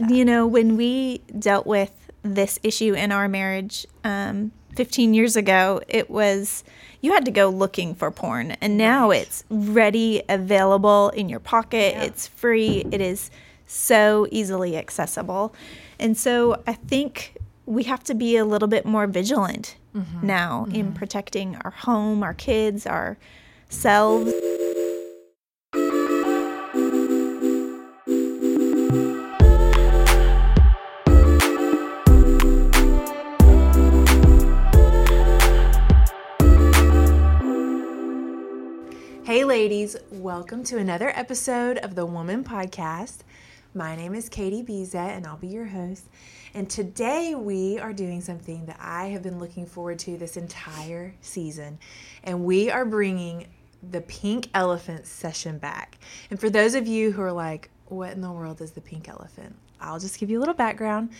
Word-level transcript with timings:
that. 0.00 0.10
You 0.10 0.24
know, 0.24 0.46
when 0.46 0.76
we 0.76 1.18
dealt 1.38 1.66
with 1.66 1.92
this 2.22 2.58
issue 2.62 2.94
in 2.94 3.12
our 3.12 3.28
marriage 3.28 3.86
um, 4.04 4.52
15 4.76 5.14
years 5.14 5.36
ago, 5.36 5.80
it 5.88 6.10
was 6.10 6.64
you 7.00 7.12
had 7.12 7.24
to 7.24 7.30
go 7.30 7.48
looking 7.48 7.94
for 7.94 8.10
porn, 8.10 8.52
and 8.60 8.76
now 8.76 9.10
right. 9.10 9.22
it's 9.22 9.44
ready, 9.48 10.22
available 10.28 11.10
in 11.10 11.28
your 11.28 11.40
pocket. 11.40 11.94
Yeah. 11.94 12.02
It's 12.02 12.26
free. 12.26 12.84
It 12.90 13.00
is 13.00 13.30
so 13.66 14.26
easily 14.30 14.76
accessible, 14.76 15.54
and 15.98 16.16
so 16.16 16.62
I 16.66 16.74
think 16.74 17.36
we 17.66 17.84
have 17.84 18.02
to 18.04 18.14
be 18.14 18.36
a 18.36 18.44
little 18.44 18.68
bit 18.68 18.84
more 18.84 19.06
vigilant 19.06 19.76
mm-hmm. 19.94 20.26
now 20.26 20.66
mm-hmm. 20.66 20.74
in 20.74 20.92
protecting 20.92 21.56
our 21.56 21.70
home, 21.70 22.22
our 22.22 22.34
kids, 22.34 22.86
ourselves. 22.86 24.32
Ladies, 39.60 39.94
welcome 40.10 40.64
to 40.64 40.78
another 40.78 41.12
episode 41.14 41.76
of 41.76 41.94
the 41.94 42.06
Woman 42.06 42.42
Podcast. 42.42 43.18
My 43.74 43.94
name 43.94 44.14
is 44.14 44.30
Katie 44.30 44.62
Bezet, 44.62 45.14
and 45.14 45.26
I'll 45.26 45.36
be 45.36 45.48
your 45.48 45.66
host. 45.66 46.06
And 46.54 46.70
today 46.70 47.34
we 47.34 47.78
are 47.78 47.92
doing 47.92 48.22
something 48.22 48.64
that 48.64 48.78
I 48.80 49.08
have 49.08 49.22
been 49.22 49.38
looking 49.38 49.66
forward 49.66 49.98
to 49.98 50.16
this 50.16 50.38
entire 50.38 51.14
season. 51.20 51.78
And 52.24 52.46
we 52.46 52.70
are 52.70 52.86
bringing 52.86 53.48
the 53.90 54.00
Pink 54.00 54.48
Elephant 54.54 55.04
session 55.06 55.58
back. 55.58 55.98
And 56.30 56.40
for 56.40 56.48
those 56.48 56.74
of 56.74 56.86
you 56.86 57.12
who 57.12 57.20
are 57.20 57.30
like, 57.30 57.68
what 57.84 58.12
in 58.12 58.22
the 58.22 58.32
world 58.32 58.62
is 58.62 58.70
the 58.70 58.80
pink 58.80 59.10
elephant? 59.10 59.54
I'll 59.78 60.00
just 60.00 60.18
give 60.18 60.30
you 60.30 60.38
a 60.38 60.40
little 60.40 60.54
background. 60.54 61.10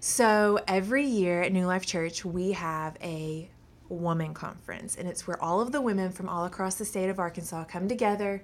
So, 0.00 0.58
every 0.68 1.06
year 1.06 1.40
at 1.40 1.50
New 1.50 1.64
Life 1.64 1.86
Church, 1.86 2.26
we 2.26 2.52
have 2.52 2.98
a 3.02 3.48
woman 3.88 4.34
conference. 4.34 4.96
And 4.96 5.08
it's 5.08 5.26
where 5.26 5.42
all 5.42 5.60
of 5.60 5.72
the 5.72 5.80
women 5.80 6.12
from 6.12 6.28
all 6.28 6.44
across 6.44 6.76
the 6.76 6.84
state 6.84 7.08
of 7.08 7.18
Arkansas 7.18 7.64
come 7.64 7.88
together. 7.88 8.42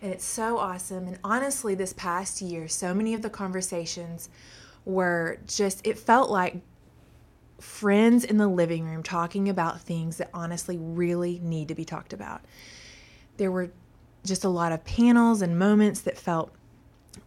And 0.00 0.12
it's 0.12 0.24
so 0.24 0.58
awesome. 0.58 1.06
And 1.06 1.18
honestly 1.24 1.74
this 1.74 1.92
past 1.92 2.40
year 2.40 2.68
so 2.68 2.94
many 2.94 3.14
of 3.14 3.22
the 3.22 3.30
conversations 3.30 4.28
were 4.84 5.38
just 5.46 5.86
it 5.86 5.98
felt 5.98 6.30
like 6.30 6.56
friends 7.60 8.24
in 8.24 8.36
the 8.36 8.46
living 8.46 8.84
room 8.84 9.02
talking 9.02 9.48
about 9.48 9.80
things 9.80 10.18
that 10.18 10.30
honestly 10.32 10.78
really 10.78 11.40
need 11.42 11.68
to 11.68 11.74
be 11.74 11.84
talked 11.84 12.12
about. 12.12 12.40
There 13.36 13.50
were 13.50 13.70
just 14.24 14.44
a 14.44 14.48
lot 14.48 14.72
of 14.72 14.84
panels 14.84 15.42
and 15.42 15.58
moments 15.58 16.02
that 16.02 16.16
felt 16.16 16.52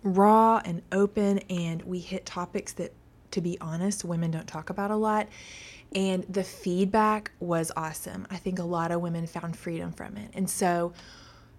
raw 0.04 0.62
and 0.64 0.82
open 0.92 1.40
and 1.50 1.82
we 1.84 2.00
hit 2.00 2.26
topics 2.26 2.74
that 2.74 2.94
to 3.32 3.42
be 3.42 3.58
honest 3.60 4.06
women 4.06 4.32
don't 4.32 4.48
talk 4.48 4.70
about 4.70 4.92
a 4.92 4.96
lot 4.96 5.28
and 5.94 6.24
the 6.30 6.44
feedback 6.44 7.32
was 7.40 7.72
awesome. 7.76 8.26
I 8.30 8.38
think 8.38 8.60
a 8.60 8.64
lot 8.64 8.92
of 8.92 9.02
women 9.02 9.28
found 9.28 9.56
freedom 9.56 9.92
from 9.92 10.18
it. 10.18 10.32
And 10.34 10.50
so 10.50 10.94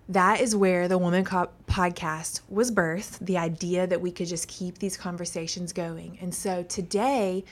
that 0.09 0.41
is 0.41 0.57
where 0.57 0.89
the 0.89 0.99
Woman 0.99 1.25
Cop 1.25 1.55
podcast 1.67 2.41
was 2.49 2.71
birthed 2.71 3.19
the 3.21 3.39
idea 3.39 3.87
that 3.87 4.01
we 4.01 4.11
could 4.11 4.27
just 4.27 4.49
keep 4.49 4.79
these 4.79 4.97
conversations 4.97 5.73
going. 5.73 6.19
And 6.21 6.35
so 6.35 6.63
today 6.65 7.45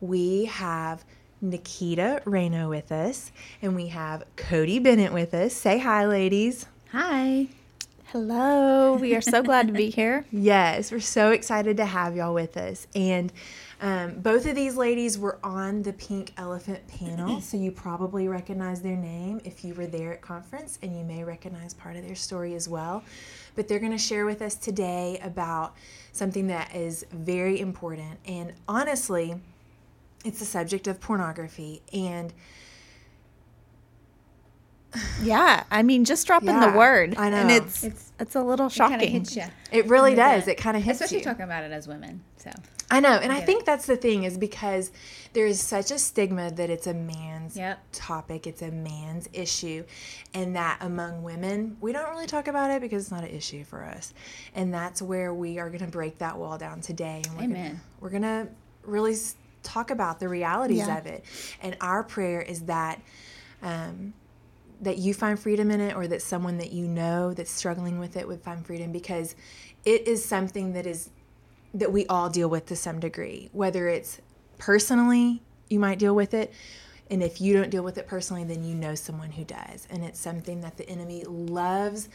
we 0.00 0.46
have 0.46 1.04
Nikita 1.40 2.22
Reno 2.24 2.68
with 2.68 2.90
us 2.92 3.32
and 3.62 3.74
we 3.74 3.88
have 3.88 4.24
Cody 4.36 4.78
Bennett 4.78 5.12
with 5.12 5.34
us. 5.34 5.54
Say 5.54 5.78
hi, 5.78 6.06
ladies. 6.06 6.66
Hi. 6.92 7.48
Hello. 8.06 8.94
We 8.94 9.14
are 9.16 9.20
so 9.20 9.42
glad 9.42 9.66
to 9.66 9.72
be 9.72 9.90
here. 9.90 10.24
Yes, 10.30 10.92
we're 10.92 11.00
so 11.00 11.30
excited 11.30 11.76
to 11.78 11.84
have 11.84 12.14
y'all 12.14 12.34
with 12.34 12.56
us. 12.56 12.86
And 12.94 13.32
um, 13.80 14.20
both 14.20 14.46
of 14.46 14.54
these 14.54 14.76
ladies 14.76 15.18
were 15.18 15.38
on 15.42 15.82
the 15.82 15.92
Pink 15.92 16.32
Elephant 16.36 16.86
panel, 16.88 17.40
so 17.42 17.56
you 17.56 17.70
probably 17.70 18.28
recognize 18.28 18.80
their 18.82 18.96
name 18.96 19.40
if 19.44 19.64
you 19.64 19.74
were 19.74 19.86
there 19.86 20.12
at 20.12 20.20
conference, 20.20 20.78
and 20.82 20.96
you 20.96 21.04
may 21.04 21.24
recognize 21.24 21.74
part 21.74 21.96
of 21.96 22.06
their 22.06 22.14
story 22.14 22.54
as 22.54 22.68
well. 22.68 23.02
But 23.56 23.68
they're 23.68 23.78
going 23.78 23.92
to 23.92 23.98
share 23.98 24.26
with 24.26 24.42
us 24.42 24.54
today 24.54 25.20
about 25.22 25.74
something 26.12 26.46
that 26.48 26.74
is 26.74 27.06
very 27.12 27.60
important, 27.60 28.18
and 28.26 28.52
honestly, 28.68 29.40
it's 30.24 30.38
the 30.38 30.46
subject 30.46 30.86
of 30.86 31.00
pornography 31.00 31.82
and 31.92 32.32
yeah, 35.22 35.64
I 35.70 35.82
mean, 35.82 36.04
just 36.04 36.26
dropping 36.26 36.48
yeah, 36.48 36.70
the 36.70 36.78
word, 36.78 37.16
I 37.16 37.30
know, 37.30 37.36
and 37.36 37.50
it's 37.50 37.84
it's, 37.84 38.12
it's 38.18 38.34
a 38.34 38.42
little 38.42 38.68
shocking. 38.68 39.00
It 39.00 39.08
hits 39.10 39.36
you. 39.36 39.44
It 39.72 39.86
really 39.86 40.14
does. 40.14 40.48
It 40.48 40.56
kind 40.56 40.76
of 40.76 40.82
hits 40.82 41.00
Especially 41.00 41.16
you. 41.16 41.20
Especially 41.20 41.34
talking 41.34 41.44
about 41.44 41.64
it 41.64 41.72
as 41.72 41.88
women. 41.88 42.22
So 42.36 42.50
I 42.94 43.00
know, 43.00 43.14
and 43.14 43.32
I, 43.32 43.38
I 43.38 43.40
think 43.40 43.64
that's 43.64 43.86
the 43.86 43.96
thing 43.96 44.22
is 44.22 44.38
because 44.38 44.92
there 45.32 45.46
is 45.46 45.60
such 45.60 45.90
a 45.90 45.98
stigma 45.98 46.52
that 46.52 46.70
it's 46.70 46.86
a 46.86 46.94
man's 46.94 47.56
yep. 47.56 47.80
topic, 47.90 48.46
it's 48.46 48.62
a 48.62 48.70
man's 48.70 49.28
issue, 49.32 49.84
and 50.32 50.54
that 50.54 50.78
among 50.80 51.24
women 51.24 51.76
we 51.80 51.92
don't 51.92 52.08
really 52.08 52.28
talk 52.28 52.46
about 52.46 52.70
it 52.70 52.80
because 52.80 53.02
it's 53.02 53.10
not 53.10 53.24
an 53.24 53.30
issue 53.30 53.64
for 53.64 53.82
us, 53.82 54.14
and 54.54 54.72
that's 54.72 55.02
where 55.02 55.34
we 55.34 55.58
are 55.58 55.70
going 55.70 55.84
to 55.84 55.90
break 55.90 56.18
that 56.18 56.38
wall 56.38 56.56
down 56.56 56.80
today. 56.80 57.20
And 57.26 57.36
we're 57.36 57.44
Amen. 57.44 57.66
Gonna, 57.66 57.80
we're 57.98 58.10
going 58.10 58.22
to 58.22 58.48
really 58.84 59.16
talk 59.64 59.90
about 59.90 60.20
the 60.20 60.28
realities 60.28 60.78
yeah. 60.78 60.96
of 60.96 61.06
it, 61.06 61.24
and 61.62 61.76
our 61.80 62.04
prayer 62.04 62.40
is 62.40 62.62
that. 62.62 63.00
Um, 63.60 64.14
that 64.80 64.98
you 64.98 65.14
find 65.14 65.38
freedom 65.38 65.70
in 65.70 65.80
it 65.80 65.96
or 65.96 66.06
that 66.06 66.20
someone 66.20 66.58
that 66.58 66.72
you 66.72 66.86
know 66.86 67.32
that's 67.32 67.50
struggling 67.50 67.98
with 67.98 68.16
it 68.16 68.26
would 68.26 68.42
find 68.42 68.66
freedom 68.66 68.92
because 68.92 69.34
it 69.84 70.06
is 70.06 70.22
something 70.22 70.72
that 70.72 70.84
is 70.84 71.10
that 71.74 71.92
we 71.92 72.06
all 72.06 72.30
deal 72.30 72.48
with 72.48 72.66
to 72.66 72.76
some 72.76 73.00
degree 73.00 73.48
whether 73.52 73.88
it's 73.88 74.20
personally 74.58 75.42
you 75.68 75.78
might 75.78 75.98
deal 75.98 76.14
with 76.14 76.34
it 76.34 76.52
and 77.10 77.22
if 77.22 77.40
you 77.40 77.52
don't 77.52 77.70
deal 77.70 77.82
with 77.82 77.98
it 77.98 78.06
personally 78.06 78.44
then 78.44 78.64
you 78.64 78.74
know 78.74 78.94
someone 78.94 79.30
who 79.30 79.44
does 79.44 79.86
and 79.90 80.04
it's 80.04 80.18
something 80.18 80.60
that 80.60 80.76
the 80.76 80.88
enemy 80.88 81.24
loves 81.24 82.08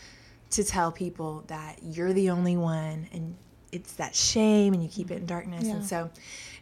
to 0.49 0.63
tell 0.63 0.91
people 0.91 1.43
that 1.47 1.77
you're 1.83 2.13
the 2.13 2.29
only 2.29 2.57
one 2.57 3.07
and 3.11 3.35
it's 3.71 3.93
that 3.93 4.15
shame 4.15 4.73
and 4.73 4.81
you 4.81 4.89
keep 4.89 5.11
it 5.11 5.15
in 5.15 5.25
darkness 5.27 5.65
yeah. 5.65 5.73
and 5.73 5.85
so 5.85 6.09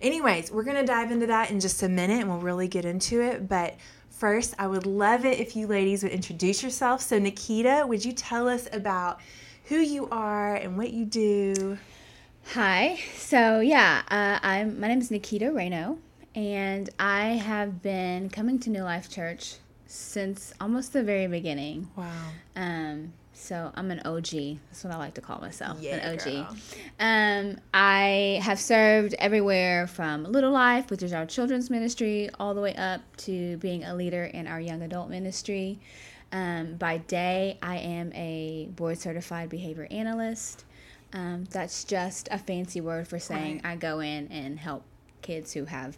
anyways 0.02 0.52
we're 0.52 0.64
going 0.64 0.76
to 0.76 0.86
dive 0.86 1.10
into 1.10 1.28
that 1.28 1.50
in 1.52 1.60
just 1.60 1.82
a 1.84 1.88
minute 1.88 2.20
and 2.20 2.30
we'll 2.30 2.40
really 2.40 2.68
get 2.68 2.84
into 2.84 3.22
it 3.22 3.48
but 3.48 3.76
First, 4.18 4.56
I 4.58 4.66
would 4.66 4.88
love 4.88 5.26
it 5.26 5.40
if 5.40 5.56
you 5.56 5.68
ladies 5.68 6.02
would 6.02 6.12
introduce 6.12 6.64
yourself. 6.64 7.02
So, 7.04 7.20
Nikita, 7.20 7.86
would 7.88 8.04
you 8.04 8.14
tell 8.14 8.50
us 8.50 8.68
about 8.74 9.20
who 9.66 9.76
you 9.76 10.10
are 10.10 10.56
and 10.56 10.76
what 10.76 10.90
you 10.90 11.06
do? 11.06 11.78
Hi. 12.54 12.98
So, 13.16 13.60
yeah, 13.60 14.04
uh, 14.10 14.40
I'm. 14.42 14.80
My 14.80 14.88
name 14.88 15.00
is 15.00 15.12
Nikita 15.12 15.52
Reno, 15.52 16.00
and 16.34 16.90
I 16.98 17.32
have 17.32 17.82
been 17.82 18.30
coming 18.30 18.58
to 18.60 18.70
New 18.70 18.84
Life 18.84 19.10
Church 19.10 19.56
since 19.86 20.54
almost 20.62 20.94
the 20.94 21.04
very 21.04 21.28
beginning. 21.28 21.90
Wow. 21.98 22.10
Um, 22.56 23.12
so 23.34 23.72
I'm 23.76 23.92
an 23.92 24.00
OG. 24.06 24.60
That's 24.70 24.84
what 24.86 24.94
I 24.94 24.98
like 24.98 25.14
to 25.16 25.22
call 25.22 25.40
myself. 25.40 25.82
Yeah, 25.82 25.98
an 25.98 26.14
OG. 26.14 26.24
Girl. 26.24 26.58
Um, 27.02 27.60
I 27.74 28.40
have 28.42 28.62
served 28.62 29.14
everywhere 29.20 29.86
from 29.86 30.24
Little 30.24 30.52
Life, 30.52 30.90
which 30.90 31.04
is 31.04 31.12
our 31.12 31.26
children's 31.26 31.70
ministry, 31.70 32.30
all 32.40 32.54
the 32.54 32.62
way 32.62 32.76
up 32.76 33.02
to 33.18 33.58
being 33.58 33.84
a 33.84 33.94
leader 33.94 34.24
in 34.24 34.48
our 34.48 34.62
young 34.62 34.82
adult 34.84 35.10
ministry. 35.10 35.80
Um, 36.32 36.76
by 36.76 37.00
day, 37.00 37.58
I 37.62 37.78
am 37.78 38.14
a 38.14 38.70
board 38.72 39.00
certified 39.00 39.50
behavior 39.50 39.88
analyst. 39.92 40.64
Um, 41.14 41.46
that's 41.50 41.84
just 41.84 42.28
a 42.32 42.38
fancy 42.38 42.82
word 42.82 43.08
for 43.08 43.20
saying 43.20 43.62
right. 43.64 43.74
I 43.74 43.76
go 43.76 44.00
in 44.00 44.28
and 44.30 44.60
help 44.60 44.84
kids 45.22 45.54
who 45.54 45.66
have 45.66 45.98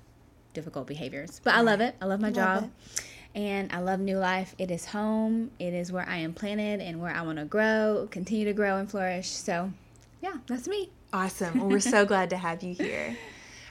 difficult 0.53 0.87
behaviors. 0.87 1.41
But 1.43 1.51
right. 1.51 1.59
I 1.59 1.61
love 1.61 1.81
it. 1.81 1.95
I 2.01 2.05
love 2.05 2.21
my 2.21 2.27
love 2.29 2.35
job. 2.35 2.63
It 2.63 3.03
and 3.35 3.71
I 3.71 3.79
love 3.79 3.99
New 3.99 4.17
Life. 4.17 4.55
It 4.57 4.71
is 4.71 4.85
home. 4.85 5.51
It 5.59 5.73
is 5.73 5.91
where 5.91 6.07
I 6.07 6.17
am 6.17 6.33
planted 6.33 6.81
and 6.81 7.01
where 7.01 7.13
I 7.13 7.21
want 7.21 7.37
to 7.37 7.45
grow, 7.45 8.07
continue 8.11 8.45
to 8.45 8.53
grow 8.53 8.77
and 8.77 8.89
flourish. 8.89 9.29
So, 9.29 9.71
yeah, 10.21 10.37
that's 10.47 10.67
me. 10.67 10.89
Awesome. 11.13 11.59
Well, 11.59 11.69
we're 11.69 11.79
so 11.79 12.05
glad 12.07 12.31
to 12.31 12.37
have 12.37 12.63
you 12.63 12.73
here. 12.73 13.17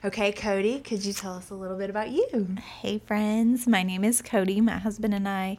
Okay, 0.04 0.30
Cody, 0.30 0.78
could 0.80 1.04
you 1.04 1.12
tell 1.12 1.34
us 1.34 1.50
a 1.50 1.54
little 1.54 1.76
bit 1.76 1.90
about 1.90 2.10
you? 2.10 2.56
Hey, 2.80 2.98
friends. 2.98 3.66
My 3.66 3.82
name 3.82 4.04
is 4.04 4.22
Cody. 4.22 4.60
My 4.60 4.78
husband 4.78 5.12
and 5.12 5.28
I, 5.28 5.58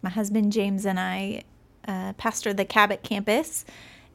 my 0.00 0.10
husband 0.10 0.52
James 0.52 0.86
and 0.86 0.98
I, 0.98 1.42
uh, 1.86 2.14
pastor 2.14 2.54
the 2.54 2.64
Cabot 2.64 3.02
campus. 3.02 3.66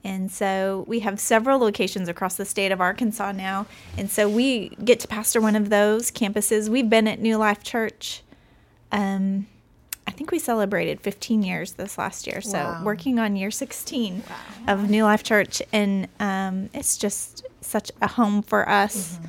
And 0.03 0.31
so 0.31 0.85
we 0.87 0.99
have 1.01 1.19
several 1.19 1.59
locations 1.59 2.09
across 2.09 2.35
the 2.35 2.45
state 2.45 2.71
of 2.71 2.81
Arkansas 2.81 3.33
now. 3.33 3.67
And 3.97 4.09
so 4.09 4.27
we 4.27 4.69
get 4.83 4.99
to 5.01 5.07
pastor 5.07 5.39
one 5.39 5.55
of 5.55 5.69
those 5.69 6.11
campuses. 6.11 6.69
We've 6.69 6.89
been 6.89 7.07
at 7.07 7.19
New 7.19 7.37
Life 7.37 7.63
Church 7.63 8.23
um, 8.91 9.47
I 10.07 10.11
think 10.11 10.31
we 10.31 10.39
celebrated 10.39 10.99
15 10.99 11.43
years 11.43 11.73
this 11.73 11.97
last 11.97 12.27
year. 12.27 12.41
So 12.41 12.57
wow. 12.57 12.83
working 12.83 13.19
on 13.19 13.35
year 13.35 13.51
16 13.51 14.23
wow. 14.27 14.73
of 14.73 14.89
New 14.89 15.03
Life 15.03 15.23
Church, 15.23 15.61
and 15.71 16.07
um, 16.19 16.69
it's 16.73 16.97
just 16.97 17.45
such 17.61 17.91
a 18.01 18.07
home 18.07 18.41
for 18.41 18.67
us. 18.67 19.15
Mm-hmm. 19.15 19.25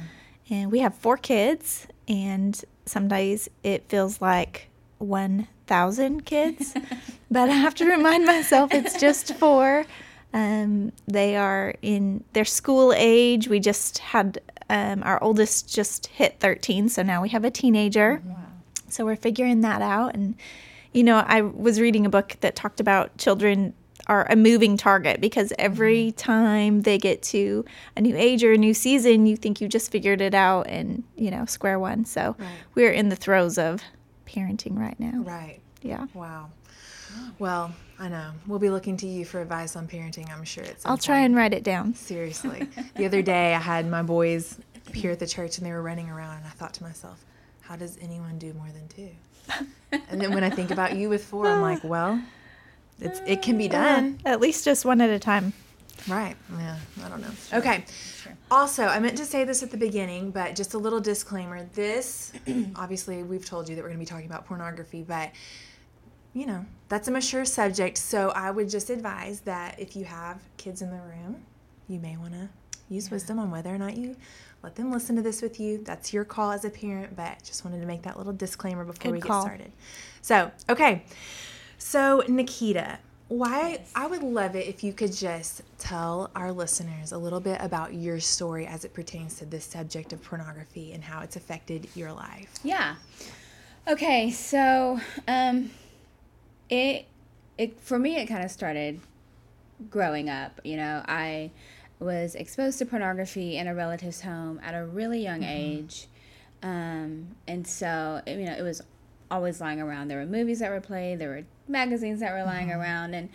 And 0.55 0.73
we 0.73 0.81
have 0.81 0.95
four 0.95 1.17
kids, 1.17 1.87
and 2.09 2.61
some 2.85 3.09
days 3.09 3.49
it 3.63 3.89
feels 3.89 4.21
like 4.21 4.69
1,000 4.99 6.25
kids, 6.25 6.75
but 7.31 7.49
I 7.49 7.55
have 7.55 7.75
to 7.77 7.85
remind 7.85 8.25
myself 8.27 8.73
it's 8.73 8.99
just 8.99 9.35
four. 9.37 9.85
Um, 10.32 10.93
they 11.06 11.37
are 11.37 11.75
in 11.82 12.25
their 12.32 12.44
school 12.44 12.93
age. 12.96 13.49
We 13.49 13.61
just 13.61 13.99
had 13.99 14.40
um, 14.70 15.02
our 15.02 15.23
oldest 15.23 15.73
just 15.73 16.06
hit 16.06 16.40
13, 16.40 16.88
so 16.88 17.02
now 17.02 17.23
we 17.23 17.29
have 17.31 17.44
a 17.44 17.50
teenager. 17.50 18.23
Wow. 18.25 18.37
So 18.88 19.05
we're 19.05 19.17
figuring 19.17 19.61
that 19.62 19.82
out. 19.82 20.14
And, 20.14 20.34
you 20.93 21.02
know, 21.02 21.25
I 21.26 21.43
was 21.43 21.81
reading 21.81 22.06
a 22.06 22.11
book 22.11 22.37
that 22.40 22.56
talked 22.56 22.81
about 22.81 23.17
children 23.19 23.75
are 24.06 24.26
a 24.31 24.37
moving 24.37 24.76
target 24.76 25.20
because 25.20 25.52
every 25.58 26.08
mm-hmm. 26.08 26.17
time 26.17 26.82
they 26.82 26.99
get 26.99 27.23
to 27.23 27.64
a 27.96 28.00
new 28.00 28.17
age 28.17 28.43
or 28.43 28.52
a 28.52 28.58
new 28.58 28.75
season, 28.75 29.26
you 29.26 29.37
think 29.37 29.61
you 29.61 29.69
just 29.69 29.93
figured 29.93 30.20
it 30.20 30.35
out 30.35 30.67
and, 30.67 31.05
you 31.17 31.31
know, 31.31 31.44
square 31.46 31.78
one. 31.78 32.05
So 32.05 32.35
right. 32.38 32.49
we're 32.75 32.90
in 32.90 33.08
the 33.11 33.17
throes 33.17 33.58
of 33.58 33.82
parenting 34.26 34.78
right 34.78 34.99
now. 34.99 35.23
Right. 35.23 35.61
Yeah. 35.82 36.06
Wow. 36.14 36.50
Well, 37.38 37.73
I 37.99 38.09
know. 38.09 38.32
We'll 38.47 38.59
be 38.59 38.70
looking 38.70 38.97
to 38.99 39.06
you 39.06 39.25
for 39.25 39.41
advice 39.41 39.76
on 39.76 39.87
parenting, 39.87 40.32
I'm 40.32 40.44
sure. 40.44 40.64
It's 40.64 40.85
I'll 40.85 40.99
try 40.99 41.20
and 41.20 41.37
write 41.37 41.55
it 41.55 41.62
down. 41.62 41.94
Seriously. 41.94 42.69
the 42.97 43.06
other 43.06 43.23
day, 43.23 43.55
I 43.55 43.59
had 43.59 43.88
my 43.88 44.03
boys 44.03 44.59
here 44.93 45.11
at 45.12 45.19
the 45.19 45.26
church 45.26 45.59
and 45.59 45.67
they 45.67 45.73
were 45.73 45.82
running 45.82 46.09
around, 46.09 46.38
and 46.38 46.47
I 46.47 46.50
thought 46.50 46.75
to 46.75 46.82
myself, 46.82 47.25
how 47.61 47.76
does 47.76 47.99
anyone 48.00 48.38
do 48.38 48.53
more 48.55 48.69
than 48.69 48.88
two? 48.88 49.11
and 49.93 50.20
then 50.20 50.32
when 50.35 50.44
I 50.44 50.50
think 50.50 50.70
about 50.70 50.97
you 50.97 51.09
with 51.09 51.25
four, 51.25 51.47
I'm 51.47 51.62
like, 51.62 51.82
well, 51.85 52.20
it's, 53.00 53.20
it 53.26 53.43
can 53.43 53.59
be 53.59 53.69
done. 53.69 54.19
Uh, 54.25 54.31
at 54.31 54.41
least 54.41 54.64
just 54.64 54.85
one 54.85 55.00
at 55.00 55.11
a 55.11 55.19
time. 55.19 55.53
Right. 56.09 56.37
Yeah. 56.59 56.76
I 57.05 57.09
don't 57.09 57.20
know. 57.20 57.31
Okay. 57.53 57.85
Also, 58.50 58.85
I 58.85 58.99
meant 58.99 59.17
to 59.19 59.25
say 59.25 59.44
this 59.44 59.62
at 59.62 59.70
the 59.70 59.76
beginning, 59.76 60.31
but 60.31 60.56
just 60.56 60.75
a 60.75 60.79
little 60.79 61.00
disclaimer. 61.00 61.64
This, 61.75 62.32
obviously, 62.76 63.23
we've 63.23 63.44
told 63.44 63.69
you 63.69 63.76
that 63.76 63.82
we're 63.82 63.88
going 63.88 63.99
to 63.99 64.05
be 64.05 64.09
talking 64.09 64.26
about 64.26 64.47
pornography, 64.47 65.03
but 65.03 65.31
you 66.34 66.46
know, 66.46 66.64
that's 66.88 67.08
a 67.08 67.11
mature 67.11 67.44
subject. 67.44 67.99
So 67.99 68.31
I 68.31 68.50
would 68.50 68.69
just 68.69 68.90
advise 68.90 69.40
that 69.40 69.79
if 69.79 69.96
you 69.96 70.05
have 70.05 70.40
kids 70.56 70.82
in 70.82 70.90
the 70.90 70.96
room, 70.96 71.43
you 71.88 71.99
may 71.99 72.17
want 72.17 72.32
to 72.32 72.49
use 72.88 73.06
yeah. 73.06 73.14
wisdom 73.14 73.38
on 73.38 73.50
whether 73.50 73.75
or 73.75 73.79
not 73.79 73.96
you 73.96 74.17
let 74.62 74.76
them 74.76 74.93
listen 74.93 75.17
to 75.17 75.23
this 75.23 75.43
with 75.43 75.58
you. 75.58 75.79
That's 75.79 76.12
your 76.12 76.25
call 76.25 76.52
as 76.52 76.64
a 76.64 76.70
parent, 76.70 77.17
but 77.17 77.43
just 77.43 77.64
wanted 77.64 77.81
to 77.81 77.87
make 77.87 78.02
that 78.02 78.17
little 78.17 78.32
disclaimer 78.32 78.84
before 78.84 79.11
Good 79.11 79.12
we 79.12 79.20
call. 79.20 79.43
get 79.43 79.49
started. 79.49 79.73
So, 80.23 80.50
okay. 80.69 81.05
So, 81.79 82.23
Nikita, 82.29 82.99
why 83.26 83.70
yes. 83.70 83.93
I 83.94 84.06
would 84.06 84.23
love 84.23 84.55
it 84.55 84.67
if 84.69 84.85
you 84.85 84.93
could 84.93 85.12
just 85.12 85.62
tell 85.78 86.31
our 86.37 86.52
listeners 86.52 87.12
a 87.12 87.19
little 87.19 87.40
bit 87.40 87.61
about 87.61 87.94
your 87.94 88.20
story 88.20 88.67
as 88.67 88.85
it 88.85 88.93
pertains 88.93 89.37
to 89.38 89.46
this 89.46 89.64
subject 89.64 90.12
of 90.12 90.23
pornography 90.23 90.93
and 90.93 91.02
how 91.02 91.23
it's 91.23 91.35
affected 91.35 91.88
your 91.94 92.12
life. 92.12 92.52
Yeah. 92.62 92.96
Okay, 93.88 94.31
so 94.31 95.00
um 95.26 95.70
it 96.73 97.07
it 97.59 97.79
for 97.81 97.99
me 97.99 98.17
it 98.17 98.27
kind 98.27 98.45
of 98.45 98.51
started 98.51 99.01
growing 99.91 100.31
up, 100.31 100.61
you 100.65 100.77
know. 100.77 101.03
I 101.07 101.51
was 102.01 102.35
exposed 102.35 102.79
to 102.79 102.87
pornography 102.87 103.59
in 103.59 103.67
a 103.67 103.75
relative's 103.75 104.23
home 104.23 104.59
at 104.65 104.75
a 104.75 104.85
really 104.85 105.23
young 105.23 105.41
mm-hmm. 105.41 105.51
age. 105.51 106.09
Um, 106.63 107.29
and 107.47 107.67
so, 107.67 108.23
you 108.27 108.45
know, 108.45 108.53
it 108.53 108.63
was 108.63 108.83
always 109.31 109.61
lying 109.61 109.81
around. 109.81 110.09
There 110.09 110.19
were 110.19 110.27
movies 110.27 110.61
that 110.61 110.71
were 110.71 110.81
played, 110.81 111.19
there 111.19 111.29
were 111.29 111.45
magazines 111.69 112.21
that 112.21 112.33
were 112.33 112.45
lying 112.45 112.69
mm-hmm. 112.69 112.81
around. 112.81 113.15
And, 113.15 113.29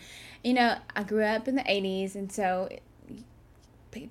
you 0.44 0.54
know, 0.54 0.78
I 0.96 1.04
grew 1.04 1.24
up 1.24 1.48
in 1.48 1.56
the 1.56 1.64
80s, 1.64 2.16
and 2.16 2.32
so 2.32 2.70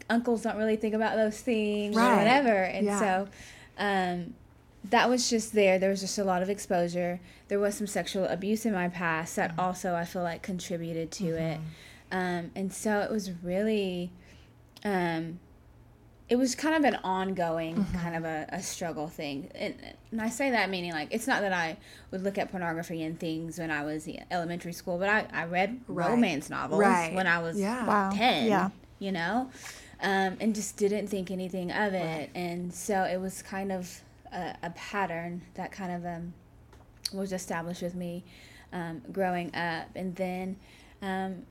uncles 0.08 0.43
don't 0.43 0.56
really 0.56 0.76
think 0.76 0.94
about 0.94 1.17
those 1.17 1.40
things 1.40 1.96
right. 1.96 2.12
or 2.12 2.17
whatever. 2.17 2.62
And 2.62 2.87
yeah. 2.87 2.99
so, 2.99 3.28
um, 3.78 4.34
that 4.90 5.08
was 5.08 5.30
just 5.30 5.52
there. 5.52 5.78
There 5.78 5.90
was 5.90 6.00
just 6.00 6.18
a 6.18 6.24
lot 6.24 6.42
of 6.42 6.50
exposure. 6.50 7.20
There 7.48 7.58
was 7.58 7.76
some 7.76 7.86
sexual 7.86 8.24
abuse 8.26 8.66
in 8.66 8.72
my 8.72 8.88
past 8.88 9.36
that 9.36 9.52
mm-hmm. 9.52 9.60
also 9.60 9.94
I 9.94 10.04
feel 10.04 10.22
like 10.22 10.42
contributed 10.42 11.10
to 11.12 11.24
mm-hmm. 11.24 11.42
it. 11.42 11.60
Um, 12.12 12.50
and 12.54 12.72
so 12.72 13.00
it 13.00 13.10
was 13.10 13.30
really 13.42 14.12
um, 14.84 15.40
it 16.28 16.36
was 16.36 16.54
kind 16.54 16.74
of 16.74 16.84
an 16.84 16.98
ongoing 17.04 17.76
mm-hmm. 17.76 17.98
kind 17.98 18.16
of 18.16 18.24
a, 18.24 18.46
a 18.50 18.62
struggle 18.62 19.08
thing 19.08 19.50
and, 19.54 19.74
and, 20.10 20.20
i 20.20 20.28
say 20.28 20.50
that 20.50 20.70
meaning 20.70 20.92
like 20.92 21.08
it's 21.10 21.26
not 21.26 21.40
that 21.40 21.52
i 21.52 21.76
would 22.10 22.22
look 22.22 22.38
at 22.38 22.50
pornography 22.50 23.02
and 23.02 23.18
things 23.18 23.58
when 23.58 23.70
i 23.70 23.84
was 23.84 24.06
in 24.06 24.24
elementary 24.30 24.72
school 24.72 24.98
but 24.98 25.08
i, 25.08 25.26
I 25.32 25.44
read 25.44 25.80
right. 25.88 26.10
romance 26.10 26.50
novels 26.50 26.80
right. 26.80 27.14
when 27.14 27.26
i 27.26 27.38
was 27.38 27.58
yeah. 27.58 27.86
wow. 27.86 28.10
10 28.10 28.48
yeah. 28.48 28.70
you 28.98 29.12
know 29.12 29.50
um, 30.02 30.36
and 30.40 30.54
just 30.54 30.76
didn't 30.76 31.06
think 31.06 31.30
anything 31.30 31.70
of 31.70 31.94
it 31.94 32.04
right. 32.04 32.30
and 32.34 32.74
so 32.74 33.04
it 33.04 33.20
was 33.20 33.42
kind 33.42 33.72
of 33.72 34.02
a, 34.32 34.56
a 34.62 34.70
pattern 34.70 35.43
that 35.55 35.73
kind 35.73 35.93
of 35.93 36.06
um, 36.06 36.34
was 37.12 37.32
established 37.32 37.82
with 37.82 37.94
me 37.94 38.25
um, 38.73 39.02
growing 39.12 39.55
up 39.55 39.88
and 39.94 40.14
then 40.17 40.56
um, 41.02 41.43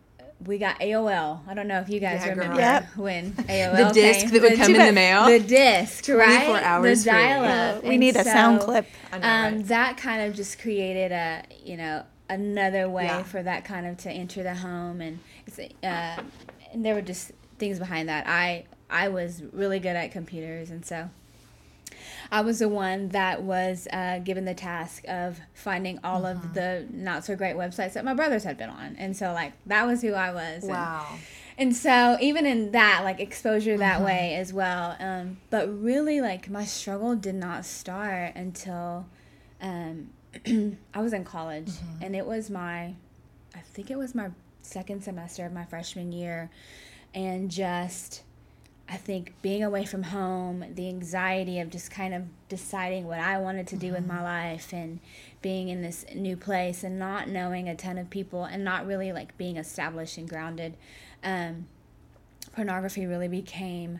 we 0.45 0.57
got 0.57 0.79
AOL. 0.79 1.39
I 1.47 1.53
don't 1.53 1.67
know 1.67 1.79
if 1.79 1.89
you 1.89 1.99
guys 1.99 2.21
yeah, 2.23 2.31
remember 2.31 2.59
yep. 2.59 2.95
when 2.97 3.31
AOL 3.33 3.87
the 3.87 3.93
disc 3.93 4.19
came. 4.21 4.29
that 4.31 4.41
would 4.41 4.51
the, 4.53 4.57
come 4.57 4.75
in 4.75 4.85
the 4.85 4.91
mail. 4.91 5.25
The 5.27 5.39
disc, 5.39 6.07
right? 6.09 6.45
Four 6.45 6.59
hours. 6.59 7.03
The 7.03 7.11
dial-up. 7.11 7.83
We 7.83 7.97
need 7.97 8.15
so, 8.15 8.21
a 8.21 8.23
sound 8.23 8.61
clip. 8.61 8.85
Know, 9.11 9.17
um, 9.17 9.23
right? 9.23 9.65
That 9.67 9.97
kind 9.97 10.23
of 10.23 10.35
just 10.35 10.59
created 10.59 11.11
a 11.11 11.43
you 11.63 11.77
know 11.77 12.03
another 12.29 12.89
way 12.89 13.05
yeah. 13.05 13.23
for 13.23 13.41
that 13.43 13.65
kind 13.65 13.85
of 13.85 13.97
to 13.99 14.11
enter 14.11 14.43
the 14.43 14.55
home, 14.55 15.01
and 15.01 15.19
uh, 15.57 16.21
and 16.73 16.85
there 16.85 16.95
were 16.95 17.01
just 17.01 17.31
things 17.57 17.79
behind 17.79 18.09
that. 18.09 18.27
I 18.27 18.65
I 18.89 19.07
was 19.07 19.41
really 19.53 19.79
good 19.79 19.95
at 19.95 20.11
computers, 20.11 20.69
and 20.69 20.85
so 20.85 21.09
I 22.31 22.41
was 22.41 22.59
the 22.59 22.69
one 22.69 23.09
that 23.09 23.43
was 23.43 23.87
uh, 23.91 24.19
given 24.19 24.45
the 24.45 24.53
task 24.53 25.03
of 25.07 25.39
finding 25.53 25.99
all 26.03 26.21
mm-hmm. 26.21 26.45
of 26.45 26.53
the 26.53 26.87
not 26.91 27.25
so 27.25 27.35
great 27.35 27.55
websites 27.55 27.93
that 27.93 28.05
my 28.05 28.13
brothers 28.13 28.43
had 28.43 28.57
been 28.57 28.69
on. 28.69 28.95
And 28.97 29.15
so, 29.15 29.33
like, 29.33 29.53
that 29.65 29.85
was 29.85 30.01
who 30.01 30.13
I 30.13 30.31
was. 30.31 30.63
Wow. 30.63 31.07
And, 31.11 31.19
and 31.57 31.75
so, 31.75 32.17
even 32.19 32.45
in 32.45 32.71
that, 32.71 33.01
like, 33.03 33.19
exposure 33.19 33.77
that 33.77 33.97
mm-hmm. 33.97 34.05
way 34.05 34.35
as 34.35 34.53
well. 34.53 34.95
Um, 34.99 35.37
but 35.49 35.67
really, 35.67 36.21
like, 36.21 36.49
my 36.49 36.65
struggle 36.65 37.15
did 37.15 37.35
not 37.35 37.65
start 37.65 38.35
until 38.35 39.05
um, 39.61 40.09
I 40.93 41.01
was 41.01 41.13
in 41.13 41.23
college. 41.23 41.67
Mm-hmm. 41.67 42.03
And 42.03 42.15
it 42.15 42.25
was 42.25 42.49
my, 42.49 42.93
I 43.53 43.59
think 43.73 43.89
it 43.89 43.97
was 43.97 44.13
my 44.15 44.31
second 44.61 45.03
semester 45.03 45.45
of 45.45 45.53
my 45.53 45.65
freshman 45.65 46.11
year. 46.11 46.49
And 47.13 47.49
just 47.49 48.23
I 48.87 48.97
think 48.97 49.33
being 49.41 49.63
away 49.63 49.85
from 49.85 50.03
home, 50.03 50.63
the 50.75 50.87
anxiety 50.87 51.59
of 51.59 51.71
just 51.71 51.89
kind 51.89 52.13
of 52.13 52.23
deciding 52.49 53.07
what 53.07 53.19
I 53.19 53.39
wanted 53.39 53.67
to 53.67 53.75
do 53.75 53.87
mm-hmm. 53.87 53.95
with 53.95 54.05
my 54.05 54.21
life 54.21 54.73
and 54.73 54.99
being 55.41 55.69
in 55.69 55.81
this 55.81 56.05
new 56.13 56.37
place 56.37 56.83
and 56.83 56.99
not 56.99 57.27
knowing 57.27 57.67
a 57.67 57.75
ton 57.75 57.97
of 57.97 58.09
people 58.09 58.43
and 58.43 58.63
not 58.63 58.85
really 58.85 59.11
like 59.11 59.37
being 59.37 59.57
established 59.57 60.17
and 60.17 60.29
grounded, 60.29 60.75
um, 61.23 61.67
pornography 62.53 63.07
really 63.07 63.27
became 63.27 63.99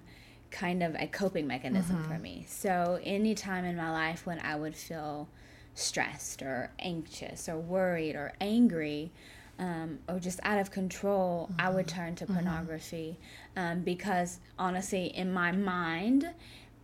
kind 0.52 0.84
of 0.84 0.96
a 0.96 1.08
coping 1.08 1.48
mechanism 1.48 1.98
mm-hmm. 1.98 2.12
for 2.12 2.20
me. 2.20 2.46
So 2.48 3.00
any 3.04 3.34
time 3.34 3.66
in 3.66 3.76
my 3.76 3.92
life 3.92 4.26
when 4.26 4.40
I 4.40 4.56
would 4.56 4.76
feel 4.76 5.28
stressed 5.74 6.42
or 6.42 6.72
anxious 6.80 7.50
or 7.50 7.58
worried 7.58 8.16
or 8.16 8.34
angry, 8.40 9.12
um, 9.60 10.00
or 10.08 10.20
just 10.20 10.40
out 10.44 10.60
of 10.60 10.72
control, 10.72 11.50
mm-hmm. 11.52 11.62
I 11.62 11.70
would 11.70 11.88
mm-hmm. 11.88 12.00
turn 12.00 12.16
to 12.16 12.26
mm-hmm. 12.26 12.34
pornography 12.34 13.18
um, 13.56 13.82
because 13.82 14.40
honestly, 14.60 15.08
in 15.08 15.32
my 15.32 15.52
mind, 15.52 16.30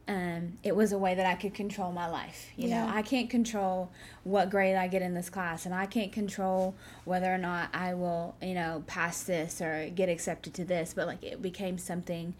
um, 0.07 0.53
it 0.63 0.75
was 0.75 0.91
a 0.91 0.97
way 0.97 1.15
that 1.15 1.25
I 1.25 1.35
could 1.35 1.53
control 1.53 1.91
my 1.91 2.07
life. 2.07 2.49
You 2.55 2.69
yeah. 2.69 2.85
know, 2.85 2.93
I 2.93 3.01
can't 3.01 3.29
control 3.29 3.91
what 4.23 4.49
grade 4.49 4.75
I 4.75 4.87
get 4.87 5.01
in 5.01 5.13
this 5.13 5.29
class, 5.29 5.65
and 5.65 5.75
I 5.75 5.85
can't 5.85 6.11
control 6.11 6.75
whether 7.05 7.33
or 7.33 7.37
not 7.37 7.69
I 7.73 7.93
will, 7.93 8.35
you 8.41 8.53
know, 8.53 8.83
pass 8.87 9.23
this 9.23 9.61
or 9.61 9.89
get 9.93 10.09
accepted 10.09 10.53
to 10.55 10.65
this. 10.65 10.93
But 10.93 11.07
like, 11.07 11.23
it 11.23 11.41
became 11.41 11.77
something 11.77 12.33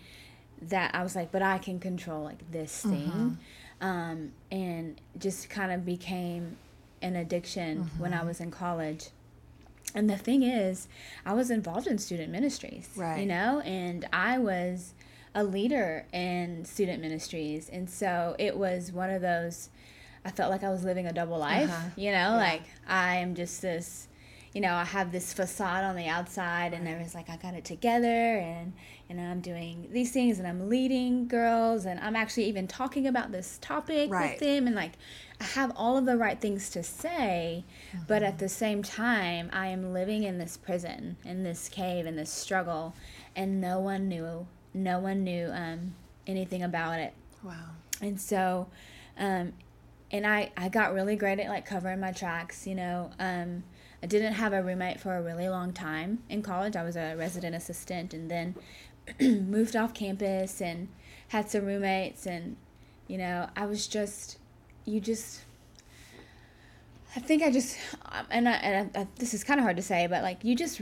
that 0.63 0.93
I 0.93 1.03
was 1.03 1.15
like, 1.15 1.31
but 1.31 1.41
I 1.41 1.57
can 1.57 1.79
control 1.79 2.23
like 2.23 2.51
this 2.51 2.81
thing, 2.81 3.38
mm-hmm. 3.81 3.85
um, 3.85 4.31
and 4.51 5.00
just 5.17 5.50
kind 5.50 5.71
of 5.71 5.85
became 5.85 6.57
an 7.01 7.15
addiction 7.15 7.85
mm-hmm. 7.85 8.01
when 8.01 8.13
I 8.13 8.17
mm-hmm. 8.17 8.27
was 8.27 8.41
in 8.41 8.51
college 8.51 9.09
and 9.93 10.10
the 10.10 10.17
thing 10.17 10.43
is, 10.43 10.88
I 11.25 11.33
was 11.33 11.51
involved 11.51 11.88
in 11.88 11.98
student 11.98 12.31
ministries, 12.31 12.89
right. 12.95 13.19
you 13.19 13.25
know, 13.25 13.62
and 13.62 14.07
I 14.13 14.38
was 14.38 14.93
a 15.33 15.43
leader 15.43 16.05
in 16.13 16.65
student 16.65 17.01
ministries. 17.01 17.69
And 17.69 17.89
so 17.89 18.36
it 18.38 18.55
was 18.57 18.91
one 18.91 19.10
of 19.10 19.21
those, 19.21 19.69
I 20.25 20.31
felt 20.31 20.51
like 20.51 20.63
I 20.63 20.69
was 20.69 20.83
living 20.83 21.07
a 21.07 21.13
double 21.13 21.38
life, 21.38 21.69
uh-huh. 21.69 21.89
you 21.95 22.12
know, 22.12 22.17
yeah. 22.17 22.36
like 22.36 22.63
I 22.88 23.17
am 23.17 23.36
just 23.36 23.62
this, 23.62 24.07
you 24.53 24.60
know, 24.60 24.74
I 24.74 24.84
have 24.84 25.12
this 25.12 25.34
facade 25.34 25.86
on 25.86 25.96
the 25.96 26.08
outside, 26.08 26.74
and 26.74 26.86
there 26.86 27.00
was 27.00 27.15
like, 27.15 27.29
I 27.29 27.38
got 27.38 27.53
it 27.53 27.63
together, 27.63 28.08
and, 28.08 28.74
you 29.10 29.15
know, 29.15 29.24
I'm 29.24 29.39
doing 29.39 29.88
these 29.91 30.12
things, 30.12 30.39
and 30.39 30.48
I'm 30.48 30.67
leading 30.67 31.27
girls, 31.27 31.86
and 31.86 32.00
I'm 32.01 32.17
actually 32.17 32.46
even 32.46 32.67
talking 32.67 33.08
about 33.08 33.31
this 33.31 33.60
topic 33.62 34.12
right. 34.12 34.31
with 34.31 34.39
them, 34.41 34.67
and 34.67 34.75
like, 34.75 34.93
I 35.39 35.46
have 35.46 35.72
all 35.75 35.98
of 35.98 36.05
the 36.05 36.17
right 36.17 36.39
things 36.39 36.70
to 36.72 36.84
say, 36.84 37.63
mm-hmm. 37.93 38.03
but 38.08 38.24
at 38.24 38.39
the 38.39 38.50
same 38.50 38.84
time, 38.84 39.50
I 39.53 39.67
am 39.67 39.93
living 39.93 40.24
in 40.24 40.38
this 40.38 40.58
prison, 40.58 41.15
in 41.24 41.43
this 41.43 41.70
cave, 41.70 42.05
in 42.05 42.17
this 42.17 42.31
struggle, 42.31 42.93
and 43.36 43.62
no 43.62 43.79
one 43.79 44.10
knew, 44.10 44.48
no 44.74 45.00
one 45.00 45.24
knew 45.24 45.50
um, 45.53 45.96
anything 46.27 46.62
about 46.62 47.00
it. 47.00 47.13
Wow. 47.41 47.53
And 48.01 48.20
so, 48.20 48.67
um, 49.17 49.53
and 50.12 50.27
I, 50.27 50.51
I 50.58 50.67
got 50.67 50.93
really 50.93 51.15
great 51.15 51.39
at 51.39 51.48
like 51.48 51.65
covering 51.65 52.01
my 52.01 52.12
tracks, 52.12 52.67
you 52.67 52.75
know. 52.75 53.12
Um, 53.17 53.63
I 54.03 54.08
didn't 54.08 54.34
have 54.34 54.51
a 54.53 54.63
roommate 54.63 55.00
for 55.00 55.15
a 55.15 55.22
really 55.22 55.48
long 55.50 55.74
time 55.74 56.24
in 56.29 56.41
college. 56.41 56.75
I 56.75 56.84
was 56.84 56.96
a 56.96 57.15
resident 57.15 57.55
assistant 57.55 58.13
and 58.13 58.29
then 58.31 58.55
moved 59.20 59.75
off 59.75 59.93
campus 59.93 60.62
and 60.62 60.88
had 61.29 61.50
some 61.50 61.65
roommates 61.65 62.25
and 62.25 62.55
you 63.08 63.17
know, 63.17 63.48
I 63.55 63.65
was 63.65 63.88
just 63.88 64.38
you 64.86 65.00
just 65.00 65.41
I 67.15 67.20
think 67.20 67.43
I 67.43 67.51
just 67.51 67.77
um, 68.05 68.25
and 68.29 68.48
I, 68.48 68.51
and 68.53 68.98
I, 68.98 69.08
this 69.17 69.34
is 69.34 69.43
kind 69.43 69.60
of 69.60 69.63
hard 69.63 69.75
to 69.77 69.84
say, 69.84 70.08
but 70.08 70.24
like 70.24 70.43
you 70.43 70.55
just 70.55 70.81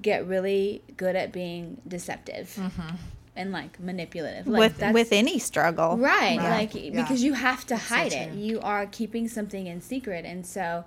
get 0.00 0.26
really 0.26 0.82
good 0.96 1.16
at 1.16 1.32
being 1.32 1.80
deceptive 1.86 2.54
Mm-hmm. 2.56 2.94
and 3.34 3.52
like 3.52 3.80
manipulative. 3.80 4.46
Like 4.46 4.58
with 4.60 4.76
that's- 4.78 4.94
with 4.94 5.12
any 5.12 5.38
struggle. 5.40 5.98
right, 5.98 6.38
Right. 6.38 6.50
like 6.50 6.74
Yeah. 6.74 6.90
because 7.02 7.22
you 7.24 7.32
have 7.34 7.66
to 7.66 7.76
so 7.76 7.94
hide 7.94 8.12
it. 8.12 8.32
You 8.34 8.60
are 8.60 8.86
keeping 8.86 9.26
something 9.28 9.66
in 9.66 9.80
secret, 9.80 10.24
and 10.24 10.46
so 10.46 10.84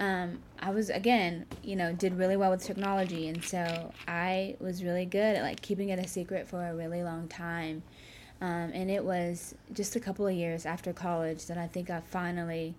um, 0.00 0.38
I 0.58 0.70
was 0.70 0.88
again, 0.88 1.44
you 1.62 1.76
know, 1.76 1.92
did 1.92 2.14
really 2.14 2.36
well 2.36 2.50
with 2.50 2.64
technology, 2.64 3.28
and 3.28 3.44
so 3.44 3.92
I 4.08 4.56
was 4.58 4.82
really 4.82 5.04
good 5.04 5.36
at 5.36 5.42
like 5.42 5.60
keeping 5.60 5.90
it 5.90 5.98
a 5.98 6.08
secret 6.08 6.48
for 6.48 6.66
a 6.66 6.74
really 6.74 7.02
long 7.02 7.28
time. 7.28 7.82
Um, 8.40 8.70
and 8.72 8.90
it 8.90 9.04
was 9.04 9.54
just 9.74 9.96
a 9.96 10.00
couple 10.00 10.26
of 10.26 10.32
years 10.32 10.64
after 10.64 10.94
college 10.94 11.44
that 11.46 11.58
I 11.58 11.66
think 11.66 11.90
I 11.90 12.00
finally 12.00 12.74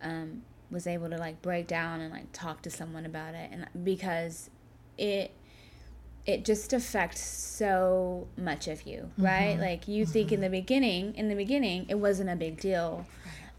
um, 0.00 0.42
was 0.70 0.86
able 0.86 1.10
to 1.10 1.18
like 1.18 1.42
break 1.42 1.66
down 1.66 2.00
and 2.00 2.10
like 2.10 2.32
talk 2.32 2.62
to 2.62 2.70
someone 2.70 3.04
about 3.04 3.34
it, 3.34 3.50
and 3.52 3.66
because 3.84 4.48
it 4.96 5.32
it 6.24 6.44
just 6.44 6.72
affects 6.72 7.20
so 7.20 8.26
much 8.38 8.66
of 8.66 8.86
you, 8.86 9.10
right? 9.18 9.58
Like 9.60 9.86
you 9.86 10.06
think 10.06 10.32
in 10.32 10.40
the 10.40 10.48
beginning, 10.48 11.14
in 11.16 11.28
the 11.28 11.36
beginning, 11.36 11.84
it 11.90 11.96
wasn't 11.96 12.30
a 12.30 12.36
big 12.36 12.58
deal, 12.58 13.06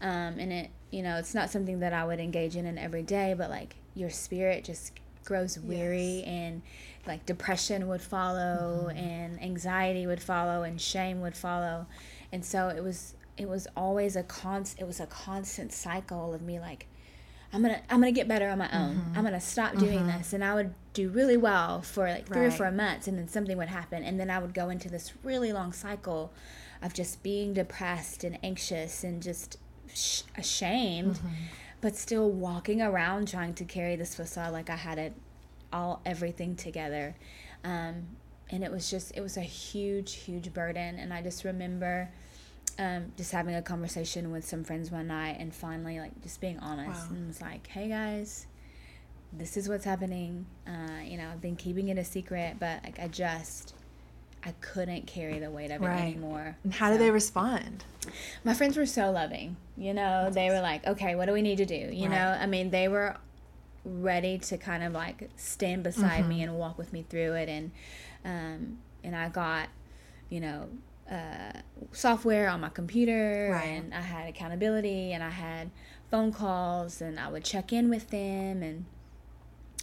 um, 0.02 0.38
and 0.38 0.52
it 0.52 0.70
you 0.90 1.02
know 1.02 1.16
it's 1.16 1.34
not 1.34 1.50
something 1.50 1.80
that 1.80 1.92
I 1.92 2.04
would 2.04 2.20
engage 2.20 2.56
in 2.56 2.66
in 2.66 2.78
every 2.78 3.02
day, 3.02 3.34
but 3.36 3.50
like 3.50 3.76
your 3.94 4.10
spirit 4.10 4.64
just 4.64 4.92
grows 5.24 5.58
weary 5.58 6.22
and 6.26 6.62
like 7.06 7.26
depression 7.26 7.86
would 7.88 8.00
follow 8.00 8.86
mm-hmm. 8.88 8.96
and 8.96 9.42
anxiety 9.42 10.06
would 10.06 10.22
follow 10.22 10.62
and 10.62 10.80
shame 10.80 11.20
would 11.20 11.36
follow. 11.36 11.86
And 12.32 12.44
so 12.44 12.68
it 12.68 12.82
was 12.82 13.14
it 13.36 13.48
was 13.48 13.66
always 13.76 14.16
a 14.16 14.22
const 14.22 14.80
it 14.80 14.86
was 14.86 15.00
a 15.00 15.06
constant 15.06 15.72
cycle 15.72 16.34
of 16.34 16.42
me 16.42 16.58
like 16.58 16.88
i'm 17.52 17.62
gonna 17.62 17.80
i'm 17.88 18.00
gonna 18.00 18.10
get 18.10 18.26
better 18.26 18.48
on 18.48 18.58
my 18.58 18.70
own. 18.72 18.96
Mm-hmm. 18.96 19.18
I'm 19.18 19.24
gonna 19.24 19.40
stop 19.40 19.76
doing 19.76 20.00
mm-hmm. 20.00 20.18
this. 20.18 20.32
And 20.32 20.44
i 20.44 20.54
would 20.54 20.74
do 20.92 21.08
really 21.08 21.36
well 21.36 21.82
for 21.82 22.08
like 22.08 22.26
three 22.26 22.46
or 22.46 22.50
four 22.50 22.70
months 22.70 23.06
and 23.06 23.18
then 23.18 23.28
something 23.28 23.56
would 23.56 23.68
happen. 23.68 24.02
And 24.02 24.18
then 24.18 24.30
i 24.30 24.38
would 24.38 24.54
go 24.54 24.70
into 24.70 24.88
this 24.88 25.12
really 25.22 25.52
long 25.52 25.72
cycle 25.72 26.32
of 26.82 26.94
just 26.94 27.22
being 27.22 27.54
depressed 27.54 28.24
and 28.24 28.38
anxious 28.42 29.04
and 29.04 29.22
just 29.22 29.58
sh- 29.98 30.22
ashamed 30.36 31.18
but 31.80 31.96
still 31.96 32.30
walking 32.30 32.80
around 32.82 33.28
trying 33.28 33.54
to 33.54 33.64
carry 33.64 33.96
this 33.96 34.14
facade 34.14 34.52
like 34.52 34.70
i 34.70 34.76
had 34.76 34.98
it 34.98 35.12
all 35.72 36.00
everything 36.06 36.56
together. 36.56 37.14
Um, 37.62 38.06
and 38.50 38.64
it 38.64 38.70
was 38.72 38.88
just 38.90 39.14
it 39.14 39.20
was 39.20 39.36
a 39.36 39.42
huge 39.42 40.14
huge 40.14 40.54
burden. 40.54 40.98
And 40.98 41.12
i 41.12 41.20
just 41.20 41.44
remember 41.44 42.08
um, 42.78 43.12
just 43.18 43.32
having 43.32 43.54
a 43.54 43.60
conversation 43.60 44.30
with 44.30 44.46
some 44.46 44.64
friends 44.64 44.90
one 44.90 45.08
night 45.08 45.36
and 45.38 45.54
finally 45.54 45.98
like 46.00 46.22
just 46.22 46.40
being 46.40 46.58
honest 46.60 47.10
Wow. 47.10 47.16
and 47.16 47.26
was 47.26 47.42
like 47.42 47.66
hey 47.66 47.88
guys 47.88 48.46
this 49.32 49.58
is 49.58 49.68
what's 49.68 49.84
happening. 49.84 50.46
Uh, 50.66 51.02
you 51.04 51.18
know 51.18 51.28
i've 51.30 51.42
been 51.42 51.56
keeping 51.56 51.88
it 51.88 51.98
a 51.98 52.04
secret 52.04 52.56
but 52.58 52.82
like 52.84 52.98
i 52.98 53.08
just 53.08 53.74
i 54.44 54.52
couldn't 54.60 55.06
carry 55.06 55.38
the 55.38 55.50
weight 55.50 55.70
of 55.70 55.82
it 55.82 55.86
Right. 55.86 55.98
anymore 56.12 56.56
And 56.64 56.74
how 56.74 56.90
did 56.90 57.00
they 57.00 57.10
respond? 57.10 57.84
my 58.44 58.54
friends 58.54 58.76
were 58.76 58.86
so 58.86 59.10
loving 59.10 59.56
you 59.76 59.92
know 59.92 60.30
they 60.30 60.48
were 60.50 60.60
like 60.60 60.86
okay 60.86 61.14
what 61.14 61.26
do 61.26 61.32
we 61.32 61.42
need 61.42 61.58
to 61.58 61.66
do 61.66 61.74
you 61.92 62.08
Right. 62.08 62.16
know 62.16 62.38
i 62.40 62.46
mean 62.46 62.70
they 62.70 62.88
were 62.88 63.16
ready 63.84 64.38
to 64.38 64.56
kind 64.58 64.82
of 64.82 64.92
like 64.92 65.28
stand 65.36 65.82
beside 65.82 66.20
Mm-hmm. 66.20 66.28
me 66.28 66.42
and 66.42 66.54
walk 66.58 66.78
with 66.78 66.92
me 66.92 67.04
through 67.08 67.34
it 67.34 67.48
and 67.48 67.70
um 68.24 68.78
and 69.04 69.14
i 69.16 69.28
got 69.28 69.68
you 70.30 70.40
know 70.40 70.68
uh, 71.10 71.52
software 71.92 72.48
on 72.50 72.60
my 72.60 72.68
computer 72.68 73.50
Right. 73.52 73.64
and 73.64 73.94
i 73.94 74.00
had 74.00 74.28
accountability 74.28 75.12
and 75.12 75.22
i 75.22 75.30
had 75.30 75.70
phone 76.10 76.32
calls 76.32 77.00
and 77.00 77.18
i 77.18 77.28
would 77.28 77.44
check 77.44 77.72
in 77.72 77.88
with 77.88 78.10
them 78.10 78.62
and 78.62 78.84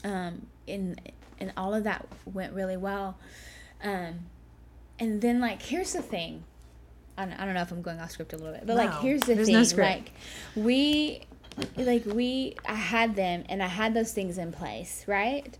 um 0.03 0.45
and 0.67 1.01
and 1.39 1.51
all 1.57 1.73
of 1.73 1.83
that 1.83 2.05
went 2.25 2.53
really 2.53 2.77
well 2.77 3.17
um 3.83 4.19
and 4.99 5.21
then 5.21 5.39
like 5.39 5.61
here's 5.61 5.93
the 5.93 6.01
thing 6.01 6.43
I 7.17 7.25
don't, 7.25 7.33
I 7.39 7.45
don't 7.45 7.53
know 7.53 7.61
if 7.61 7.71
I'm 7.71 7.81
going 7.81 7.99
off 7.99 8.11
script 8.11 8.33
a 8.33 8.37
little 8.37 8.53
bit, 8.53 8.65
but 8.65 8.75
No, 8.75 8.83
like 8.83 8.99
here's 8.99 9.21
the 9.21 9.35
thing, 9.37 9.53
no 9.53 9.63
script. 9.63 9.89
like 9.89 10.11
we, 10.55 11.21
like 11.77 12.05
we, 12.05 12.55
I 12.67 12.73
had 12.75 13.15
them 13.15 13.45
and 13.47 13.63
I 13.63 13.67
had 13.67 13.93
those 13.93 14.11
things 14.11 14.37
in 14.37 14.51
place, 14.51 15.05
right? 15.07 15.57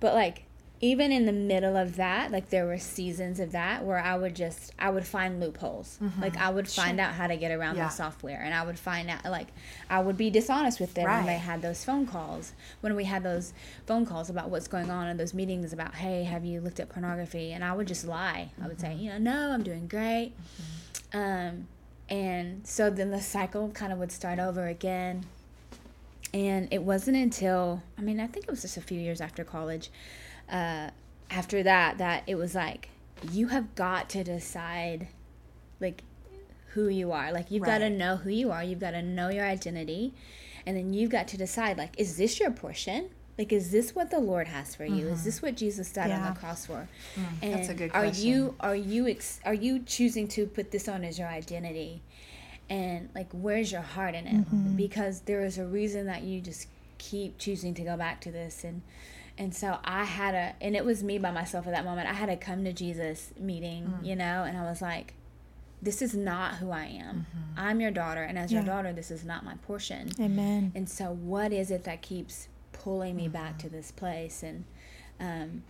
But 0.00 0.14
like 0.14 0.45
even 0.80 1.10
in 1.10 1.24
the 1.24 1.32
middle 1.32 1.74
of 1.76 1.96
that, 1.96 2.30
like 2.30 2.50
there 2.50 2.66
were 2.66 2.78
seasons 2.78 3.40
of 3.40 3.52
that 3.52 3.82
where 3.84 3.98
I 3.98 4.14
would 4.16 4.36
just 4.36 4.72
I 4.78 4.90
would 4.90 5.06
find 5.06 5.40
loopholes, 5.40 5.98
like 6.20 6.36
I 6.36 6.50
would 6.50 6.68
find 6.68 7.00
out 7.00 7.14
how 7.14 7.26
to 7.26 7.36
get 7.36 7.50
around 7.50 7.70
Mm-hmm. 7.76 7.78
Yeah. 7.78 7.88
the 7.88 7.94
software, 7.94 8.40
and 8.42 8.52
I 8.52 8.62
would 8.64 8.78
find 8.78 9.08
out 9.08 9.24
like 9.24 9.48
I 9.88 10.00
would 10.00 10.18
be 10.18 10.28
dishonest 10.28 10.78
with 10.78 10.92
them 10.94 11.04
when 11.06 11.24
they 11.26 11.38
had 11.38 11.62
those 11.62 11.82
phone 11.82 12.06
calls, 12.06 12.52
when 12.82 12.94
we 12.94 13.04
had 13.04 13.22
those 13.22 13.54
phone 13.86 14.04
calls 14.04 14.28
about 14.28 14.50
what's 14.50 14.68
going 14.68 14.90
on 14.90 15.06
and 15.06 15.18
those 15.18 15.32
meetings 15.32 15.72
about 15.72 15.94
hey 15.94 16.24
have 16.24 16.44
you 16.44 16.60
looked 16.60 16.78
at 16.80 16.90
pornography, 16.90 17.52
and 17.52 17.64
I 17.64 17.72
would 17.72 17.88
just 17.88 18.06
lie. 18.06 18.50
I 18.62 18.68
would 18.68 18.78
say 18.78 18.88
Mm-hmm. 18.88 19.00
you 19.02 19.10
know 19.12 19.18
no 19.18 19.52
I'm 19.52 19.62
doing 19.62 19.86
great. 19.88 20.32
Um, 21.14 21.68
and 22.10 22.66
so 22.66 22.90
then 22.90 23.10
the 23.10 23.20
cycle 23.22 23.70
kind 23.70 23.92
of 23.92 23.98
would 23.98 24.12
start 24.12 24.38
over 24.38 24.66
again. 24.66 25.24
And 26.34 26.68
it 26.70 26.82
wasn't 26.82 27.16
until, 27.16 27.82
I 27.96 28.02
mean, 28.02 28.20
I 28.20 28.26
think 28.26 28.44
it 28.46 28.50
was 28.50 28.60
just 28.62 28.76
a 28.76 28.80
few 28.82 29.00
years 29.00 29.20
after 29.22 29.42
college, 29.42 29.90
uh, 30.50 30.90
after 31.30 31.62
that, 31.62 31.98
that 31.98 32.22
it 32.26 32.36
was 32.36 32.54
like, 32.54 32.90
you 33.30 33.48
have 33.48 33.74
got 33.74 34.08
to 34.10 34.24
decide, 34.24 35.08
like, 35.80 36.02
who 36.74 36.88
you 36.88 37.12
are. 37.12 37.32
Like, 37.32 37.50
you've 37.50 37.64
got 37.64 37.78
to 37.78 37.90
know 37.90 38.16
who 38.16 38.30
you 38.30 38.52
are. 38.52 38.62
You've 38.62 38.80
got 38.80 38.90
to 38.92 39.02
know 39.02 39.30
your 39.30 39.44
identity. 39.44 40.12
And 40.66 40.76
then 40.76 40.92
you've 40.92 41.10
got 41.10 41.28
to 41.28 41.36
decide, 41.36 41.78
like, 41.78 41.98
is 41.98 42.16
this 42.16 42.38
your 42.38 42.50
portion? 42.50 43.10
Like, 43.38 43.52
is 43.52 43.70
this 43.70 43.94
what 43.94 44.10
the 44.10 44.18
Lord 44.18 44.48
has 44.48 44.74
for 44.74 44.86
you? 44.86 45.08
Is 45.08 45.24
this 45.24 45.42
what 45.42 45.56
Jesus 45.56 45.92
died 45.92 46.10
on 46.10 46.34
the 46.34 46.40
cross 46.40 46.66
for? 46.66 46.88
Mm-hmm. 47.16 47.50
that's 47.52 47.68
a 47.68 47.74
good 47.74 47.90
are 47.92 48.04
question. 48.04 48.28
you 48.28 48.54
are 48.60 48.74
you 48.74 49.06
ex- 49.08 49.40
are 49.44 49.52
you 49.54 49.80
choosing 49.80 50.26
to 50.28 50.46
put 50.46 50.70
this 50.70 50.88
on 50.88 51.04
as 51.04 51.18
your 51.18 51.28
identity? 51.28 52.00
And 52.70 53.10
like, 53.14 53.28
where's 53.32 53.70
your 53.70 53.82
heart 53.82 54.14
in 54.14 54.26
it? 54.26 54.76
Because 54.76 55.20
there 55.20 55.44
is 55.44 55.58
a 55.58 55.66
reason 55.66 56.06
that 56.06 56.22
you 56.22 56.40
just 56.40 56.68
keep 56.96 57.36
choosing 57.38 57.74
to 57.74 57.82
go 57.82 57.96
back 57.96 58.22
to 58.22 58.32
this 58.32 58.64
and 58.64 58.80
and 59.38 59.54
so 59.54 59.78
I 59.84 60.04
had 60.04 60.34
a 60.34 60.54
and 60.60 60.74
it 60.74 60.84
was 60.84 61.02
me 61.02 61.18
by 61.18 61.30
myself 61.30 61.66
at 61.66 61.72
that 61.72 61.84
moment. 61.84 62.08
I 62.08 62.14
had 62.14 62.28
a 62.28 62.36
come 62.36 62.64
to 62.64 62.72
Jesus 62.72 63.32
meeting, 63.38 63.84
mm. 63.84 64.06
you 64.06 64.16
know, 64.16 64.44
and 64.44 64.56
I 64.56 64.62
was 64.62 64.80
like, 64.80 65.14
this 65.82 66.00
is 66.00 66.14
not 66.14 66.56
who 66.56 66.70
I 66.70 66.84
am. 66.84 67.26
Mm-hmm. 67.26 67.60
I'm 67.60 67.80
your 67.80 67.90
daughter, 67.90 68.22
and 68.22 68.38
as 68.38 68.52
your 68.52 68.62
daughter, 68.62 68.92
this 68.92 69.10
is 69.10 69.24
not 69.24 69.44
my 69.44 69.54
portion. 69.66 70.10
Amen. 70.18 70.72
And 70.74 70.88
so, 70.88 71.12
what 71.12 71.52
is 71.52 71.70
it 71.70 71.84
that 71.84 72.02
keeps 72.02 72.48
pulling 72.72 73.16
me 73.16 73.28
back 73.28 73.52
mm-hmm. 73.52 73.68
to 73.68 73.68
this 73.68 73.90
place? 73.90 74.42
And 74.42 74.64
um, 75.20 75.62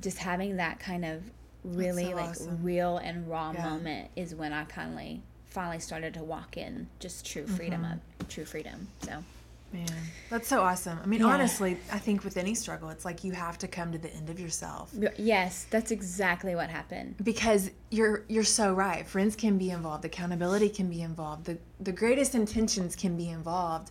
just 0.00 0.18
having 0.18 0.56
that 0.56 0.78
kind 0.78 1.04
of 1.04 1.22
really 1.64 2.04
so 2.04 2.10
like 2.16 2.30
awesome. 2.30 2.62
real 2.62 2.98
and 2.98 3.28
raw 3.28 3.52
Yeah. 3.52 3.68
moment 3.68 4.10
is 4.16 4.34
when 4.34 4.52
I 4.52 4.64
kindly 4.64 5.22
finally 5.46 5.80
started 5.80 6.14
to 6.14 6.22
walk 6.22 6.56
in 6.56 6.88
just 7.00 7.26
true 7.26 7.42
mm-hmm. 7.42 7.56
freedom 7.56 7.84
of 7.84 8.28
true 8.28 8.44
freedom. 8.44 8.88
So 9.02 9.24
Man, 9.72 9.86
that's 10.30 10.48
so 10.48 10.62
awesome. 10.62 10.98
I 11.02 11.06
mean, 11.06 11.20
Yeah. 11.20 11.26
honestly, 11.26 11.76
I 11.92 11.98
think 11.98 12.24
with 12.24 12.36
any 12.38 12.54
struggle, 12.54 12.88
it's 12.88 13.04
like 13.04 13.22
you 13.22 13.32
have 13.32 13.58
to 13.58 13.68
come 13.68 13.92
to 13.92 13.98
the 13.98 14.10
end 14.14 14.30
of 14.30 14.40
yourself 14.40 14.92
yes, 15.18 15.66
that's 15.70 15.90
exactly 15.90 16.54
what 16.54 16.70
happened. 16.70 17.16
because 17.22 17.70
you're 17.90 18.24
you're 18.28 18.44
so 18.44 18.72
right. 18.72 19.06
Friends 19.06 19.36
can 19.36 19.58
be 19.58 19.70
involved, 19.70 20.04
accountability 20.06 20.70
can 20.70 20.88
be 20.88 21.02
involved, 21.02 21.44
the 21.44 21.58
the 21.80 21.92
greatest 21.92 22.34
intentions 22.34 22.96
can 22.96 23.16
be 23.16 23.28
involved, 23.28 23.90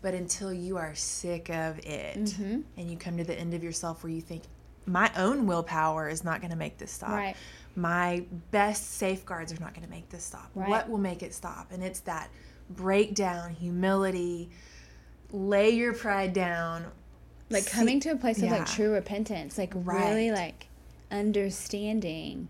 but 0.00 0.14
until 0.14 0.50
you 0.52 0.76
are 0.78 0.94
sick 0.94 1.50
of 1.50 1.78
it 1.80 2.16
Mm-hmm. 2.18 2.60
and 2.78 2.90
you 2.90 2.96
come 2.96 3.16
to 3.18 3.24
the 3.24 3.38
end 3.38 3.52
of 3.52 3.62
yourself 3.62 4.02
where 4.02 4.12
you 4.12 4.22
think 4.22 4.44
my 4.86 5.10
own 5.16 5.46
willpower 5.46 6.08
is 6.08 6.24
not 6.24 6.40
going 6.40 6.50
to 6.52 6.56
make 6.56 6.78
this 6.78 6.90
stop. 6.90 7.10
Right. 7.10 7.36
My 7.76 8.24
best 8.50 8.94
safeguards 8.94 9.52
are 9.52 9.60
not 9.60 9.74
going 9.74 9.84
to 9.84 9.90
make 9.90 10.08
this 10.08 10.24
stop. 10.24 10.50
Right. 10.54 10.70
What 10.70 10.88
will 10.88 10.96
make 10.98 11.22
it 11.22 11.34
stop? 11.34 11.70
And 11.72 11.84
it's 11.84 12.00
that 12.00 12.30
breakdown, 12.70 13.50
humility, 13.54 14.48
lay 15.32 15.70
your 15.70 15.92
pride 15.92 16.32
down, 16.32 16.86
like 17.50 17.64
See- 17.64 17.70
coming 17.70 18.00
to 18.00 18.10
a 18.10 18.16
place 18.16 18.42
of 18.42 18.50
like 18.50 18.66
true 18.66 18.92
repentance 18.92 19.58
like 19.58 19.72
really 19.74 20.30
like 20.30 20.68
understanding 21.10 22.48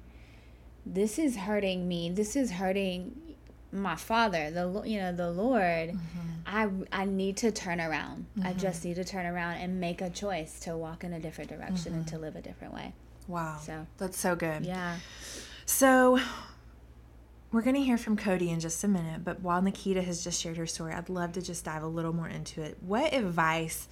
this 0.85 1.19
is 1.19 1.37
hurting 1.37 1.87
me 1.87 2.11
this 2.11 2.35
is 2.35 2.51
hurting 2.53 3.15
my 3.71 3.97
father 3.97 4.51
the 4.51 4.83
you 4.87 4.99
know 4.99 5.13
the 5.13 5.31
lord. 5.31 5.91
Mm-hmm. 5.91 6.29
I 6.47 7.03
i 7.03 7.05
need 7.05 7.37
to 7.39 7.51
turn 7.51 7.81
around. 7.81 8.27
I 8.43 8.51
mm-hmm. 8.51 8.59
just 8.59 8.85
need 8.85 8.97
to 8.97 9.05
turn 9.05 9.27
around 9.27 9.57
and 9.57 9.79
make 9.79 10.01
a 10.01 10.11
choice 10.11 10.61
to 10.61 10.77
walk 10.77 11.05
in 11.05 11.13
a 11.13 11.21
different 11.21 11.51
direction 11.51 11.93
and 11.93 12.07
mm-hmm. 12.07 12.17
to 12.17 12.23
live 12.23 12.37
a 12.37 12.41
different 12.41 12.75
way. 12.75 12.95
Wow. 13.27 13.59
So- 13.63 13.87
that's 13.99 14.19
so 14.19 14.35
good. 14.35 14.65
yeah. 14.65 14.97
So 15.67 16.19
we're 17.51 17.63
going 17.63 17.77
to 17.77 17.83
hear 17.83 17.97
from 17.97 18.17
Cody 18.17 18.51
in 18.51 18.61
just 18.61 18.85
a 18.85 18.89
minute, 18.89 19.25
but 19.25 19.41
while 19.41 19.63
Nikita 19.63 20.03
has 20.03 20.23
just 20.23 20.41
shared 20.41 20.57
her 20.59 20.67
story, 20.67 20.93
I'd 20.93 21.09
love 21.09 21.33
to 21.33 21.43
just 21.43 21.65
dive 21.65 21.83
a 21.83 21.87
little 21.87 22.13
more 22.13 22.29
into 22.29 22.63
it. 22.63 22.77
What 22.81 23.13
advice 23.15 23.89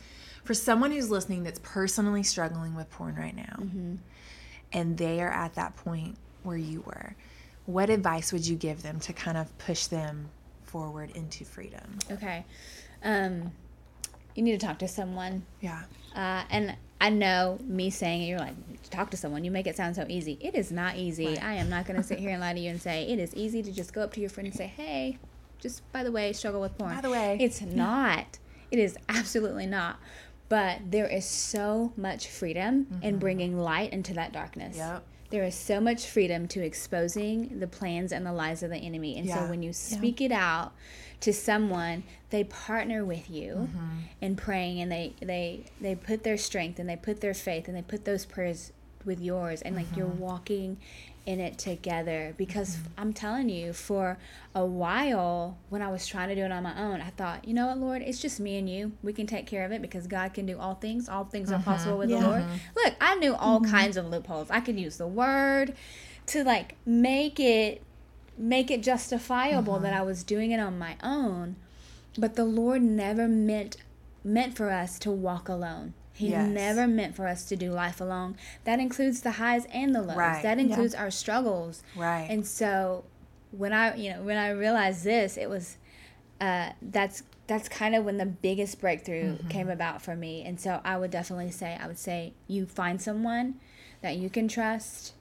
For 0.47 0.55
someone 0.55 0.93
who's 0.93 1.11
listening 1.11 1.43
that's 1.43 1.59
personally 1.65 2.23
struggling 2.23 2.77
with 2.77 2.89
porn 2.91 3.17
right 3.17 3.35
now, 3.35 3.65
and 4.73 4.97
they 4.97 5.21
are 5.21 5.31
at 5.31 5.55
that 5.55 5.75
point 5.75 6.17
where 6.45 6.57
you 6.57 6.83
were, 6.83 7.17
what 7.65 7.91
advice 7.91 8.33
would 8.33 8.47
you 8.47 8.55
give 8.55 8.85
them 8.85 9.01
to 9.01 9.13
kind 9.13 9.37
of 9.37 9.59
push 9.59 9.87
them 9.87 10.29
forward 10.63 11.11
into 11.17 11.45
freedom? 11.45 11.99
Okay. 12.13 12.45
Um, 13.03 13.51
you 14.37 14.45
need 14.45 14.61
to 14.61 14.65
talk 14.65 14.79
to 14.79 14.87
someone. 14.89 15.45
Yeah. 15.61 15.83
Uh, 16.15 16.45
and 16.49 16.77
I 17.01 17.11
know 17.11 17.59
me 17.65 17.91
saying 17.91 18.23
it, 18.23 18.27
you're 18.27 18.39
like, 18.39 18.55
talk 18.91 19.11
to 19.11 19.17
someone. 19.17 19.45
You 19.45 19.51
make 19.51 19.67
it 19.67 19.77
sound 19.77 19.97
so 19.97 20.07
easy. 20.09 20.39
It 20.41 20.55
is 20.55 20.73
not 20.73 20.97
easy. 20.97 21.29
Right. 21.29 21.45
I 21.45 21.55
am 21.55 21.69
not 21.69 21.87
going 21.87 21.97
to 21.97 22.03
sit 22.03 22.19
here 22.19 22.31
and 22.31 22.41
lie 22.41 22.55
to 22.55 22.61
you 22.61 22.71
and 22.71 22.81
say 22.81 23.05
it 23.05 23.19
is 23.19 23.35
easy 23.35 23.63
to 23.63 23.73
just 23.73 23.93
go 23.93 24.03
up 24.03 24.13
to 24.15 24.21
your 24.21 24.31
friend 24.31 24.47
and 24.47 24.57
say, 24.57 24.67
hey, 24.67 25.19
just 25.59 25.91
by 25.93 26.03
the 26.03 26.13
way, 26.13 26.33
struggle 26.33 26.61
with 26.61 26.77
porn. 26.79 26.95
By 26.95 27.01
the 27.01 27.11
way. 27.11 27.37
it's 27.41 27.61
not. 27.61 28.39
It 28.71 28.79
is 28.79 28.97
absolutely 29.09 29.67
not. 29.67 29.99
But 30.49 30.91
there 30.91 31.07
is 31.07 31.25
so 31.25 31.93
much 31.97 32.29
freedom 32.29 32.87
in 33.03 33.13
mm-hmm. 33.13 33.19
bringing 33.19 33.59
light 33.59 33.93
into 33.93 34.15
that 34.15 34.33
darkness. 34.33 34.77
Yep. 34.77 35.05
There 35.31 35.43
is 35.43 35.57
so 35.57 35.81
much 35.81 36.07
freedom 36.07 36.47
to 36.49 36.65
exposing 36.65 37.59
the 37.59 37.67
plans 37.67 38.13
and 38.13 38.25
the 38.25 38.33
lies 38.33 38.63
of 38.63 38.71
the 38.71 38.77
enemy. 38.77 39.19
And 39.19 39.27
Yeah. 39.27 39.43
so 39.43 39.51
when 39.51 39.63
you 39.63 39.73
speak 39.73 40.21
it 40.21 40.31
out 40.31 40.73
to 41.21 41.33
someone, 41.33 42.03
they 42.31 42.45
partner 42.45 43.05
with 43.05 43.31
you 43.31 43.69
Mm-hmm. 43.71 43.89
in 44.21 44.37
praying 44.37 44.81
and 44.81 44.91
they, 44.93 45.15
they 45.21 45.65
they 45.81 45.95
put 45.95 46.23
their 46.25 46.37
strength 46.37 46.79
and 46.79 46.89
they 46.89 46.97
put 46.97 47.21
their 47.21 47.35
faith 47.35 47.69
and 47.69 47.77
they 47.77 47.83
put 47.83 48.05
those 48.05 48.25
prayers 48.25 48.73
with 49.05 49.21
yours 49.21 49.63
and 49.63 49.75
like 49.77 49.97
you're 49.97 50.07
Mm-hmm. 50.09 50.19
walking 50.19 50.77
in 51.25 51.41
it 51.41 51.59
together. 51.59 52.35
Because 52.37 52.79
I'm 52.99 53.13
telling 53.13 53.49
you 53.49 53.73
for 53.73 54.17
a 54.55 54.65
while 54.65 55.57
when 55.71 55.83
I 55.83 55.89
was 55.91 56.07
trying 56.07 56.29
to 56.29 56.35
do 56.37 56.43
it 56.45 56.53
on 56.53 56.63
my 56.63 56.81
own 56.81 57.01
I 57.01 57.11
thought 57.11 57.47
you 57.49 57.55
know 57.55 57.67
what 57.69 57.79
Lord? 57.79 58.03
It's 58.03 58.21
just 58.21 58.39
me 58.41 58.59
and 58.59 58.69
you. 58.69 58.93
We 59.03 59.13
can 59.13 59.27
take 59.27 59.47
care 59.47 59.65
of 59.65 59.73
it 59.73 59.81
because 59.83 60.07
God 60.07 60.35
can 60.35 60.47
do 60.47 60.59
all 60.59 60.75
things. 60.75 61.09
All 61.09 61.25
things 61.25 61.51
are 61.51 61.59
possible 61.61 61.99
with 61.99 62.11
Yeah. 62.11 62.21
the 62.21 62.29
Lord 62.29 62.45
look 62.77 62.95
I 63.01 63.15
knew 63.17 63.35
all 63.35 63.61
kinds 63.61 63.97
of 63.97 64.07
loopholes. 64.07 64.51
I 64.51 64.61
could 64.61 64.79
use 64.79 64.99
the 64.99 65.07
word 65.09 65.75
to 66.27 66.45
like 66.45 66.75
make 66.85 67.39
it 67.41 67.83
make 68.39 68.71
it 68.71 68.83
justifiable 68.83 69.79
that 69.81 69.93
I 69.95 70.03
was 70.03 70.23
doing 70.23 70.51
it 70.51 70.61
on 70.61 70.79
my 70.79 70.97
own 71.03 71.57
but 72.19 72.35
the 72.35 72.45
Lord 72.45 72.83
never 72.83 73.29
meant 73.29 73.77
meant 74.25 74.57
for 74.57 74.71
us 74.71 74.99
to 75.01 75.11
walk 75.11 75.49
alone. 75.49 75.95
He 76.13 76.31
Yes. 76.31 76.49
never 76.49 76.89
meant 76.89 77.15
for 77.15 77.29
us 77.29 77.45
to 77.45 77.57
do 77.57 77.71
life 77.71 78.01
alone. 78.01 78.37
That 78.65 78.81
includes 78.81 79.21
the 79.21 79.33
highs 79.33 79.67
and 79.67 79.95
the 79.95 80.03
lows. 80.03 80.17
Right. 80.17 80.43
That 80.43 80.59
includes 80.59 80.95
our 80.95 81.11
struggles. 81.11 81.83
Right. 81.95 82.27
And 82.29 82.45
so 82.47 83.05
when 83.53 83.73
I 83.73 83.95
you 83.95 84.11
know 84.15 84.23
when 84.23 84.37
I 84.39 84.51
realized 84.51 85.05
this, 85.05 85.37
it 85.37 85.49
was 85.49 85.77
uh, 86.41 86.71
that's 86.83 87.23
that's 87.47 87.69
kind 87.69 87.95
of 87.95 88.05
when 88.05 88.17
the 88.17 88.27
biggest 88.27 88.81
breakthrough 88.81 89.39
came 89.49 89.69
about 89.69 90.03
for 90.03 90.17
me. 90.17 90.43
And 90.43 90.59
so 90.59 90.81
I 90.85 90.97
would 90.97 91.11
definitely 91.13 91.53
say 91.53 91.79
I 91.81 91.87
would 91.87 91.99
say 91.99 92.33
you 92.49 92.67
find 92.67 93.01
someone 93.01 93.61
that 94.03 94.17
you 94.17 94.29
can 94.31 94.49
trust. 94.49 95.13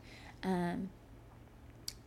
Um, 0.43 0.89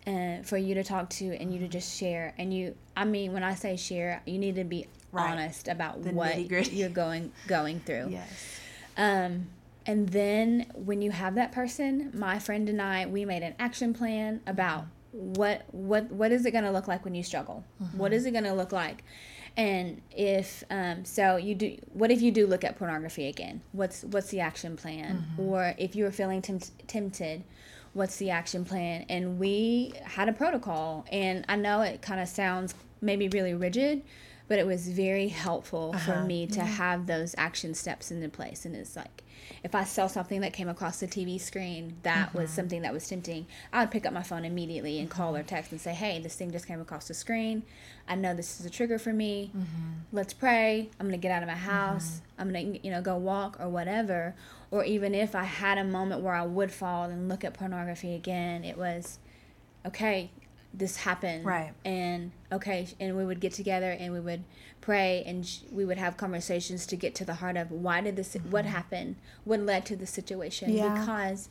uh, 0.09 0.43
for 0.43 0.57
you 0.57 0.75
to 0.75 0.83
talk 0.85 1.11
to 1.11 1.27
and 1.41 1.53
you 1.53 1.59
to 1.61 1.69
just 1.69 1.99
share. 1.99 2.35
And 2.39 2.53
you 2.53 2.75
i 2.97 3.05
mean 3.05 3.33
when 3.35 3.43
i 3.45 3.55
say 3.55 3.77
share 3.77 4.23
you 4.27 4.39
need 4.39 4.57
to 4.57 4.65
be 4.65 4.87
Right. 5.11 5.31
honest 5.33 5.69
about 5.69 6.03
The 6.05 6.11
what 6.11 6.33
nitty-gritty. 6.33 6.77
you're 6.77 6.91
going 7.05 7.33
going 7.47 7.81
through. 7.81 8.09
Yes. 8.11 8.29
um 8.97 9.47
and 9.87 10.09
then 10.11 10.67
when 10.75 11.01
you 11.01 11.11
have 11.11 11.35
that 11.37 11.51
person 11.53 12.11
my 12.15 12.39
friend 12.39 12.69
and 12.69 12.81
i 12.83 13.07
we 13.07 13.25
made 13.25 13.43
an 13.43 13.55
action 13.59 13.95
plan 13.95 14.41
about 14.47 14.85
what 15.13 15.63
what 15.73 16.11
what 16.11 16.31
is 16.33 16.45
it 16.45 16.51
going 16.51 16.65
to 16.65 16.71
look 16.71 16.87
like 16.87 17.03
when 17.05 17.15
you 17.15 17.23
struggle? 17.23 17.65
What 18.03 18.13
is 18.13 18.27
it 18.27 18.33
going 18.33 18.45
to 18.45 18.53
look 18.53 18.73
like? 18.73 19.03
And 19.57 20.03
if 20.13 20.63
um, 20.71 21.05
so 21.07 21.37
you 21.37 21.55
do 21.55 21.79
what 21.95 22.11
if 22.11 22.21
you 22.21 22.31
do 22.31 22.47
look 22.47 22.63
at 22.63 22.77
pornography 22.79 23.27
again? 23.27 23.63
What's 23.73 24.05
what's 24.05 24.29
the 24.29 24.41
action 24.41 24.77
plan? 24.77 25.25
Or 25.39 25.75
if 25.79 25.97
you're 25.97 26.13
feeling 26.13 26.43
tempt- 26.43 26.87
tempted 26.87 27.43
what's 27.99 28.17
the 28.17 28.31
action 28.31 28.65
plan 28.65 29.05
and 29.09 29.39
we 29.41 29.93
had 30.05 30.29
a 30.29 30.33
protocol 30.33 31.05
and 31.11 31.45
i 31.49 31.57
know 31.57 31.83
it 31.83 32.01
kind 32.01 32.21
of 32.21 32.29
sounds 32.29 32.73
maybe 33.01 33.29
really 33.29 33.55
rigid 33.55 34.03
but 34.47 34.59
it 34.59 34.65
was 34.65 34.89
very 34.89 35.29
helpful 35.29 35.93
for 35.93 36.13
uh-huh. 36.13 36.25
me 36.25 36.47
to 36.47 36.61
have 36.61 37.07
those 37.07 37.35
action 37.37 37.75
steps 37.75 38.13
into 38.13 38.29
place 38.29 38.65
and 38.65 38.77
it's 38.77 38.95
like 38.95 39.25
if 39.65 39.75
i 39.75 39.85
saw 39.85 40.07
something 40.07 40.41
that 40.41 40.53
came 40.53 40.69
across 40.69 41.01
the 41.01 41.07
tv 41.07 41.41
screen 41.41 41.97
that 42.03 42.33
was 42.35 42.47
mm-hmm. 42.47 42.57
something 42.57 42.83
that 42.83 42.93
was 42.93 43.09
tempting 43.09 43.47
i 43.73 43.81
would 43.81 43.91
pick 43.91 44.07
up 44.07 44.13
my 44.13 44.23
phone 44.23 44.45
immediately 44.45 44.99
and 44.99 45.11
call 45.11 45.37
or 45.37 45.43
text 45.43 45.73
and 45.73 45.81
say 45.81 45.93
hey 45.93 46.19
this 46.21 46.37
thing 46.37 46.51
just 46.51 46.67
came 46.67 46.81
across 46.81 47.09
the 47.09 47.15
screen. 47.15 47.63
I 48.07 48.15
know 48.15 48.35
this 48.35 48.61
is 48.61 48.67
a 48.67 48.71
trigger 48.71 48.99
for 48.99 49.13
me. 49.13 49.51
Mm-hmm. 49.57 49.93
Let's 50.13 50.33
pray. 50.33 50.89
I'm 50.99 51.07
gonna 51.07 51.19
get 51.19 51.33
out 51.33 51.43
of 51.43 51.49
my 51.49 51.55
mm-hmm. 51.55 51.71
house. 51.71 52.21
I'm 52.39 52.47
gonna 52.53 52.79
you 52.83 52.91
know 52.91 53.03
go 53.03 53.17
walk 53.17 53.59
or 53.61 53.69
whatever. 53.69 54.35
Or 54.71 54.85
even 54.85 55.15
if 55.15 55.35
i 55.35 55.45
had 55.45 55.79
a 55.79 55.85
moment 55.85 56.21
where 56.21 56.35
i 56.35 56.45
would 56.45 56.71
fall 56.71 57.05
and 57.05 57.27
look 57.27 57.43
at 57.43 57.55
pornography 57.55 58.15
again 58.15 58.65
it 58.65 58.77
was 58.77 59.19
okay 59.87 60.31
this 60.75 60.97
happened. 60.97 61.45
Right. 61.45 61.73
and 61.85 62.33
okay 62.53 62.89
and 63.01 63.17
we 63.17 63.25
would 63.25 63.41
get 63.41 63.53
together 63.53 63.91
and 63.91 64.13
we 64.13 64.21
would 64.21 64.45
pray 64.81 65.23
and 65.27 65.47
sh- 65.47 65.61
we 65.71 65.85
would 65.85 65.99
have 65.99 66.17
conversations 66.17 66.87
to 66.87 66.97
get 66.97 67.15
to 67.17 67.25
the 67.25 67.35
heart 67.35 67.57
of 67.57 67.71
why 67.71 68.01
did 68.01 68.17
this 68.17 68.35
what 68.35 68.65
mm-hmm. 68.65 68.75
happened? 68.75 69.17
What 69.45 69.61
led 69.61 69.87
to 69.87 69.97
the 69.97 70.07
situation? 70.07 70.73
Yeah. 70.73 70.95
because 70.95 71.49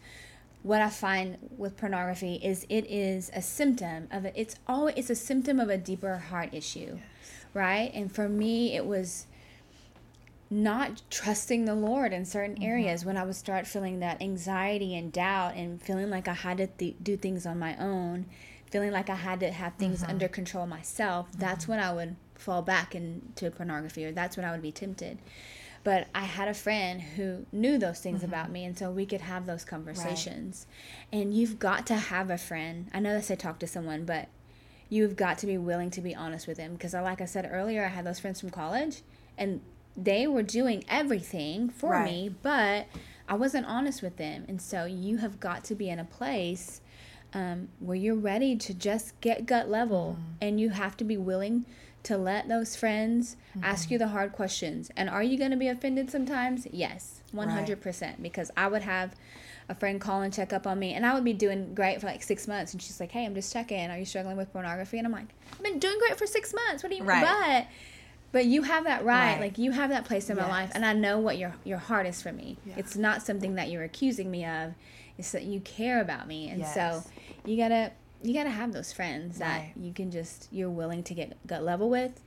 what 0.63 0.81
i 0.81 0.89
find 0.89 1.37
with 1.55 1.77
pornography 1.77 2.41
is 2.43 2.65
it 2.67 2.83
is 2.89 3.29
a 3.33 3.41
symptom 3.41 4.07
of 4.11 4.25
it 4.25 4.33
it's 4.35 4.55
always 4.67 4.95
it's 4.97 5.09
a 5.11 5.15
symptom 5.15 5.59
of 5.59 5.69
a 5.69 5.77
deeper 5.77 6.17
heart 6.17 6.49
issue 6.51 6.97
right? 7.57 7.91
And 7.93 8.13
for 8.13 8.29
me 8.29 8.75
it 8.75 8.85
was 8.85 9.25
not 10.49 11.01
trusting 11.09 11.65
the 11.65 11.75
Lord 11.75 12.13
in 12.13 12.23
certain 12.23 12.55
mm-hmm. 12.55 12.63
areas 12.63 13.03
when 13.03 13.17
I 13.17 13.23
would 13.23 13.35
start 13.35 13.67
feeling 13.67 13.99
that 13.99 14.21
anxiety 14.21 14.95
and 14.95 15.11
doubt 15.11 15.55
and 15.55 15.81
feeling 15.81 16.09
like 16.09 16.27
I 16.27 16.33
had 16.33 16.57
to 16.57 16.67
th- 16.67 16.95
do 17.03 17.17
things 17.17 17.45
on 17.45 17.59
my 17.59 17.75
own, 17.77 18.27
feeling 18.69 18.91
like 18.91 19.09
I 19.09 19.15
had 19.15 19.39
to 19.41 19.51
have 19.51 19.73
things 19.75 20.01
mm-hmm. 20.01 20.11
under 20.11 20.27
control 20.27 20.65
myself, 20.67 21.27
that's 21.37 21.63
mm-hmm. 21.63 21.73
when 21.73 21.79
I 21.79 21.93
would 21.93 22.15
fall 22.35 22.61
back 22.61 22.95
into 22.95 23.49
pornography 23.51 24.05
or 24.05 24.11
that's 24.11 24.37
when 24.37 24.45
I 24.45 24.51
would 24.51 24.61
be 24.61 24.71
tempted. 24.71 25.17
But 25.83 26.07
I 26.13 26.21
had 26.21 26.47
a 26.47 26.53
friend 26.53 27.01
who 27.01 27.45
knew 27.51 27.77
those 27.77 27.99
things 27.99 28.17
mm-hmm. 28.17 28.29
about 28.29 28.51
me, 28.51 28.65
and 28.65 28.77
so 28.77 28.91
we 28.91 29.05
could 29.05 29.21
have 29.21 29.45
those 29.45 29.63
conversations. 29.63 30.67
And 31.13 31.33
you've 31.33 31.59
got 31.59 31.87
to 31.87 31.95
have 31.95 32.29
a 32.29 32.37
friend. 32.37 32.89
I 32.93 32.99
know 32.99 33.13
they 33.13 33.21
say 33.21 33.35
talk 33.35 33.59
to 33.59 33.67
someone, 33.67 34.03
but 34.03 34.27
you've 34.89 35.15
got 35.15 35.37
to 35.39 35.45
be 35.45 35.57
willing 35.57 35.89
to 35.91 36.01
be 36.01 36.15
honest 36.15 36.47
with 36.47 36.57
them 36.57 36.73
because 36.73 36.93
uh, 36.93 37.01
like 37.01 37.21
i 37.21 37.25
said 37.25 37.47
earlier 37.51 37.83
i 37.83 37.87
had 37.87 38.05
those 38.05 38.19
friends 38.19 38.39
from 38.39 38.49
college 38.49 39.01
and 39.37 39.61
they 39.95 40.27
were 40.27 40.43
doing 40.43 40.83
everything 40.87 41.69
for 41.69 41.91
Right. 41.91 42.05
me 42.11 42.35
but 42.41 42.87
i 43.27 43.35
wasn't 43.35 43.65
honest 43.65 44.01
with 44.01 44.17
them 44.17 44.45
and 44.47 44.61
so 44.61 44.85
you 44.85 45.17
have 45.17 45.39
got 45.39 45.63
to 45.65 45.75
be 45.75 45.89
in 45.89 45.99
a 45.99 46.05
place 46.05 46.81
um, 47.33 47.69
where 47.79 47.95
you're 47.97 48.15
ready 48.15 48.55
to 48.55 48.73
just 48.73 49.19
get 49.21 49.45
gut 49.45 49.69
level 49.69 50.17
and 50.41 50.59
you 50.59 50.69
have 50.69 50.95
to 50.97 51.03
be 51.03 51.17
willing 51.17 51.65
to 52.03 52.17
let 52.17 52.47
those 52.47 52.75
friends 52.75 53.35
ask 53.61 53.91
you 53.91 53.97
the 53.97 54.07
hard 54.09 54.31
questions. 54.31 54.89
And 54.95 55.09
are 55.09 55.23
you 55.23 55.37
going 55.37 55.51
to 55.51 55.57
be 55.57 55.67
offended 55.67 56.09
sometimes? 56.09 56.65
Yes 56.71 57.21
100% 57.35 58.21
because 58.21 58.49
i 58.55 58.67
would 58.67 58.81
have 58.81 59.13
a 59.69 59.75
friend 59.75 59.99
call 59.99 60.21
and 60.21 60.33
check 60.33 60.53
up 60.53 60.65
on 60.65 60.79
me 60.79 60.93
and 60.93 61.05
i 61.05 61.13
would 61.13 61.25
be 61.25 61.33
doing 61.33 61.73
great 61.75 61.99
for 61.99 62.07
like 62.07 62.23
six 62.23 62.47
months 62.47 62.71
and 62.71 62.81
she's 62.81 62.99
like 63.01 63.11
hey 63.11 63.25
i'm 63.25 63.35
just 63.35 63.51
checking. 63.51 63.89
Are 63.91 63.97
you 63.97 64.05
struggling 64.05 64.37
with 64.37 64.51
pornography? 64.53 64.97
And 64.97 65.05
i'm 65.05 65.11
like 65.11 65.27
i've 65.51 65.63
been 65.63 65.77
doing 65.79 65.97
great 65.99 66.17
for 66.17 66.25
six 66.25 66.53
months. 66.53 66.83
What 66.83 66.89
do 66.89 66.95
you 66.95 67.01
mean 67.03 67.09
Right. 67.09 67.67
but 67.67 67.73
but 68.31 68.45
you 68.45 68.61
have 68.63 68.85
that 68.85 69.03
right. 69.03 69.33
Right. 69.33 69.41
like 69.41 69.57
you 69.57 69.71
have 69.71 69.89
that 69.89 70.05
place 70.05 70.29
in 70.29 70.37
my 70.37 70.47
life 70.47 70.71
and 70.73 70.85
i 70.85 70.93
know 70.93 71.19
what 71.19 71.37
your 71.37 71.53
your 71.65 71.79
heart 71.79 72.05
is 72.05 72.21
for 72.21 72.31
me. 72.31 72.57
Yeah. 72.65 72.75
it's 72.77 72.95
not 72.95 73.21
something 73.23 73.55
that 73.55 73.69
you're 73.69 73.83
accusing 73.83 74.31
me 74.31 74.45
of 74.45 74.73
it's 75.17 75.31
that 75.31 75.43
you 75.43 75.59
care 75.61 76.01
about 76.01 76.27
me 76.27 76.49
and 76.49 76.65
so 76.65 77.03
you 77.45 77.57
gotta 77.57 77.91
you 78.23 78.33
gotta 78.33 78.49
have 78.49 78.73
those 78.73 78.91
friends 78.91 79.37
that 79.39 79.57
Right. 79.59 79.73
you 79.79 79.93
can 79.93 80.11
just 80.11 80.47
you're 80.51 80.69
willing 80.69 81.03
to 81.03 81.13
get 81.13 81.37
gut 81.47 81.63
level 81.63 81.89
with 81.89 82.21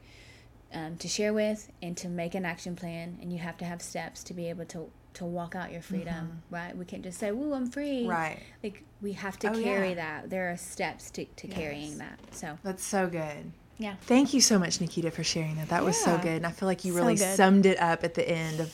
um, 0.72 0.96
to 0.98 1.08
share 1.08 1.32
with 1.32 1.70
and 1.82 1.96
to 1.96 2.08
make 2.08 2.34
an 2.34 2.44
action 2.44 2.76
plan 2.76 3.18
and 3.20 3.32
you 3.32 3.38
have 3.40 3.56
to 3.58 3.64
have 3.64 3.82
steps 3.82 4.22
to 4.24 4.34
be 4.34 4.48
able 4.48 4.64
to 4.66 4.90
to 5.14 5.24
walk 5.24 5.56
out 5.56 5.72
your 5.72 5.82
freedom 5.82 6.42
right 6.50 6.76
we 6.76 6.84
can't 6.84 7.02
just 7.02 7.18
say 7.18 7.32
woo 7.32 7.52
i'm 7.52 7.66
free 7.68 8.02
Mm-hmm. 8.02 8.10
Right. 8.10 8.38
like 8.62 8.84
we 9.02 9.12
have 9.14 9.36
to 9.40 9.50
Oh, 9.50 9.60
carry 9.62 9.88
yeah. 9.90 9.94
that 9.96 10.30
there 10.30 10.52
are 10.52 10.56
steps 10.56 11.10
to, 11.12 11.24
to 11.24 11.48
carrying 11.48 11.98
that 11.98 12.20
so 12.30 12.56
That's 12.62 12.84
so 12.84 13.08
good. 13.08 13.50
yeah 13.78 13.94
Thank 14.02 14.32
you 14.34 14.40
so 14.40 14.58
much, 14.58 14.80
Nikita, 14.80 15.10
for 15.10 15.24
sharing 15.24 15.56
that. 15.56 15.70
That 15.70 15.82
was 15.84 15.96
so 15.98 16.16
good. 16.18 16.36
And 16.36 16.46
I 16.46 16.50
feel 16.52 16.66
like 16.68 16.84
you 16.84 16.92
So 16.92 16.98
really 17.00 17.14
good. 17.16 17.34
summed 17.36 17.64
it 17.66 17.80
up 17.80 18.04
at 18.04 18.14
the 18.14 18.28
end 18.28 18.60
of 18.60 18.72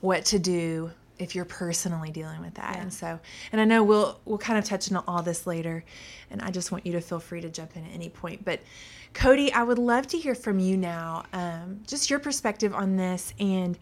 what 0.00 0.24
to 0.26 0.38
do 0.38 0.90
if 1.18 1.34
you're 1.34 1.44
personally 1.44 2.10
dealing 2.10 2.40
with 2.40 2.54
that. 2.54 2.78
And 2.78 2.92
so, 2.92 3.18
and 3.52 3.60
I 3.60 3.64
know 3.64 3.82
we'll 3.82 4.20
we'll 4.24 4.38
kind 4.38 4.58
of 4.58 4.64
touch 4.64 4.90
on 4.92 5.02
all 5.06 5.22
this 5.22 5.46
later, 5.46 5.84
and 6.30 6.42
I 6.42 6.50
just 6.50 6.72
want 6.72 6.86
you 6.86 6.92
to 6.92 7.00
feel 7.00 7.20
free 7.20 7.40
to 7.40 7.48
jump 7.48 7.76
in 7.76 7.84
at 7.84 7.92
any 7.92 8.08
point. 8.08 8.44
But 8.44 8.60
Cody, 9.14 9.52
I 9.52 9.62
would 9.62 9.78
love 9.78 10.06
to 10.08 10.18
hear 10.18 10.34
from 10.34 10.58
you 10.58 10.76
now, 10.76 11.24
um, 11.32 11.80
just 11.86 12.10
your 12.10 12.18
perspective 12.18 12.74
on 12.74 12.96
this, 12.96 13.34
and 13.38 13.78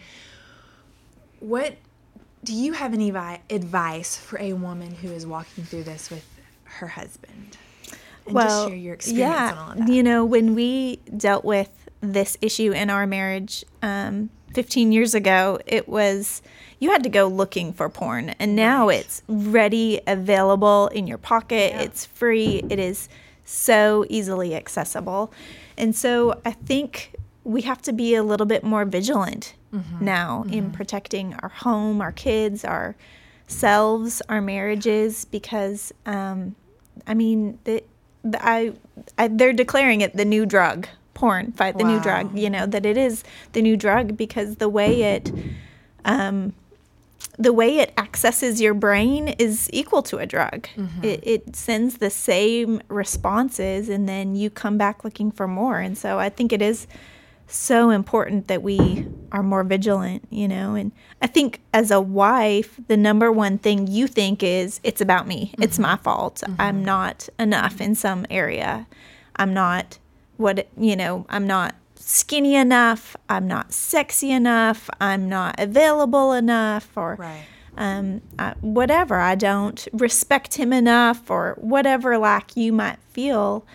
what 1.41 1.77
do 2.45 2.55
you 2.55 2.73
have 2.73 2.95
any 2.95 3.11
vi- 3.11 3.43
advice 3.51 4.17
for 4.17 4.41
a 4.41 4.53
woman 4.53 4.95
who 4.95 5.09
is 5.09 5.27
walking 5.27 5.65
through 5.65 5.83
this 5.83 6.11
with 6.11 6.25
her 6.65 6.87
husband? 6.87 7.59
And 8.27 8.35
just 8.35 8.69
share 8.69 8.77
your 8.77 8.95
experience 8.95 9.21
yeah, 9.21 9.53
on 9.53 9.59
all 9.59 9.71
of 9.73 9.79
that. 9.79 9.89
you 9.89 10.03
know, 10.03 10.25
when 10.25 10.55
we 10.55 10.97
dealt 11.17 11.45
with 11.45 11.71
this 12.01 12.37
issue 12.41 12.73
in 12.73 12.91
our 12.91 13.07
marriage, 13.07 13.65
um, 13.83 14.31
15 14.57 14.91
years 14.91 15.15
ago, 15.15 15.59
it 15.67 15.87
was 15.87 16.41
you 16.79 16.91
had 16.91 17.03
to 17.03 17.11
go 17.11 17.27
looking 17.27 17.75
for 17.75 17.91
porn, 17.91 18.31
and 18.39 18.57
now 18.57 18.89
Right. 18.89 19.01
it's 19.01 19.23
ready, 19.29 20.01
available 20.07 20.89
in 20.89 21.07
your 21.07 21.19
pocket. 21.19 21.73
Yeah. 21.75 21.83
It's 21.83 22.07
free. 22.07 22.63
It 22.71 22.79
is 22.79 23.11
so 23.45 24.07
easily 24.09 24.55
accessible. 24.55 25.31
And 25.77 25.95
so 25.95 26.41
I 26.47 26.53
think 26.53 27.15
we 27.45 27.63
have 27.63 27.83
to 27.83 27.93
be 27.93 28.15
a 28.15 28.23
little 28.23 28.47
bit 28.47 28.65
more 28.65 28.87
vigilant 28.87 29.55
now 30.01 30.47
in 30.51 30.71
protecting 30.71 31.35
our 31.43 31.51
home, 31.51 32.01
our 32.01 32.13
kids, 32.13 32.65
our 32.65 32.97
selves, 33.47 34.23
our 34.31 34.41
marriages, 34.41 35.27
because 35.27 35.93
um, 36.07 36.57
I 37.07 37.13
mean, 37.13 37.59
the, 37.65 37.85
the, 38.25 38.39
I, 38.43 38.73
I, 39.19 39.29
they're 39.29 39.53
declaring 39.53 40.01
it 40.01 40.17
the 40.17 40.25
new 40.25 40.47
drug, 40.47 40.89
porn, 41.17 41.51
fight 41.53 41.79
the 41.79 41.85
new 41.85 42.01
drug. 42.01 42.39
You 42.39 42.51
know 42.51 42.67
that 42.67 42.87
it 42.87 42.97
is 42.97 43.25
the 43.53 43.63
new 43.63 43.77
drug 43.77 44.17
because 44.17 44.57
the 44.57 44.69
way 44.69 45.03
it, 45.03 45.33
um, 46.05 46.53
the 47.39 47.53
way 47.53 47.79
it 47.79 47.93
accesses 47.97 48.61
your 48.61 48.75
brain 48.75 49.29
is 49.29 49.69
equal 49.73 50.03
to 50.03 50.19
a 50.19 50.27
drug. 50.27 50.69
Mm-hmm. 50.77 51.05
It, 51.05 51.27
it 51.27 51.57
sends 51.57 51.99
the 51.99 52.11
same 52.11 52.83
responses, 52.89 53.89
and 53.89 54.09
then 54.09 54.37
you 54.37 54.51
come 54.51 54.79
back 54.79 55.03
looking 55.03 55.33
for 55.33 55.49
more. 55.49 55.79
And 55.81 55.97
so 55.99 56.19
I 56.19 56.29
think 56.29 56.53
it 56.53 56.63
is 56.63 56.87
so 57.49 57.91
important 57.91 58.49
that 58.49 58.63
we 58.63 59.07
are 59.33 59.43
more 59.43 59.65
vigilant, 59.65 60.27
you 60.31 60.49
know. 60.49 60.75
And 60.75 60.93
I 61.23 61.27
think 61.27 61.63
as 61.73 61.91
a 61.91 62.01
wife, 62.01 62.79
the 62.89 62.97
number 62.97 63.33
one 63.33 63.59
thing 63.59 63.87
you 63.87 64.07
think 64.07 64.43
is 64.43 64.81
it's 64.83 65.01
about 65.01 65.27
me. 65.27 65.55
It's 65.59 65.75
mm-hmm. 65.75 65.83
my 65.83 65.97
fault. 65.97 66.43
I'm 66.59 66.77
mm-hmm. 66.77 66.85
not 66.85 67.29
enough 67.39 67.81
in 67.81 67.95
some 67.95 68.27
area. 68.29 68.87
I'm 69.37 69.55
not 69.55 69.99
what, 70.37 70.69
you 70.79 70.97
know, 70.97 71.27
I'm 71.29 71.47
not 71.47 71.75
skinny 71.95 72.55
enough. 72.55 73.17
I'm 73.29 73.47
not 73.47 73.73
sexy 73.73 74.31
enough. 74.31 74.89
I'm 75.01 75.29
not 75.29 75.59
available 75.59 76.33
enough 76.33 76.91
or 76.97 77.17
Right. 77.19 77.45
um, 77.77 78.21
I, 78.39 78.55
whatever. 78.61 79.17
I 79.17 79.35
don't 79.35 79.87
respect 79.93 80.55
him 80.55 80.73
enough, 80.73 81.31
or 81.31 81.57
whatever 81.59 82.17
lack 82.19 82.57
you 82.57 82.73
might 82.73 82.99
feel. 83.11 83.67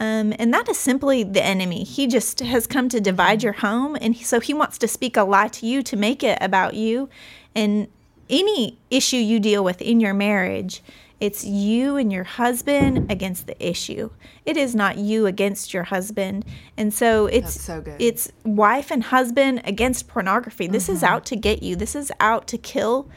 Um, 0.00 0.34
and 0.38 0.52
that 0.52 0.68
is 0.68 0.78
simply 0.78 1.22
the 1.22 1.44
enemy. 1.44 1.84
He 1.84 2.06
just 2.06 2.40
has 2.40 2.66
come 2.66 2.88
to 2.88 3.00
divide 3.00 3.42
your 3.42 3.52
home, 3.52 3.96
and 4.00 4.14
he, 4.14 4.24
so 4.24 4.40
he 4.40 4.52
wants 4.54 4.78
to 4.78 4.88
speak 4.88 5.16
a 5.16 5.22
lie 5.22 5.48
to 5.48 5.66
you 5.66 5.82
to 5.84 5.96
make 5.96 6.22
it 6.24 6.38
about 6.40 6.74
you. 6.74 7.08
And 7.54 7.88
any 8.28 8.78
issue 8.90 9.16
you 9.16 9.38
deal 9.38 9.62
with 9.62 9.80
in 9.82 10.00
your 10.00 10.14
marriage, 10.14 10.82
it's 11.22 11.44
you 11.44 11.96
and 11.96 12.12
your 12.12 12.24
husband 12.24 13.08
against 13.08 13.46
the 13.46 13.64
issue. 13.64 14.10
It 14.44 14.56
is 14.56 14.74
not 14.74 14.98
you 14.98 15.26
against 15.26 15.72
your 15.72 15.84
husband. 15.84 16.44
And 16.76 16.92
so 16.92 17.26
it's 17.26 17.54
That's 17.54 17.64
so 17.64 17.80
good. 17.80 17.94
it's 18.02 18.32
wife 18.44 18.90
and 18.90 19.04
husband 19.04 19.62
against 19.62 20.08
pornography. 20.08 20.66
This 20.66 20.88
is 20.88 21.04
out 21.04 21.24
to 21.26 21.36
get 21.36 21.62
you. 21.62 21.76
This 21.76 21.94
is 21.94 22.10
out 22.18 22.48
to 22.48 22.58
kill 22.58 23.08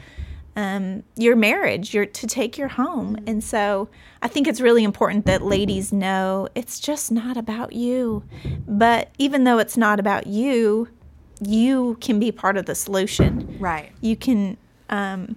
um, 0.54 1.02
your 1.16 1.34
marriage, 1.34 1.92
your 1.94 2.06
to 2.06 2.28
take 2.28 2.56
your 2.56 2.68
home. 2.68 3.18
And 3.26 3.42
so 3.42 3.88
I 4.22 4.28
think 4.28 4.46
it's 4.46 4.60
really 4.60 4.84
important 4.84 5.26
that 5.26 5.42
ladies 5.42 5.92
know 5.92 6.46
it's 6.54 6.78
just 6.78 7.10
not 7.10 7.36
about 7.36 7.72
you. 7.72 8.22
But 8.68 9.10
even 9.18 9.42
though 9.42 9.58
it's 9.58 9.76
not 9.76 9.98
about 9.98 10.28
you, 10.28 10.88
you 11.40 11.98
can 12.00 12.20
be 12.20 12.30
part 12.30 12.56
of 12.56 12.66
the 12.66 12.76
solution. 12.76 13.56
Right. 13.58 13.90
You 14.00 14.14
can 14.14 14.58
um, 14.90 15.34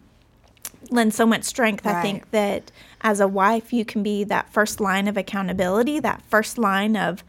lend 0.92 1.14
so 1.14 1.26
much 1.26 1.44
strength. 1.44 1.86
I 1.86 2.02
think 2.02 2.32
that 2.32 2.72
as 3.02 3.20
a 3.20 3.28
wife, 3.28 3.72
you 3.72 3.86
can 3.86 4.04
be 4.04 4.24
that 4.26 4.52
first 4.52 4.80
line 4.80 5.08
of 5.08 5.18
accountability, 5.18 6.00
that 6.00 6.22
first 6.30 6.58
line 6.58 6.96
of 6.96 7.24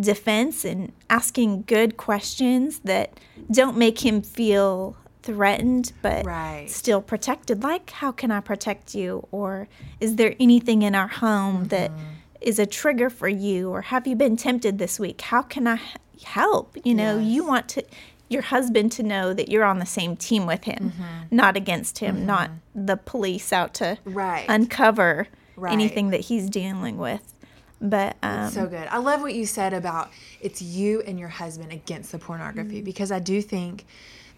defense, 0.00 0.64
and 0.64 0.92
asking 1.10 1.62
good 1.66 1.96
questions 1.96 2.80
that 2.80 3.18
don't 3.50 3.76
make 3.76 4.04
him 4.04 4.22
feel 4.22 4.96
threatened, 5.22 5.92
but 6.02 6.24
Right. 6.24 6.68
still 6.68 7.00
protected. 7.00 7.62
Like, 7.62 7.90
how 7.90 8.10
can 8.10 8.30
I 8.30 8.40
protect 8.40 8.94
you? 8.94 9.26
Or 9.30 9.68
is 10.00 10.16
there 10.16 10.34
anything 10.40 10.82
in 10.82 10.94
our 10.94 11.06
home 11.08 11.66
that 11.68 11.90
Mm-hmm. 11.90 12.02
is 12.40 12.58
a 12.58 12.66
trigger 12.66 13.08
for 13.10 13.28
you? 13.28 13.70
Or 13.70 13.82
have 13.82 14.06
you 14.06 14.16
been 14.16 14.36
tempted 14.36 14.78
this 14.78 14.98
week? 14.98 15.20
How 15.20 15.42
can 15.42 15.68
i 15.68 15.78
help? 16.24 16.76
You 16.84 16.94
know, 16.94 17.18
you 17.18 17.44
want 17.44 17.68
to 17.70 17.84
your 18.32 18.42
husband 18.42 18.92
to 18.92 19.02
know 19.02 19.32
that 19.34 19.48
you're 19.48 19.64
on 19.64 19.78
the 19.78 19.86
same 19.86 20.16
team 20.16 20.46
with 20.46 20.64
him, 20.64 20.92
Mm-hmm. 20.96 21.36
not 21.36 21.56
against 21.56 21.98
him, 21.98 22.26
not 22.26 22.50
the 22.74 22.96
police 22.96 23.52
out 23.52 23.74
to 23.74 23.98
Right. 24.04 24.46
uncover 24.48 25.28
Right. 25.56 25.72
anything 25.72 26.10
that 26.10 26.20
he's 26.20 26.48
dealing 26.48 26.96
with. 26.98 27.34
But 27.80 28.16
um, 28.22 28.50
so 28.50 28.66
good. 28.66 28.86
I 28.90 28.98
love 28.98 29.20
what 29.22 29.34
you 29.34 29.44
said 29.44 29.72
about 29.74 30.10
it's 30.40 30.62
you 30.62 31.02
and 31.02 31.18
your 31.18 31.28
husband 31.28 31.72
against 31.72 32.12
the 32.12 32.18
pornography 32.18 32.76
Mm-hmm. 32.76 32.84
because 32.84 33.10
I 33.12 33.18
do 33.18 33.42
think 33.42 33.84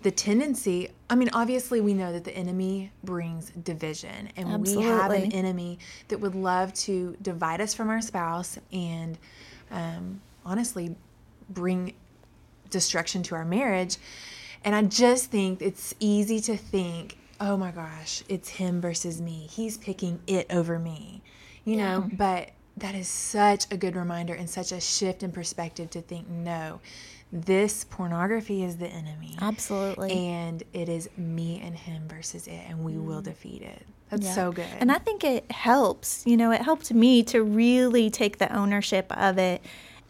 the 0.02 0.10
tendency, 0.10 0.88
I 1.08 1.14
mean, 1.14 1.30
obviously, 1.32 1.80
we 1.80 1.94
know 1.94 2.12
that 2.12 2.24
the 2.24 2.36
enemy 2.36 2.90
brings 3.04 3.50
division, 3.50 4.28
and 4.36 4.60
we 4.60 4.74
have 4.82 5.10
an 5.12 5.32
enemy 5.32 5.78
that 6.08 6.20
would 6.20 6.34
love 6.34 6.74
to 6.74 7.16
divide 7.22 7.62
us 7.62 7.72
from 7.72 7.88
our 7.88 8.02
spouse 8.02 8.58
and 8.70 9.16
um, 9.70 10.20
honestly 10.44 10.94
bring 11.48 11.94
destruction 12.70 13.22
to 13.24 13.34
our 13.34 13.44
marriage. 13.44 13.96
And 14.64 14.74
I 14.74 14.82
just 14.82 15.30
think 15.30 15.60
it's 15.60 15.94
easy 16.00 16.40
to 16.40 16.56
think, 16.56 17.18
oh 17.40 17.56
my 17.56 17.70
gosh, 17.70 18.22
it's 18.28 18.48
him 18.48 18.80
versus 18.80 19.20
me. 19.20 19.46
He's 19.50 19.76
picking 19.76 20.20
it 20.26 20.46
over 20.50 20.78
me, 20.78 21.22
you 21.64 21.76
know? 21.76 22.08
But 22.12 22.50
that 22.78 22.94
is 22.94 23.06
such 23.08 23.70
a 23.70 23.76
good 23.76 23.94
reminder 23.94 24.34
and 24.34 24.48
such 24.48 24.72
a 24.72 24.80
shift 24.80 25.22
in 25.22 25.32
perspective 25.32 25.90
to 25.90 26.00
think, 26.00 26.28
no, 26.28 26.80
this 27.30 27.84
pornography 27.84 28.62
is 28.62 28.76
the 28.76 28.86
enemy. 28.86 29.36
absolutely. 29.40 30.12
And 30.12 30.62
it 30.72 30.88
is 30.88 31.08
me 31.16 31.60
and 31.64 31.76
him 31.76 32.04
versus 32.08 32.46
it, 32.46 32.60
and 32.68 32.84
we 32.84 32.92
mm. 32.92 33.04
will 33.04 33.22
defeat 33.22 33.62
it. 33.62 33.82
That's 34.10 34.24
Yeah. 34.26 34.34
so 34.34 34.52
good. 34.52 34.66
And 34.78 34.92
I 34.92 34.98
think 34.98 35.24
it 35.24 35.50
helps. 35.50 36.22
You 36.26 36.36
know, 36.36 36.52
it 36.52 36.62
helped 36.62 36.92
me 36.92 37.22
to 37.24 37.42
really 37.42 38.08
take 38.08 38.38
the 38.38 38.54
ownership 38.54 39.06
of 39.16 39.38
it, 39.38 39.62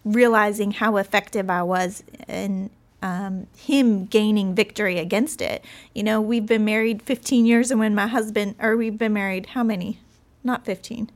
realizing 0.05 0.73
how 0.73 0.97
effective 0.97 1.49
I 1.49 1.63
was 1.63 2.03
in 2.29 2.71
um, 3.03 3.47
him 3.57 4.07
gaining 4.07 4.55
victory 4.55 4.99
against 4.99 5.43
it. 5.43 5.65
You 5.95 6.03
know, 6.03 6.21
we've 6.21 6.47
been 6.47 6.65
married 6.65 7.03
15 7.03 7.45
years, 7.45 7.71
and 7.71 7.79
when 7.79 7.95
my 7.95 8.07
husband, 8.07 8.55
or 8.59 8.77
we've 8.77 8.97
been 8.97 9.13
married, 9.13 9.47
how 9.47 9.63
many? 9.63 9.99
Not 10.43 10.65
15. 10.65 11.11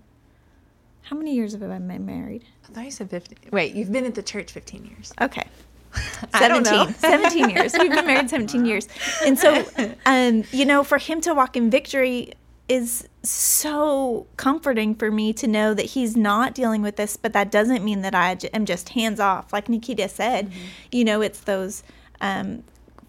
How 1.03 1.16
many 1.16 1.35
years 1.35 1.53
have 1.53 1.62
I 1.62 1.79
been 1.79 2.05
married? 2.05 2.44
I 2.68 2.72
thought 2.72 2.85
you 2.85 2.90
said 2.90 3.09
15. 3.09 3.38
Wait, 3.51 3.74
you've 3.74 3.90
been 3.90 4.05
at 4.05 4.14
the 4.14 4.22
church 4.22 4.53
15 4.53 4.85
years. 4.85 5.12
Okay. 5.20 5.44
I 6.35 6.48
don't 6.48 6.64
know. 6.64 6.87
17 6.98 7.48
years. 7.48 7.72
We've 7.79 7.90
been 7.90 8.07
married 8.07 8.29
17 8.29 8.66
years. 8.66 8.88
And 9.24 9.38
so, 9.38 9.64
um, 10.05 10.44
you 10.53 10.66
know, 10.66 10.85
for 10.85 10.98
him 10.98 11.22
to 11.22 11.33
walk 11.33 11.57
in 11.57 11.70
victory 11.70 12.33
is 12.68 13.08
so 13.31 14.27
comforting 14.37 14.95
for 14.95 15.11
me 15.11 15.33
to 15.35 15.47
know 15.47 15.75
that 15.75 15.87
he's 15.87 16.17
not 16.17 16.55
dealing 16.55 16.83
with 16.83 16.97
this, 16.97 17.17
but 17.17 17.33
that 17.33 17.51
doesn't 17.51 17.85
mean 17.85 18.03
that 18.03 18.14
I 18.14 18.35
j- 18.37 18.49
am 18.55 18.64
just 18.67 18.91
hands 18.91 19.21
off. 19.21 19.53
Like 19.53 19.69
Nikita 19.69 20.09
said, 20.09 20.51
you 20.93 21.05
know, 21.05 21.21
it's 21.21 21.41
those 21.41 21.83
um, 22.21 22.62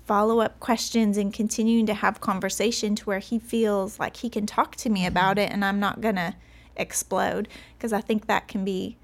follow 0.05 0.39
up 0.39 0.60
questions 0.60 1.17
and 1.17 1.34
continuing 1.34 1.86
to 1.86 1.93
have 1.93 2.21
conversation 2.21 2.95
to 2.95 3.05
where 3.05 3.19
he 3.19 3.39
feels 3.39 3.99
like 3.99 4.17
he 4.17 4.29
can 4.29 4.45
talk 4.45 4.75
to 4.77 4.89
me 4.89 5.05
about 5.05 5.38
it 5.38 5.51
and 5.51 5.63
I'm 5.63 5.79
not 5.79 6.01
going 6.01 6.15
to 6.15 6.36
explode. 6.75 7.47
Because 7.77 7.93
I 7.93 8.01
think 8.01 8.27
that 8.27 8.47
can 8.47 8.63
be 8.65 8.97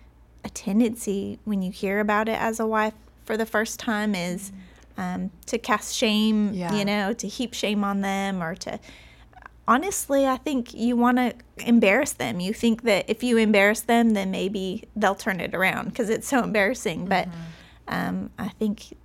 a 0.44 0.50
tendency 0.50 1.40
when 1.44 1.62
you 1.62 1.72
hear 1.72 2.00
about 2.00 2.28
it 2.30 2.40
as 2.40 2.60
a 2.60 2.68
wife 2.68 2.94
for 3.26 3.36
the 3.38 3.46
first 3.46 3.80
time 3.80 4.14
is 4.16 4.52
um, 4.98 5.32
to 5.48 5.58
cast 5.58 5.96
shame, 5.96 6.54
Yeah. 6.54 6.74
you 6.76 6.86
know, 6.86 7.14
to 7.14 7.28
heap 7.28 7.54
shame 7.54 7.84
on 7.84 8.02
them 8.02 8.42
or 8.42 8.56
to. 8.56 8.80
Honestly, 9.68 10.28
I 10.28 10.38
think 10.38 10.74
you 10.74 10.96
want 10.96 11.18
to 11.18 11.34
embarrass 11.58 12.14
them. 12.14 12.40
You 12.40 12.54
think 12.54 12.84
that 12.84 13.06
if 13.10 13.24
you 13.24 13.38
embarrass 13.38 13.82
them, 13.82 14.12
then 14.12 14.30
maybe 14.30 14.84
they'll 14.96 15.16
turn 15.16 15.40
it 15.40 15.56
around 15.56 15.90
because 15.90 16.10
it's 16.10 16.28
so 16.28 16.44
embarrassing. 16.44 17.06
But 17.06 17.28
um, 17.88 18.30
I 18.38 18.50
think 18.50 18.96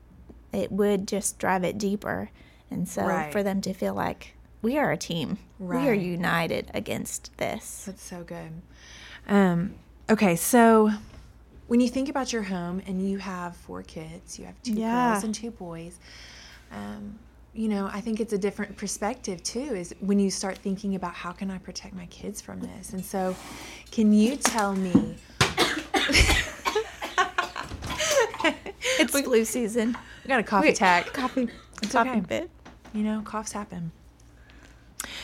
it 0.53 0.71
would 0.71 1.09
just 1.09 1.39
drive 1.39 1.65
it 1.65 1.79
deeper. 1.79 2.31
And 2.71 2.87
so 2.89 3.03
Right. 3.03 3.33
for 3.33 3.43
them 3.43 3.61
to 3.63 3.73
feel 3.73 3.95
like 3.95 4.35
we 4.63 4.77
are 4.77 4.93
a 4.93 4.97
team, 4.99 5.39
we 5.59 5.89
are 5.89 5.95
united 5.95 6.71
against 6.75 7.37
this. 7.39 7.85
That's 7.87 8.03
so 8.03 8.23
good. 8.23 8.61
Um, 9.29 9.75
okay, 10.11 10.37
so 10.37 10.91
when 11.69 11.81
you 11.81 11.89
think 11.89 12.09
about 12.11 12.33
your 12.33 12.43
home 12.43 12.83
and 12.87 13.09
you 13.09 13.19
have 13.19 13.57
four 13.57 13.83
kids, 13.83 14.39
you 14.39 14.45
have 14.45 14.61
two 14.63 14.75
Yeah. 14.75 15.13
girls 15.13 15.25
and 15.25 15.35
two 15.35 15.51
boys, 15.51 15.99
um, 16.71 17.19
you 17.53 17.69
know, 17.69 17.91
I 17.93 18.01
think 18.01 18.21
it's 18.21 18.33
a 18.33 18.39
different 18.39 18.77
perspective 18.77 19.43
too, 19.43 19.61
is 19.61 19.95
when 20.01 20.21
you 20.21 20.31
start 20.31 20.59
thinking 20.59 20.95
about 20.95 21.15
how 21.15 21.33
can 21.33 21.51
I 21.51 21.59
protect 21.59 21.95
my 21.95 22.07
kids 22.07 22.41
from 22.41 22.61
this? 22.61 22.93
And 22.93 23.05
so, 23.05 23.35
can 23.91 24.13
you 24.13 24.37
tell 24.37 24.75
me? 24.75 25.17
It's 28.99 29.19
flu 29.19 29.45
season. 29.45 29.97
We 30.25 30.29
got 30.29 30.41
a 30.41 30.43
cough 30.43 30.63
Wait, 30.63 30.75
attack. 30.75 31.13
Coffee. 31.13 31.49
It's 31.83 31.93
coffee 31.93 32.11
okay. 32.11 32.21
fit. 32.21 32.51
you 32.93 33.03
know, 33.03 33.23
coughs 33.23 33.53
happen. 33.53 33.93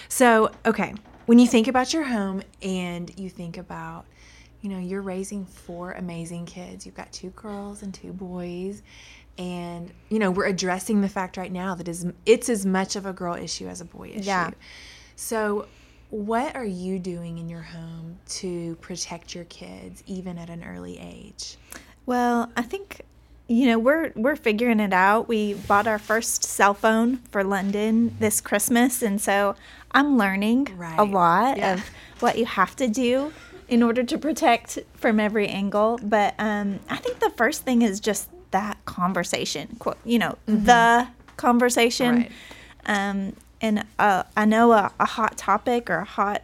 So, 0.09 0.51
okay, 0.65 0.95
when 1.27 1.39
you 1.39 1.47
think 1.47 1.69
about 1.69 1.93
your 1.93 2.05
home 2.05 2.43
and 2.63 3.11
you 3.19 3.29
think 3.29 3.59
about 3.59 4.07
you 4.63 4.71
know, 4.71 4.79
you're 4.79 5.03
raising 5.03 5.45
four 5.45 5.93
amazing 5.93 6.47
kids. 6.47 6.87
You've 6.87 6.97
got 6.97 7.13
two 7.13 7.31
girls 7.31 7.83
and 7.83 7.95
two 7.95 8.13
boys. 8.13 8.83
And, 9.39 9.91
you 10.09 10.19
know, 10.19 10.31
we're 10.31 10.47
addressing 10.47 11.01
the 11.03 11.09
fact 11.09 11.37
right 11.37 11.53
now 11.53 11.75
that 11.75 11.89
is 11.89 12.07
it's 12.25 12.49
as 12.49 12.65
much 12.65 12.97
of 12.97 13.05
a 13.05 13.13
girl 13.13 13.35
issue 13.35 13.69
as 13.69 13.81
a 13.81 13.85
boy 13.85 14.09
issue. 14.15 14.23
Yeah. 14.29 14.51
So, 15.15 15.67
what 16.11 16.55
are 16.57 16.65
you 16.65 16.99
doing 16.99 17.39
in 17.39 17.49
your 17.49 17.63
home 17.63 18.19
to 18.29 18.77
protect 18.77 19.35
your 19.35 19.45
kids 19.45 20.03
even 20.07 20.39
at 20.39 20.49
an 20.49 20.65
early 20.65 20.99
age? 20.99 21.57
Well, 22.07 22.51
I 22.57 22.63
think 22.63 23.03
you 23.49 23.67
know 23.67 23.79
we're 23.79 24.13
we're 24.17 24.37
figuring 24.37 24.81
it 24.81 24.93
out. 24.93 25.29
We 25.29 25.55
bought 25.55 25.87
our 25.87 25.99
first 25.99 26.45
cell 26.45 26.75
phone 26.75 27.19
for 27.31 27.45
London 27.45 28.17
this 28.21 28.41
Christmas, 28.41 29.03
and 29.03 29.21
so 29.21 29.55
I'm 29.93 30.17
learning 30.17 30.69
a 30.97 31.05
lot 31.05 31.59
Yeah. 31.59 31.75
of 31.75 31.91
what 32.21 32.39
you 32.39 32.47
have 32.47 32.75
to 32.77 32.89
do 32.89 33.33
in 33.69 33.83
order 33.83 34.03
to 34.05 34.17
protect 34.17 34.79
from 34.95 35.19
every 35.21 35.49
angle. 35.49 35.99
But 36.03 36.35
um, 36.39 36.79
I 36.89 36.97
think 36.97 37.19
the 37.19 37.31
first 37.31 37.63
thing 37.63 37.83
is 37.83 37.99
just 38.01 38.29
that 38.57 38.77
conversation. 38.87 39.69
Quote, 39.79 39.99
you 40.05 40.19
know, 40.19 40.37
the 40.47 41.07
conversation. 41.37 42.15
Right. 42.17 42.33
Um, 42.87 43.35
and 43.61 43.85
uh, 43.99 44.23
I 44.37 44.45
know 44.47 44.73
a, 44.73 44.93
a 44.99 45.05
hot 45.07 45.37
topic 45.37 45.91
or 45.91 45.99
a 45.99 46.05
hot 46.05 46.43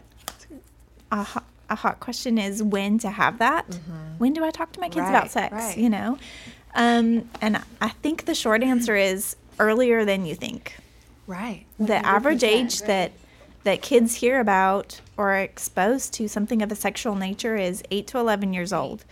a 1.11 1.23
hot, 1.23 1.45
a 1.71 1.75
hot 1.75 2.01
question 2.01 2.37
is 2.39 2.63
when 2.63 2.99
to 2.99 3.11
have 3.11 3.39
that. 3.39 3.65
When 4.19 4.33
do 4.35 4.45
I 4.45 4.51
talk 4.51 4.73
to 4.73 4.81
my 4.81 4.89
kids 4.89 4.99
Right, 5.05 5.09
about 5.11 5.31
sex? 5.31 5.53
right. 5.53 5.77
You 5.79 5.89
know, 5.91 6.19
um, 6.75 7.29
and 7.41 7.63
I 7.81 7.89
think 8.03 8.25
the 8.27 8.35
short 8.35 8.63
answer 8.63 8.95
is 8.97 9.37
earlier 9.59 10.05
than 10.05 10.27
you 10.27 10.35
think. 10.35 10.77
Right. 11.27 11.65
The 11.79 11.97
average 11.97 12.41
100%, 12.43 12.49
age 12.49 12.83
that 12.83 13.13
that 13.65 13.81
kids 13.83 14.17
hear 14.17 14.41
about 14.41 15.01
or 15.17 15.33
are 15.33 15.39
exposed 15.41 16.13
to 16.15 16.29
something 16.29 16.63
of 16.63 16.73
a 16.73 16.75
sexual 16.75 17.15
nature 17.15 17.57
is 17.57 17.83
8 17.91 18.07
to 18.09 18.19
11 18.19 18.53
years 18.53 18.73
old. 18.73 19.05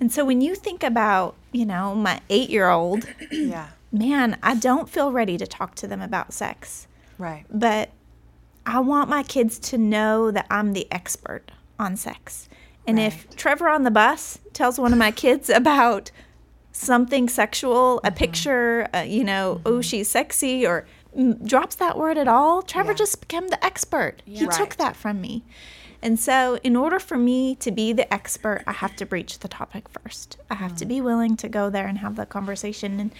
And 0.00 0.12
so 0.12 0.24
when 0.24 0.40
you 0.40 0.54
think 0.54 0.82
about, 0.82 1.34
you 1.52 1.64
know, 1.64 1.94
my 1.94 2.20
8-year-old, 2.28 3.06
Yeah. 3.30 3.68
man, 3.90 4.36
I 4.42 4.54
don't 4.54 4.88
feel 4.90 5.12
ready 5.12 5.38
to 5.38 5.46
talk 5.46 5.74
to 5.76 5.86
them 5.86 6.02
about 6.02 6.32
sex 6.34 6.86
Right. 7.18 7.44
but 7.50 7.90
I 8.66 8.80
want 8.80 9.08
my 9.08 9.22
kids 9.22 9.58
to 9.70 9.78
know 9.78 10.30
that 10.30 10.46
I'm 10.50 10.72
the 10.74 10.86
expert 10.90 11.52
on 11.78 11.96
sex. 11.96 12.48
And 12.86 12.98
if 13.00 13.34
Trevor 13.36 13.68
on 13.68 13.84
the 13.84 13.90
bus 13.90 14.38
tells 14.52 14.78
one 14.78 14.92
of 14.92 14.98
my 14.98 15.10
kids 15.12 15.48
about 15.62 16.10
something 16.72 17.28
sexual, 17.28 17.96
Mm-hmm. 17.98 18.06
a 18.06 18.10
picture, 18.12 18.88
uh, 18.94 19.00
you 19.00 19.24
know, 19.24 19.60
oh, 19.64 19.80
she's 19.80 20.08
sexy, 20.08 20.66
or 20.66 20.86
drops 21.44 21.74
that 21.76 21.96
word 21.96 22.18
at 22.18 22.28
all, 22.28 22.62
Trevor 22.62 22.92
Yeah. 22.92 22.96
just 22.98 23.20
became 23.20 23.48
the 23.48 23.64
expert. 23.64 24.22
He 24.24 24.44
Right. 24.46 24.56
took 24.56 24.76
that 24.76 24.96
from 24.96 25.20
me. 25.20 25.44
And 26.02 26.20
so, 26.20 26.58
in 26.62 26.76
order 26.76 26.98
for 26.98 27.16
me 27.16 27.54
to 27.56 27.70
be 27.70 27.92
the 27.92 28.12
expert, 28.12 28.62
I 28.66 28.72
have 28.72 28.94
to 28.96 29.06
breach 29.06 29.38
the 29.38 29.48
topic 29.48 29.84
first. 29.88 30.36
I 30.50 30.54
have 30.56 30.72
Mm. 30.72 30.76
to 30.78 30.86
be 30.86 31.00
willing 31.00 31.36
to 31.38 31.48
go 31.48 31.70
there 31.70 31.86
and 31.86 31.98
have 31.98 32.16
the 32.16 32.26
conversation. 32.26 33.00
And 33.00 33.12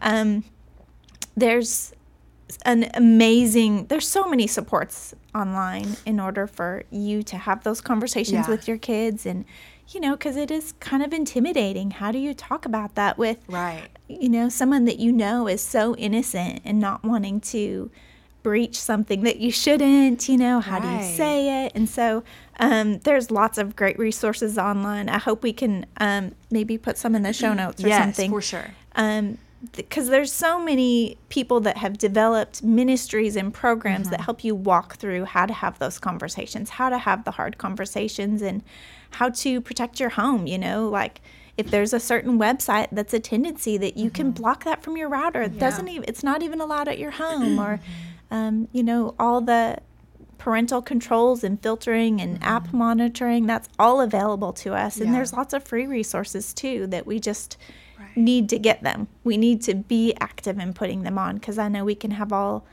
um, 0.00 0.44
there's 1.36 1.92
an 2.64 2.90
amazing 2.94 3.86
there's 3.86 4.08
so 4.08 4.28
many 4.28 4.46
supports 4.46 5.14
online 5.36 5.96
in 6.04 6.18
order 6.18 6.48
for 6.48 6.82
you 6.90 7.22
to 7.22 7.36
have 7.36 7.62
those 7.62 7.80
conversations 7.80 8.46
Yeah. 8.46 8.50
with 8.50 8.66
your 8.66 8.76
kids 8.76 9.24
and 9.24 9.44
you 9.90 10.00
know 10.00 10.12
because 10.16 10.36
it 10.36 10.50
is 10.50 10.72
kind 10.80 11.00
of 11.04 11.12
intimidating 11.12 11.92
how 11.92 12.10
do 12.10 12.18
you 12.18 12.34
talk 12.34 12.66
about 12.66 12.96
that 12.96 13.16
with 13.16 13.38
Right. 13.46 13.88
You 14.10 14.28
know 14.28 14.48
someone 14.48 14.84
that 14.86 14.98
you 14.98 15.12
know 15.12 15.46
is 15.48 15.60
so 15.62 15.94
innocent 15.96 16.60
and 16.64 16.78
not 16.80 17.04
wanting 17.04 17.40
to 17.40 17.90
breach 18.42 18.76
something 18.80 19.22
that 19.22 19.36
you 19.38 19.52
shouldn't 19.52 20.26
you 20.28 20.36
know 20.38 20.60
how 20.60 20.78
do 20.80 20.88
you 20.88 21.02
say 21.02 21.64
it? 21.66 21.72
And 21.74 21.88
so 21.88 22.24
um, 22.58 22.98
there's 23.00 23.30
lots 23.30 23.58
of 23.58 23.76
great 23.76 23.98
resources 23.98 24.56
online. 24.58 25.08
I 25.10 25.18
hope 25.18 25.42
we 25.42 25.52
can 25.52 25.84
um, 25.98 26.34
maybe 26.50 26.78
put 26.78 26.96
some 26.96 27.14
in 27.14 27.22
the 27.22 27.32
show 27.34 27.52
notes 27.52 27.84
or 27.84 27.88
yes, 27.88 28.02
something. 28.02 28.30
for 28.30 28.40
sure. 28.40 28.70
um 28.96 29.38
because 29.76 30.08
there's 30.08 30.32
so 30.32 30.58
many 30.58 31.18
people 31.28 31.60
that 31.60 31.76
have 31.76 31.98
developed 31.98 32.62
ministries 32.62 33.36
and 33.36 33.52
programs 33.52 34.06
Mm-hmm. 34.06 34.12
that 34.12 34.20
help 34.22 34.42
you 34.42 34.54
walk 34.54 34.96
through 34.96 35.26
how 35.26 35.44
to 35.44 35.52
have 35.52 35.78
those 35.78 35.98
conversations 35.98 36.70
how 36.70 36.88
to 36.88 36.96
have 36.96 37.24
the 37.24 37.32
hard 37.32 37.58
conversations 37.58 38.40
and 38.40 38.62
how 39.18 39.28
to 39.28 39.60
protect 39.60 40.00
your 40.00 40.08
home 40.08 40.46
you 40.46 40.56
know 40.56 40.88
like 40.88 41.20
if 41.56 41.70
there's 41.70 41.92
a 41.92 42.00
certain 42.00 42.38
website 42.38 42.88
that's 42.92 43.12
a 43.14 43.20
tendency 43.20 43.76
that 43.76 43.96
you 43.96 44.10
can 44.10 44.32
Mm-hmm. 44.32 44.42
block 44.42 44.64
that 44.64 44.82
from 44.82 44.96
your 44.96 45.08
router 45.08 45.42
it 45.42 45.58
doesn't 45.58 45.88
even 45.88 46.04
it's 46.08 46.22
not 46.22 46.42
even 46.42 46.60
allowed 46.60 46.88
at 46.88 46.98
your 46.98 47.10
home 47.12 47.58
or 47.58 47.76
Mm-hmm. 47.78 48.34
um, 48.34 48.68
you 48.72 48.82
know 48.82 49.14
all 49.18 49.40
the 49.40 49.78
parental 50.38 50.80
controls 50.80 51.44
and 51.44 51.62
filtering 51.62 52.20
and 52.20 52.42
app 52.42 52.72
monitoring 52.72 53.46
that's 53.46 53.68
all 53.78 54.00
available 54.00 54.52
to 54.54 54.72
us 54.74 54.96
and 54.96 55.06
Mm-hmm. 55.06 55.14
There's 55.16 55.32
lots 55.32 55.52
of 55.52 55.62
free 55.64 55.86
resources 55.86 56.54
too 56.54 56.86
that 56.88 57.06
we 57.06 57.20
just 57.20 57.56
Right. 57.98 58.16
need 58.16 58.48
to 58.48 58.58
get 58.58 58.82
them. 58.82 59.08
We 59.24 59.36
need 59.36 59.60
to 59.64 59.74
be 59.74 60.14
active 60.20 60.58
in 60.58 60.72
putting 60.72 61.02
them 61.02 61.18
on 61.18 61.34
because 61.34 61.58
I 61.58 61.68
know 61.68 61.84
we 61.84 61.94
can 61.94 62.12
have 62.12 62.32
all 62.32 62.64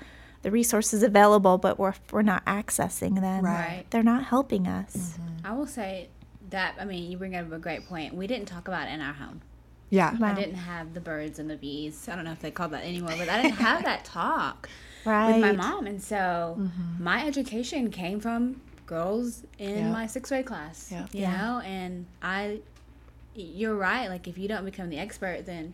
the 0.41 0.51
resources 0.51 1.03
available, 1.03 1.57
but 1.57 1.77
we're, 1.77 1.95
we're 2.13 2.21
not 2.21 2.45
accessing 2.45 3.19
them. 3.19 3.43
Right. 3.43 3.83
They're 3.89 4.03
not 4.03 4.23
helping 4.23 4.67
us. 4.67 5.17
I 5.43 5.51
will 5.51 5.67
say 5.67 6.07
that 6.49 6.75
I 6.79 6.85
mean 6.85 7.11
you 7.11 7.17
bring 7.17 7.35
up 7.35 7.51
a 7.51 7.57
great 7.59 7.87
point. 7.87 8.13
We 8.13 8.27
didn't 8.27 8.47
talk 8.47 8.67
about 8.67 8.87
it 8.87 8.91
in 8.93 9.01
our 9.01 9.13
home. 9.13 9.41
Yeah. 9.89 10.17
Wow. 10.17 10.31
I 10.31 10.33
didn't 10.33 10.55
have 10.55 10.93
the 10.93 10.99
birds 10.99 11.39
and 11.39 11.49
the 11.49 11.55
bees. 11.55 12.07
I 12.09 12.15
don't 12.15 12.25
know 12.25 12.31
if 12.33 12.39
they 12.41 12.51
call 12.51 12.67
that 12.69 12.83
anymore, 12.83 13.13
but 13.17 13.29
I 13.29 13.41
didn't 13.41 13.57
have 13.57 13.83
that 13.83 14.03
talk 14.05 14.67
Right. 15.05 15.31
with 15.31 15.41
my 15.41 15.53
mom, 15.53 15.87
and 15.87 16.01
so 16.03 16.57
mm-hmm. 16.59 17.01
my 17.03 17.25
education 17.25 17.89
came 17.91 18.19
from 18.19 18.59
girls 18.85 19.43
in 19.57 19.77
Yeah. 19.77 19.91
my 19.91 20.05
sixth 20.07 20.29
grade 20.29 20.45
class. 20.45 20.89
Yeah. 20.91 21.05
You 21.13 21.21
Yeah. 21.21 21.37
know, 21.37 21.59
and 21.61 22.05
I, 22.21 22.59
you're 23.35 23.75
right. 23.75 24.09
Like 24.09 24.27
if 24.27 24.37
you 24.37 24.47
don't 24.49 24.65
become 24.65 24.89
the 24.89 24.97
expert, 24.99 25.45
then 25.45 25.73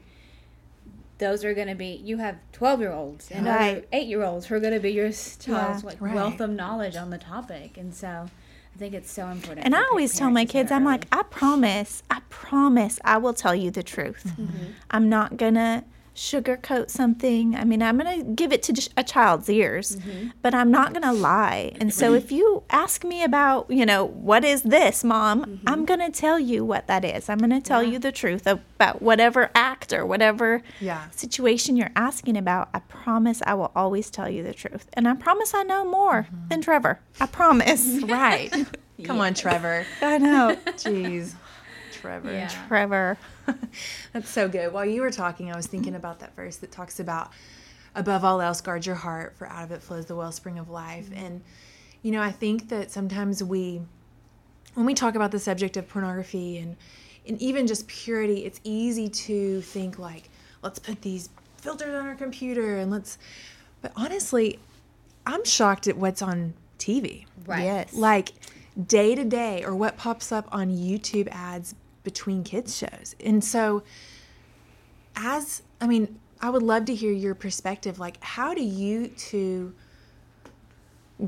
those 1.19 1.43
are 1.45 1.53
going 1.53 1.67
to 1.67 1.75
be 1.75 2.01
you 2.03 2.17
have 2.17 2.35
12 2.51 2.79
year 2.81 2.91
olds 2.91 3.31
and 3.31 3.47
other 3.47 3.57
Right. 3.57 3.87
8 3.91 4.07
year 4.07 4.23
olds 4.23 4.45
who 4.47 4.55
are 4.55 4.59
going 4.59 4.73
to 4.73 4.79
be 4.79 4.91
your 4.91 5.07
s- 5.07 5.37
child's 5.37 5.83
like 5.83 6.01
Right. 6.01 6.13
wealth 6.13 6.39
of 6.41 6.49
knowledge 6.49 6.95
on 6.95 7.11
the 7.11 7.17
topic 7.17 7.77
and 7.77 7.93
so 7.93 8.29
i 8.75 8.77
think 8.79 8.93
it's 8.93 9.11
so 9.11 9.27
important 9.27 9.65
And 9.65 9.75
I 9.75 9.83
always 9.91 10.13
tell 10.15 10.29
my 10.31 10.45
parents 10.45 10.51
to 10.53 10.57
start 10.57 10.63
kids, 10.63 10.71
I'm 10.71 10.83
early. 10.87 10.91
like, 10.93 11.05
I 11.11 11.23
promise, 11.23 12.03
I 12.09 12.21
promise 12.29 12.99
I 13.03 13.17
will 13.17 13.33
tell 13.33 13.55
you 13.55 13.69
the 13.71 13.83
truth. 13.83 14.23
Mm-hmm. 14.25 14.65
I'm 14.91 15.09
not 15.09 15.37
going 15.37 15.53
to 15.55 15.83
sugarcoat 16.15 16.89
something. 16.89 17.55
I 17.55 17.63
mean, 17.63 17.81
I'm 17.81 17.97
going 17.97 18.19
to 18.19 18.25
give 18.33 18.51
it 18.53 18.61
to 18.63 18.89
a 18.97 19.03
child's 19.03 19.49
ears, 19.49 19.95
Mm-hmm. 19.97 20.29
but 20.41 20.53
I'm 20.53 20.71
not 20.71 20.91
going 20.93 21.03
to 21.03 21.11
lie. 21.11 21.71
And 21.79 21.93
so 21.93 22.13
if 22.13 22.31
you 22.31 22.63
ask 22.69 23.03
me 23.03 23.23
about, 23.23 23.69
you 23.69 23.85
know, 23.85 24.05
what 24.05 24.43
is 24.45 24.63
this, 24.63 25.03
mom, 25.03 25.43
Mm-hmm. 25.45 25.67
I'm 25.69 25.85
going 25.85 25.99
to 25.99 26.11
tell 26.11 26.39
you 26.39 26.63
what 26.63 26.87
that 26.87 27.03
is. 27.03 27.29
I'm 27.29 27.37
going 27.39 27.49
to 27.51 27.61
tell 27.61 27.83
you 27.83 27.99
the 27.99 28.11
truth 28.11 28.45
about 28.47 29.01
whatever 29.01 29.49
act 29.55 29.91
or 29.93 30.05
whatever 30.05 30.61
Yeah. 30.79 31.09
situation 31.11 31.75
you're 31.75 31.91
asking 31.95 32.37
about. 32.37 32.69
I 32.73 32.79
promise 32.79 33.41
I 33.45 33.53
will 33.55 33.71
always 33.75 34.09
tell 34.09 34.29
you 34.29 34.43
the 34.43 34.53
truth. 34.53 34.87
And 34.93 35.07
I 35.07 35.15
promise 35.15 35.53
I 35.53 35.63
know 35.63 35.83
more 35.85 36.23
Mm-hmm. 36.23 36.47
than 36.49 36.61
Trevor. 36.61 36.99
I 37.19 37.25
promise. 37.25 38.01
Right. 38.03 38.53
Come 39.03 39.19
on, 39.19 39.33
Trevor. 39.33 39.85
I 40.01 40.17
know. 40.19 40.55
Jeez. 40.77 41.33
Trevor. 42.03 42.33
Yeah. 42.33 42.51
Trevor. 42.67 43.17
That's 44.13 44.29
so 44.29 44.47
good. 44.49 44.73
While 44.73 44.85
you 44.85 45.01
were 45.01 45.11
talking, 45.11 45.51
I 45.51 45.55
was 45.55 45.67
thinking 45.67 45.95
about 45.95 46.19
that 46.19 46.35
verse 46.35 46.57
that 46.57 46.71
talks 46.71 46.99
about, 46.99 47.31
above 47.95 48.25
all 48.25 48.41
else, 48.41 48.59
guard 48.61 48.85
your 48.85 48.95
heart, 48.95 49.35
for 49.37 49.47
out 49.47 49.63
of 49.63 49.71
it 49.71 49.81
flows 49.81 50.05
the 50.05 50.15
wellspring 50.15 50.59
of 50.59 50.69
life. 50.69 51.05
Mm-hmm. 51.05 51.25
And, 51.25 51.41
you 52.01 52.11
know, 52.11 52.21
I 52.21 52.31
think 52.31 52.69
that 52.69 52.91
sometimes 52.91 53.41
we, 53.41 53.81
when 54.73 54.85
we 54.85 54.93
talk 54.93 55.15
about 55.15 55.31
the 55.31 55.39
subject 55.39 55.77
of 55.77 55.87
pornography 55.87 56.57
and, 56.57 56.75
and 57.25 57.41
even 57.41 57.67
just 57.67 57.87
purity, 57.87 58.45
it's 58.45 58.59
easy 58.65 59.07
to 59.07 59.61
think 59.61 59.97
like, 59.97 60.29
let's 60.61 60.79
put 60.79 61.01
these 61.01 61.29
filters 61.57 61.95
on 61.95 62.05
our 62.05 62.15
computer 62.15 62.79
and 62.79 62.91
let's, 62.91 63.17
but 63.81 63.93
honestly, 63.95 64.59
I'm 65.25 65.45
shocked 65.45 65.87
at 65.87 65.95
what's 65.95 66.21
on 66.21 66.53
TV 66.79 67.25
right 67.45 67.63
Yes. 67.63 67.93
like 67.93 68.33
day 68.87 69.15
to 69.15 69.23
day 69.23 69.63
or 69.63 69.73
what 69.73 69.95
pops 69.95 70.33
up 70.33 70.45
on 70.51 70.69
YouTube 70.69 71.29
ads 71.31 71.75
between 72.03 72.43
kids 72.43 72.75
shows. 72.77 73.15
And 73.23 73.43
so 73.43 73.83
as 75.15 75.61
I 75.79 75.87
mean, 75.87 76.19
I 76.41 76.49
would 76.49 76.63
love 76.63 76.85
to 76.85 76.95
hear 76.95 77.11
your 77.11 77.35
perspective 77.35 77.99
like 77.99 78.21
how 78.23 78.53
do 78.53 78.63
you 78.63 79.07
two 79.07 79.73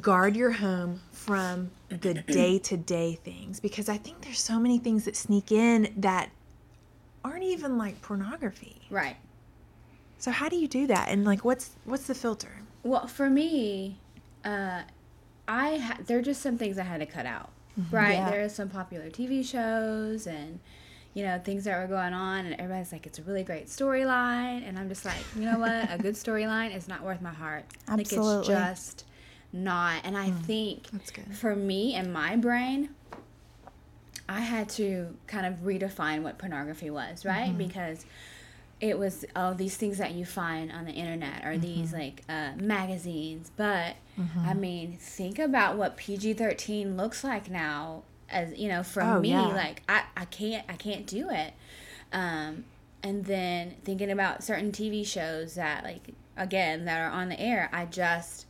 guard 0.02 0.36
your 0.36 0.52
home 0.52 1.00
from 1.12 1.72
the 1.90 2.14
day-to-day 2.28 3.20
things 3.24 3.60
because 3.60 3.88
I 3.88 3.98
think 3.98 4.22
there's 4.22 4.40
so 4.40 4.60
many 4.60 4.78
things 4.78 5.06
that 5.06 5.16
sneak 5.16 5.52
in 5.52 5.94
that 5.98 6.30
aren't 7.24 7.44
even 7.44 7.78
like 7.78 8.02
pornography. 8.02 8.82
right 8.90 9.16
So 10.18 10.32
how 10.32 10.50
do 10.50 10.56
you 10.56 10.68
do 10.68 10.88
that? 10.88 11.10
And 11.10 11.24
like 11.26 11.46
what's 11.46 11.72
what's 11.86 12.08
the 12.08 12.16
filter? 12.16 12.52
Well, 12.84 13.08
for 13.08 13.30
me, 13.30 13.98
uh, 14.44 14.82
I 15.48 15.78
ha- 15.78 15.98
there 16.06 16.20
are 16.20 16.22
just 16.22 16.42
some 16.42 16.58
things 16.58 16.78
I 16.78 16.84
had 16.84 17.00
to 17.00 17.06
cut 17.06 17.26
out. 17.26 17.50
Right, 17.92 18.14
Yeah. 18.14 18.30
there 18.32 18.44
are 18.44 18.50
some 18.50 18.70
popular 18.70 19.10
TV 19.10 19.44
shows 19.44 20.28
and 20.28 20.60
you 21.14 21.24
know 21.24 21.40
things 21.44 21.64
that 21.64 21.78
were 21.80 21.88
going 21.88 22.14
on, 22.14 22.46
and 22.46 22.56
everybody's 22.60 22.92
like, 22.92 23.06
"It's 23.08 23.20
a 23.20 23.24
really 23.24 23.44
great 23.44 23.68
storyline," 23.68 24.68
and 24.68 24.78
I'm 24.78 24.90
just 24.90 25.06
like, 25.06 25.24
you 25.36 25.44
know 25.44 25.60
what? 25.60 25.90
a 25.90 25.98
good 25.98 26.16
storyline 26.16 26.76
is 26.76 26.88
not 26.88 27.04
worth 27.04 27.22
my 27.22 27.32
heart. 27.34 27.66
Like 27.88 28.02
it's 28.02 28.48
just 28.48 29.06
not. 29.54 30.02
And 30.04 30.18
I 30.18 30.30
think 30.32 30.90
That's 30.92 31.12
good. 31.12 31.34
for 31.36 31.56
me 31.56 31.94
and 31.96 32.12
my 32.12 32.36
brain, 32.36 32.90
I 34.28 34.42
had 34.42 34.70
to 34.70 35.16
kind 35.28 35.46
of 35.46 35.62
redefine 35.64 36.22
what 36.24 36.38
pornography 36.38 36.90
was, 36.90 37.24
right? 37.26 37.50
Mm-hmm. 37.50 37.58
Because 37.60 38.06
it 38.90 38.98
was 39.00 39.26
all 39.36 39.54
these 39.56 39.76
things 39.78 39.98
that 39.98 40.12
you 40.14 40.26
find 40.26 40.72
on 40.72 40.86
the 40.86 40.92
internet 40.92 41.46
or 41.46 41.58
these 41.58 41.92
Mm-hmm. 41.92 42.02
like 42.02 42.24
uh, 42.30 42.52
magazines. 42.58 43.52
But 43.56 43.96
I 44.46 44.54
mean, 44.54 44.98
think 45.00 45.40
about 45.40 45.76
what 45.78 45.98
PG 45.98 46.34
thirteen 46.36 46.96
looks 46.98 47.24
like 47.24 47.50
now. 47.50 48.04
As 48.30 48.58
you 48.58 48.68
know, 48.70 48.84
for 48.84 49.04
Oh, 49.04 49.20
me, 49.22 49.30
yeah. 49.30 49.54
like 49.54 49.84
I, 49.90 50.04
I 50.16 50.26
can't 50.26 50.66
I 50.70 50.74
can't 50.74 51.06
do 51.08 51.30
it. 51.30 51.54
Um, 52.14 52.66
and 53.04 53.26
then 53.26 53.76
thinking 53.84 54.10
about 54.12 54.44
certain 54.44 54.72
TV 54.72 55.06
shows 55.06 55.56
that 55.56 55.84
like 55.84 56.10
again 56.38 56.86
that 56.86 57.00
are 57.02 57.12
on 57.12 57.30
the 57.30 57.40
air, 57.40 57.70
I 57.74 57.86
just 57.86 58.46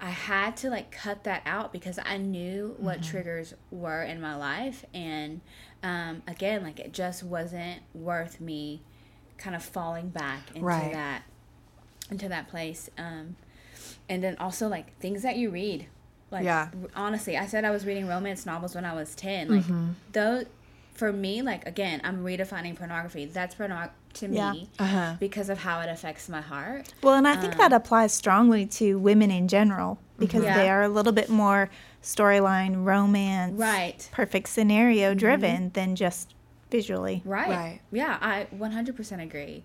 I 0.00 0.10
had 0.10 0.56
to 0.58 0.70
like 0.70 0.90
cut 0.90 1.24
that 1.24 1.42
out 1.46 1.72
because 1.72 1.98
I 2.04 2.16
knew 2.18 2.74
what 2.78 3.00
Mm-hmm. 3.00 3.02
triggers 3.02 3.54
were 3.70 4.02
in 4.02 4.20
my 4.20 4.34
life 4.36 4.84
and 4.92 5.40
um, 5.82 6.22
again 6.26 6.62
like 6.62 6.80
it 6.80 6.92
just 6.92 7.22
wasn't 7.22 7.80
worth 7.94 8.40
me 8.40 8.82
kind 9.44 9.54
of 9.54 9.62
falling 9.62 10.08
back 10.08 10.40
into 10.54 10.64
Right. 10.66 10.92
that 10.92 11.22
into 12.10 12.28
that 12.28 12.48
place 12.48 12.88
um, 12.98 13.36
and 14.08 14.22
then 14.24 14.36
also 14.38 14.68
like 14.68 14.98
things 14.98 15.22
that 15.22 15.36
you 15.36 15.50
read 15.50 15.86
like 16.30 16.44
Yeah. 16.44 16.68
r- 16.82 16.88
honestly 16.96 17.36
I 17.36 17.46
said 17.46 17.64
I 17.64 17.70
was 17.70 17.84
reading 17.84 18.06
romance 18.08 18.46
novels 18.46 18.74
when 18.74 18.84
I 18.86 18.94
was 18.94 19.14
10 19.14 19.48
like 19.48 19.64
Mm-hmm. 19.64 19.88
those 20.12 20.46
for 20.94 21.12
me 21.12 21.42
like 21.42 21.66
again 21.66 22.00
I'm 22.04 22.24
redefining 22.24 22.74
pornography 22.76 23.26
that's 23.26 23.54
porno 23.54 23.90
to 24.14 24.28
Yeah. 24.28 24.52
me 24.52 24.68
Uh-huh. 24.78 25.16
because 25.20 25.48
of 25.50 25.58
how 25.58 25.80
it 25.80 25.88
affects 25.90 26.28
my 26.28 26.40
heart 26.40 26.92
Well, 27.02 27.14
and 27.14 27.26
I 27.28 27.36
think 27.36 27.56
that 27.58 27.72
applies 27.72 28.12
strongly 28.12 28.64
to 28.80 28.98
women 28.98 29.30
in 29.30 29.48
general 29.48 29.98
because 30.18 30.44
Yeah. 30.44 30.54
they 30.56 30.70
are 30.70 30.82
a 30.82 30.88
little 30.88 31.12
bit 31.12 31.28
more 31.28 31.68
storyline, 32.02 32.84
romance, 32.84 33.58
Right. 33.58 34.08
perfect 34.12 34.48
scenario 34.48 35.14
driven 35.14 35.70
than 35.74 35.96
just 35.96 36.34
visually. 36.70 37.22
Right. 37.24 37.48
Right. 37.48 37.80
Yeah, 37.92 38.18
I 38.20 38.46
100% 38.54 39.22
agree. 39.22 39.64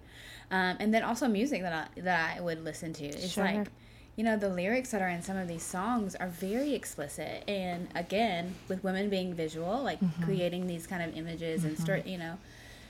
Um, 0.52 0.78
and 0.80 0.94
then 0.94 1.04
also 1.04 1.28
music 1.28 1.62
that 1.62 1.90
I, 1.98 2.02
that 2.02 2.38
I 2.38 2.42
would 2.42 2.64
listen 2.64 2.94
to. 2.94 3.06
It's 3.06 3.30
Sure. 3.30 3.44
like, 3.44 3.68
you 4.16 4.24
know, 4.24 4.36
the 4.36 4.50
lyrics 4.50 4.92
that 4.92 5.02
are 5.02 5.08
in 5.08 5.22
some 5.22 5.38
of 5.38 5.48
these 5.48 5.64
songs 5.64 6.16
are 6.16 6.28
very 6.28 6.74
explicit. 6.74 7.44
And 7.48 7.88
again, 7.96 8.56
with 8.68 8.84
women 8.84 9.10
being 9.10 9.34
visual, 9.34 9.82
like 9.84 10.00
mm-hmm. 10.02 10.24
creating 10.24 10.68
these 10.68 10.88
kind 10.88 11.04
of 11.04 11.16
images 11.16 11.64
and 11.64 11.78
start, 11.78 12.02
mm-hmm. 12.02 12.10
you 12.10 12.18
know, 12.18 12.38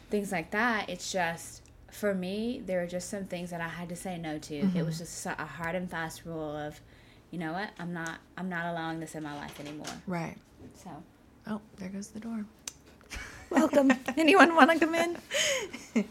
things 0.09 0.31
like 0.31 0.51
that, 0.51 0.89
it's 0.89 1.11
just, 1.11 1.61
for 1.91 2.13
me, 2.13 2.61
there 2.65 2.79
were 2.81 2.87
just 2.87 3.09
some 3.09 3.25
things 3.25 3.51
that 3.51 3.61
I 3.61 3.67
had 3.67 3.89
to 3.89 3.95
say 3.95 4.17
no 4.17 4.37
to. 4.39 4.55
It 4.55 4.65
mm-hmm. 4.65 4.85
was 4.85 4.99
just 4.99 5.25
a 5.25 5.33
hard 5.33 5.75
and 5.75 5.89
fast 5.89 6.25
rule 6.25 6.55
of, 6.55 6.79
you 7.31 7.37
know 7.37 7.53
what, 7.53 7.69
I'm 7.77 7.93
not, 7.93 8.19
I'm 8.37 8.49
not 8.49 8.65
allowing 8.65 8.99
this 8.99 9.15
in 9.15 9.23
my 9.23 9.35
life 9.35 9.59
anymore. 9.59 9.85
Right. 10.07 10.35
So. 10.83 10.89
Oh, 11.45 11.61
there 11.77 11.89
goes 11.89 12.07
the 12.07 12.19
door. 12.19 12.45
Welcome. 13.49 13.91
Anyone 14.17 14.55
want 14.55 14.71
to 14.71 14.79
come 14.79 14.95
in? 14.95 15.17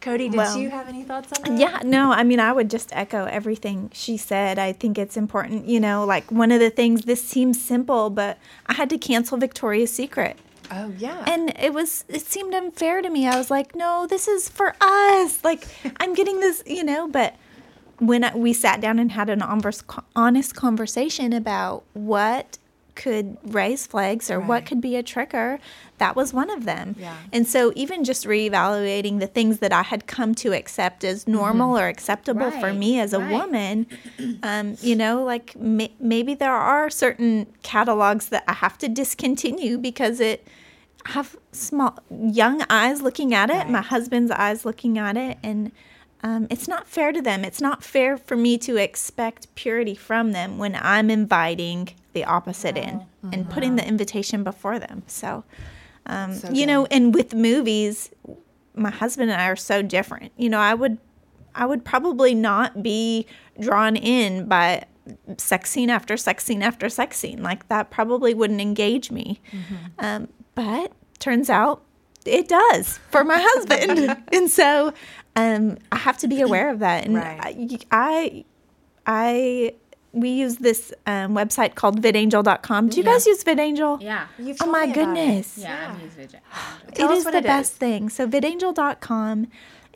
Cody, 0.00 0.28
did 0.28 0.36
Well, 0.36 0.58
you 0.58 0.68
have 0.70 0.88
any 0.88 1.04
thoughts 1.04 1.32
on 1.38 1.56
that? 1.56 1.60
Yeah, 1.60 1.80
no, 1.84 2.10
I 2.10 2.24
mean, 2.24 2.40
I 2.40 2.52
would 2.52 2.68
just 2.68 2.90
echo 2.92 3.24
everything 3.26 3.88
she 3.94 4.16
said. 4.16 4.58
I 4.58 4.72
think 4.72 4.98
it's 4.98 5.16
important, 5.16 5.66
you 5.68 5.78
know, 5.78 6.04
like 6.04 6.30
one 6.30 6.50
of 6.50 6.58
the 6.58 6.70
things, 6.70 7.02
this 7.02 7.24
seems 7.24 7.62
simple, 7.62 8.10
but 8.10 8.36
I 8.66 8.74
had 8.74 8.90
to 8.90 8.98
cancel 8.98 9.38
Victoria's 9.38 9.92
Secret. 9.92 10.36
Oh, 10.72 10.92
yeah. 10.98 11.22
And 11.28 11.56
it 11.58 11.72
was, 11.72 12.04
it 12.08 12.22
seemed 12.22 12.52
unfair 12.52 13.00
to 13.00 13.10
me. 13.10 13.28
I 13.28 13.36
was 13.36 13.50
like, 13.50 13.76
no, 13.76 14.06
this 14.08 14.26
is 14.26 14.48
for 14.48 14.74
us. 14.80 15.44
Like, 15.44 15.66
I'm 15.98 16.14
getting 16.14 16.40
this, 16.40 16.64
you 16.66 16.82
know, 16.82 17.06
but 17.06 17.36
when 17.98 18.24
I, 18.24 18.34
we 18.34 18.52
sat 18.52 18.80
down 18.80 18.98
and 18.98 19.12
had 19.12 19.30
an 19.30 19.40
honest, 19.40 19.84
honest 20.16 20.56
conversation 20.56 21.32
about 21.32 21.84
what 21.92 22.58
could 22.94 23.36
raise 23.44 23.86
flags 23.86 24.30
or 24.30 24.38
what 24.40 24.66
could 24.66 24.80
be 24.80 24.96
a 24.96 25.02
trigger, 25.02 25.58
that 25.98 26.14
was 26.16 26.32
one 26.34 26.50
of 26.50 26.64
them. 26.64 26.94
Yeah. 26.98 27.16
And 27.32 27.46
so 27.46 27.72
even 27.74 28.04
just 28.04 28.26
reevaluating 28.26 29.18
the 29.20 29.26
things 29.26 29.58
that 29.60 29.72
I 29.72 29.82
had 29.82 30.06
come 30.06 30.34
to 30.36 30.52
accept 30.52 31.04
as 31.04 31.26
normal 31.26 31.78
or 31.78 31.88
acceptable 31.88 32.50
for 32.50 32.72
me 32.72 33.00
as 33.00 33.12
a 33.12 33.18
right. 33.20 33.30
woman, 33.30 33.86
um, 34.42 34.76
you 34.80 34.96
know, 34.96 35.24
like 35.24 35.56
may- 35.56 35.94
maybe 35.98 36.34
there 36.34 36.54
are 36.54 36.90
certain 36.90 37.46
catalogs 37.62 38.28
that 38.28 38.44
I 38.46 38.54
have 38.54 38.78
to 38.78 38.88
discontinue 38.88 39.78
because 39.78 40.20
it 40.20 40.46
I 41.04 41.12
have 41.12 41.36
small 41.50 41.98
young 42.10 42.62
eyes 42.70 43.02
looking 43.02 43.34
at 43.34 43.50
it, 43.50 43.54
Right. 43.54 43.70
my 43.70 43.82
husband's 43.82 44.30
eyes 44.30 44.64
looking 44.64 44.98
at 44.98 45.16
it, 45.16 45.36
and 45.42 45.72
um, 46.22 46.46
it's 46.48 46.68
not 46.68 46.86
fair 46.86 47.10
to 47.10 47.20
them. 47.20 47.44
It's 47.44 47.60
not 47.60 47.82
fair 47.82 48.16
for 48.16 48.36
me 48.36 48.56
to 48.58 48.76
expect 48.76 49.52
purity 49.56 49.96
from 49.96 50.30
them 50.30 50.58
when 50.58 50.76
I'm 50.80 51.10
inviting 51.10 51.88
the 52.12 52.24
opposite 52.24 52.76
in 52.76 53.04
and 53.32 53.48
putting 53.48 53.76
the 53.76 53.86
invitation 53.86 54.42
before 54.44 54.78
them. 54.78 55.02
So, 55.06 55.44
um, 56.06 56.34
So 56.34 56.50
you 56.50 56.66
know, 56.66 56.86
and 56.86 57.14
with 57.14 57.34
movies, 57.34 58.10
my 58.74 58.90
husband 58.90 59.30
and 59.30 59.40
I 59.40 59.46
are 59.46 59.56
so 59.56 59.82
different. 59.82 60.32
You 60.36 60.50
know, 60.50 60.58
I 60.58 60.74
would, 60.74 60.98
I 61.54 61.66
would 61.66 61.84
probably 61.84 62.34
not 62.34 62.82
be 62.82 63.26
drawn 63.60 63.96
in 63.96 64.46
by 64.46 64.84
sex 65.36 65.70
scene 65.70 65.90
after 65.90 66.16
sex 66.16 66.44
scene 66.44 66.62
after 66.62 66.88
sex 66.88 67.16
scene. 67.16 67.42
Like 67.42 67.68
that 67.68 67.90
probably 67.90 68.34
wouldn't 68.34 68.60
engage 68.60 69.10
me. 69.10 69.40
Mm-hmm. 69.52 69.74
Um, 69.98 70.28
but 70.54 70.92
turns 71.18 71.50
out 71.50 71.82
it 72.24 72.48
does 72.48 72.98
for 73.10 73.24
my 73.24 73.38
husband, 73.40 74.22
and 74.32 74.50
so 74.50 74.92
um, 75.36 75.78
I 75.90 75.96
have 75.96 76.18
to 76.18 76.28
be 76.28 76.40
aware 76.40 76.70
of 76.70 76.80
that. 76.80 77.04
And 77.04 77.14
Right. 77.14 77.40
I, 77.40 77.78
I, 77.90 78.44
I, 79.06 79.74
we 80.12 80.28
use 80.30 80.56
this 80.56 80.92
um, 81.06 81.34
website 81.34 81.74
called 81.74 82.02
VidAngel.com. 82.02 82.88
Do 82.88 82.96
you 82.98 83.02
guys 83.02 83.26
use 83.26 83.42
VidAngel? 83.44 84.02
Yeah. 84.02 84.26
You've 84.38 84.58
Oh 84.60 84.66
my 84.66 84.86
me 84.86 84.92
about 84.92 85.02
it. 85.02 85.06
goodness. 85.06 85.58
Yeah, 85.58 85.92
I've 85.94 86.02
used 86.02 86.16
Vidya. 86.16 86.40
Tell 86.94 87.08
it 87.08 87.12
us 87.12 87.18
is 87.20 87.24
what 87.24 87.30
the 87.32 87.38
it 87.38 87.44
best 87.44 87.72
is. 87.72 87.78
thing. 87.78 88.08
So 88.10 88.26
vidangel.com 88.26 89.46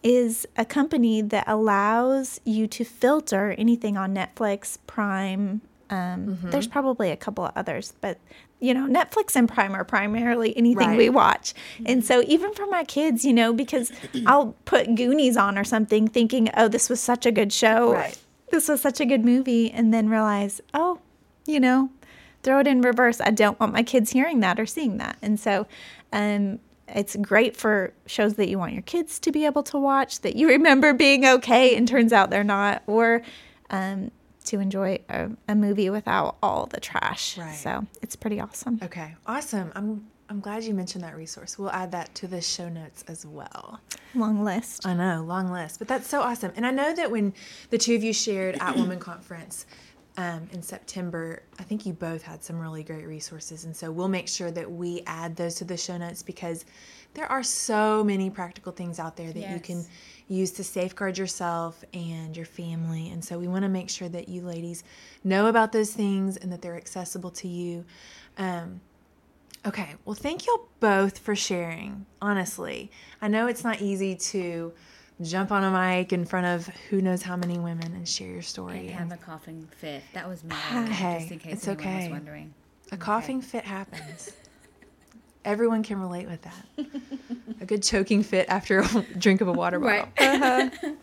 is 0.03 0.47
a 0.57 0.65
company 0.65 1.21
that 1.23 1.45
allows 1.47 2.41
you 2.45 2.67
to 2.69 2.85
filter 2.85 3.55
anything 3.59 3.97
on 3.97 4.15
Netflix, 4.15 4.79
Prime. 4.87 5.61
Um, 5.91 6.27
Mm-hmm. 6.27 6.51
There's 6.51 6.67
probably 6.67 7.11
a 7.11 7.17
couple 7.17 7.45
of 7.45 7.53
others, 7.57 7.93
but 8.01 8.19
you 8.59 8.73
know, 8.73 8.87
Netflix 8.89 9.37
and 9.37 9.47
Prime 9.49 9.75
are 9.75 9.85
primarily 9.85 10.57
anything 10.57 10.89
Right. 10.89 10.99
we 10.99 11.11
watch. 11.11 11.53
And 11.85 12.03
so 12.03 12.23
even 12.27 12.55
for 12.55 12.67
my 12.67 12.85
kids, 12.85 13.23
you 13.25 13.35
know, 13.35 13.53
because 13.53 13.93
I'll 14.27 14.55
put 14.65 14.95
Goonies 14.95 15.37
on 15.37 15.59
or 15.59 15.65
something 15.65 16.09
thinking, 16.09 16.49
oh, 16.57 16.67
this 16.67 16.89
was 16.89 16.99
such 16.99 17.27
a 17.27 17.31
good 17.31 17.53
show. 17.53 17.93
Right. 17.93 18.17
This 18.51 18.69
was 18.69 18.81
such 18.81 19.01
a 19.01 19.05
good 19.05 19.25
movie. 19.25 19.71
And 19.71 19.93
then 19.93 20.09
realize, 20.09 20.61
oh, 20.75 21.01
you 21.47 21.61
know, 21.61 21.91
throw 22.43 22.61
it 22.61 22.67
in 22.67 22.81
reverse. 22.81 23.21
I 23.21 23.31
don't 23.31 23.59
want 23.59 23.73
my 23.73 23.83
kids 23.83 24.13
hearing 24.13 24.41
that 24.41 24.61
or 24.61 24.67
seeing 24.67 24.99
that. 24.99 25.17
And 25.21 25.39
so 25.39 25.67
um, 26.13 26.61
it's 26.89 27.17
great 27.17 27.57
for 27.57 27.93
shows 28.07 28.35
that 28.35 28.49
you 28.49 28.59
want 28.59 28.73
your 28.73 28.83
kids 28.83 29.19
to 29.21 29.33
be 29.33 29.45
able 29.45 29.63
to 29.65 29.79
watch 29.79 30.21
that 30.21 30.37
you 30.37 30.49
remember 30.49 30.93
being 30.93 31.25
okay 31.27 31.77
and 31.77 31.89
turns 31.89 32.13
out 32.13 32.31
they're 32.31 32.45
not, 32.45 32.83
or 32.87 33.23
um, 33.71 34.11
to 34.45 34.61
enjoy 34.61 35.01
a, 35.09 35.31
a 35.49 35.55
movie 35.55 35.91
without 35.91 36.37
all 36.43 36.67
the 36.67 36.79
trash. 36.81 37.37
Right. 37.37 37.55
So 37.55 37.87
it's 38.01 38.15
pretty 38.15 38.41
awesome. 38.41 38.79
Okay, 38.83 39.17
awesome. 39.27 39.73
I'm 39.75 40.07
I'm 40.29 40.41
glad 40.41 40.65
you 40.65 40.75
mentioned 40.75 41.05
that 41.05 41.17
resource. 41.17 41.59
We'll 41.59 41.71
add 41.71 41.93
that 41.93 42.15
to 42.17 42.27
the 42.27 42.41
show 42.41 42.69
notes 42.69 43.05
as 43.07 43.25
well. 43.25 43.81
Long 44.15 44.45
list. 44.45 44.85
I 44.87 44.95
know, 44.95 45.25
long 45.27 45.53
list, 45.53 45.79
but 45.79 45.87
that's 45.87 46.09
so 46.09 46.21
awesome. 46.21 46.53
And 46.57 46.67
I 46.67 46.71
know 46.73 46.95
that 46.95 47.11
when 47.11 47.33
the 47.71 47.79
two 47.79 47.95
of 47.95 48.03
you 48.03 48.13
shared 48.13 48.57
at 48.61 48.77
Woman 48.77 48.99
Conference 48.99 49.67
um, 50.17 50.49
in 50.53 50.63
September, 50.63 51.43
I 51.61 51.63
think 51.63 51.87
you 51.87 51.93
both 51.93 52.23
had 52.23 52.43
some 52.43 52.59
really 52.59 52.83
great 52.83 53.07
resources. 53.07 53.65
And 53.65 53.77
so 53.77 53.93
we'll 53.93 54.09
make 54.09 54.27
sure 54.27 54.51
that 54.51 54.71
we 54.71 55.03
add 55.07 55.37
those 55.37 55.55
to 55.57 55.65
the 55.65 55.77
show 55.77 55.97
notes 55.97 56.23
because 56.23 56.65
there 57.15 57.31
are 57.31 57.43
so 57.43 58.03
many 58.03 58.29
practical 58.29 58.73
things 58.73 58.99
out 58.99 59.17
there 59.17 59.33
that 59.33 59.51
you 59.51 59.61
can 59.61 59.85
use 60.29 60.51
to 60.53 60.65
safeguard 60.65 61.17
yourself 61.17 61.85
and 61.95 62.37
your 62.37 62.47
family. 62.47 63.11
And 63.11 63.25
so 63.25 63.39
we 63.39 63.47
want 63.47 63.63
to 63.63 63.69
make 63.69 63.89
sure 63.89 64.09
that 64.09 64.29
you 64.29 64.43
ladies 64.43 64.83
know 65.23 65.47
about 65.47 65.73
those 65.73 65.93
things 65.93 66.37
and 66.37 66.53
that 66.53 66.63
they're 66.63 66.77
accessible 66.77 67.31
to 67.31 67.49
you. 67.49 67.85
Um, 68.39 68.81
Okay, 69.67 69.97
well, 70.05 70.15
thank 70.15 70.47
y'all 70.47 70.69
both 70.79 71.19
for 71.19 71.35
sharing. 71.35 72.07
Honestly, 72.23 72.91
I 73.21 73.27
know 73.27 73.49
it's 73.49 73.65
not 73.65 73.83
easy 73.83 74.15
to 74.15 74.73
jump 75.21 75.51
on 75.51 75.65
a 75.65 75.71
mic 75.71 76.13
in 76.13 76.25
front 76.25 76.47
of 76.47 76.69
who 76.89 77.01
knows 77.01 77.23
how 77.23 77.37
many 77.37 77.59
women 77.59 77.93
and 77.95 78.09
share 78.09 78.29
your 78.29 78.43
story. 78.43 78.89
and 78.89 78.91
have 78.91 79.13
a 79.13 79.17
coughing 79.17 79.67
fit. 79.79 80.05
That 80.13 80.29
was 80.29 80.45
me. 80.45 80.55
Hey, 80.71 81.19
just 81.21 81.33
in 81.33 81.39
case 81.41 81.53
it's 81.55 81.69
anyone 81.69 81.87
okay. 81.87 82.03
was 82.05 82.11
wondering. 82.11 82.55
a 82.93 82.97
coughing 82.97 83.41
fit 83.41 83.65
happens. 83.65 84.31
Everyone 85.45 85.83
can 85.83 86.01
relate 86.01 86.29
with 86.29 86.43
that. 86.43 86.87
a 87.61 87.67
good 87.67 87.83
choking 87.83 88.23
fit 88.23 88.47
after 88.49 88.81
a 88.81 89.03
drink 89.19 89.41
of 89.41 89.49
a 89.49 89.53
water 89.53 89.81
bottle. 89.81 90.09
Right. 90.21 90.97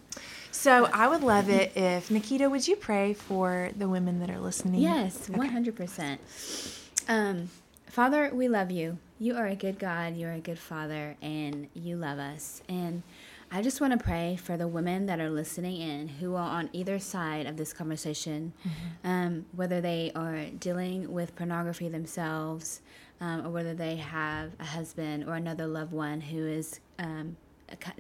So 0.52 0.86
I 0.94 1.08
would 1.08 1.24
love 1.24 1.50
it 1.50 1.76
if 1.76 2.12
Nikita, 2.12 2.50
would 2.50 2.66
you 2.68 2.76
pray 2.78 3.14
for 3.14 3.72
the 3.76 3.90
women 3.90 4.20
that 4.20 4.30
are 4.30 4.40
listening? 4.40 4.82
Yes, 4.82 5.28
one 5.28 5.50
hundred 5.50 5.76
percent. 5.76 6.22
Um, 7.08 7.50
Father, 7.94 8.32
we 8.34 8.48
love 8.48 8.72
you. 8.72 8.98
You 9.20 9.36
are 9.36 9.46
a 9.46 9.56
good 9.56 9.78
God. 9.78 10.18
You 10.18 10.26
are 10.26 10.32
a 10.34 10.40
good 10.40 10.58
Father, 10.58 11.16
and 11.22 11.68
you 11.76 11.96
love 11.96 12.18
us. 12.18 12.64
And 12.68 13.04
I 13.52 13.62
just 13.62 13.80
want 13.80 13.94
to 13.94 14.04
pray 14.04 14.36
for 14.36 14.58
the 14.58 14.68
women 14.68 15.06
that 15.06 15.20
are 15.20 15.30
listening 15.30 15.80
in, 15.80 16.08
who 16.08 16.34
are 16.34 16.50
on 16.50 16.72
either 16.74 16.98
side 16.98 17.46
of 17.46 17.56
this 17.56 17.72
conversation, 17.72 18.54
um, 19.04 19.46
whether 19.52 19.80
they 19.80 20.12
are 20.16 20.46
dealing 20.58 21.14
with 21.14 21.36
pornography 21.36 21.88
themselves, 21.88 22.82
um, 23.22 23.46
or 23.46 23.52
whether 23.52 23.76
they 23.76 23.98
have 23.98 24.54
a 24.60 24.66
husband 24.66 25.26
or 25.26 25.36
another 25.36 25.68
loved 25.68 25.92
one 25.92 26.20
who 26.20 26.48
is 26.48 26.80
um, 26.98 27.38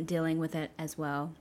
dealing 0.03 0.39
with 0.39 0.55
it 0.55 0.71
as 0.79 0.97
well. 0.97 1.35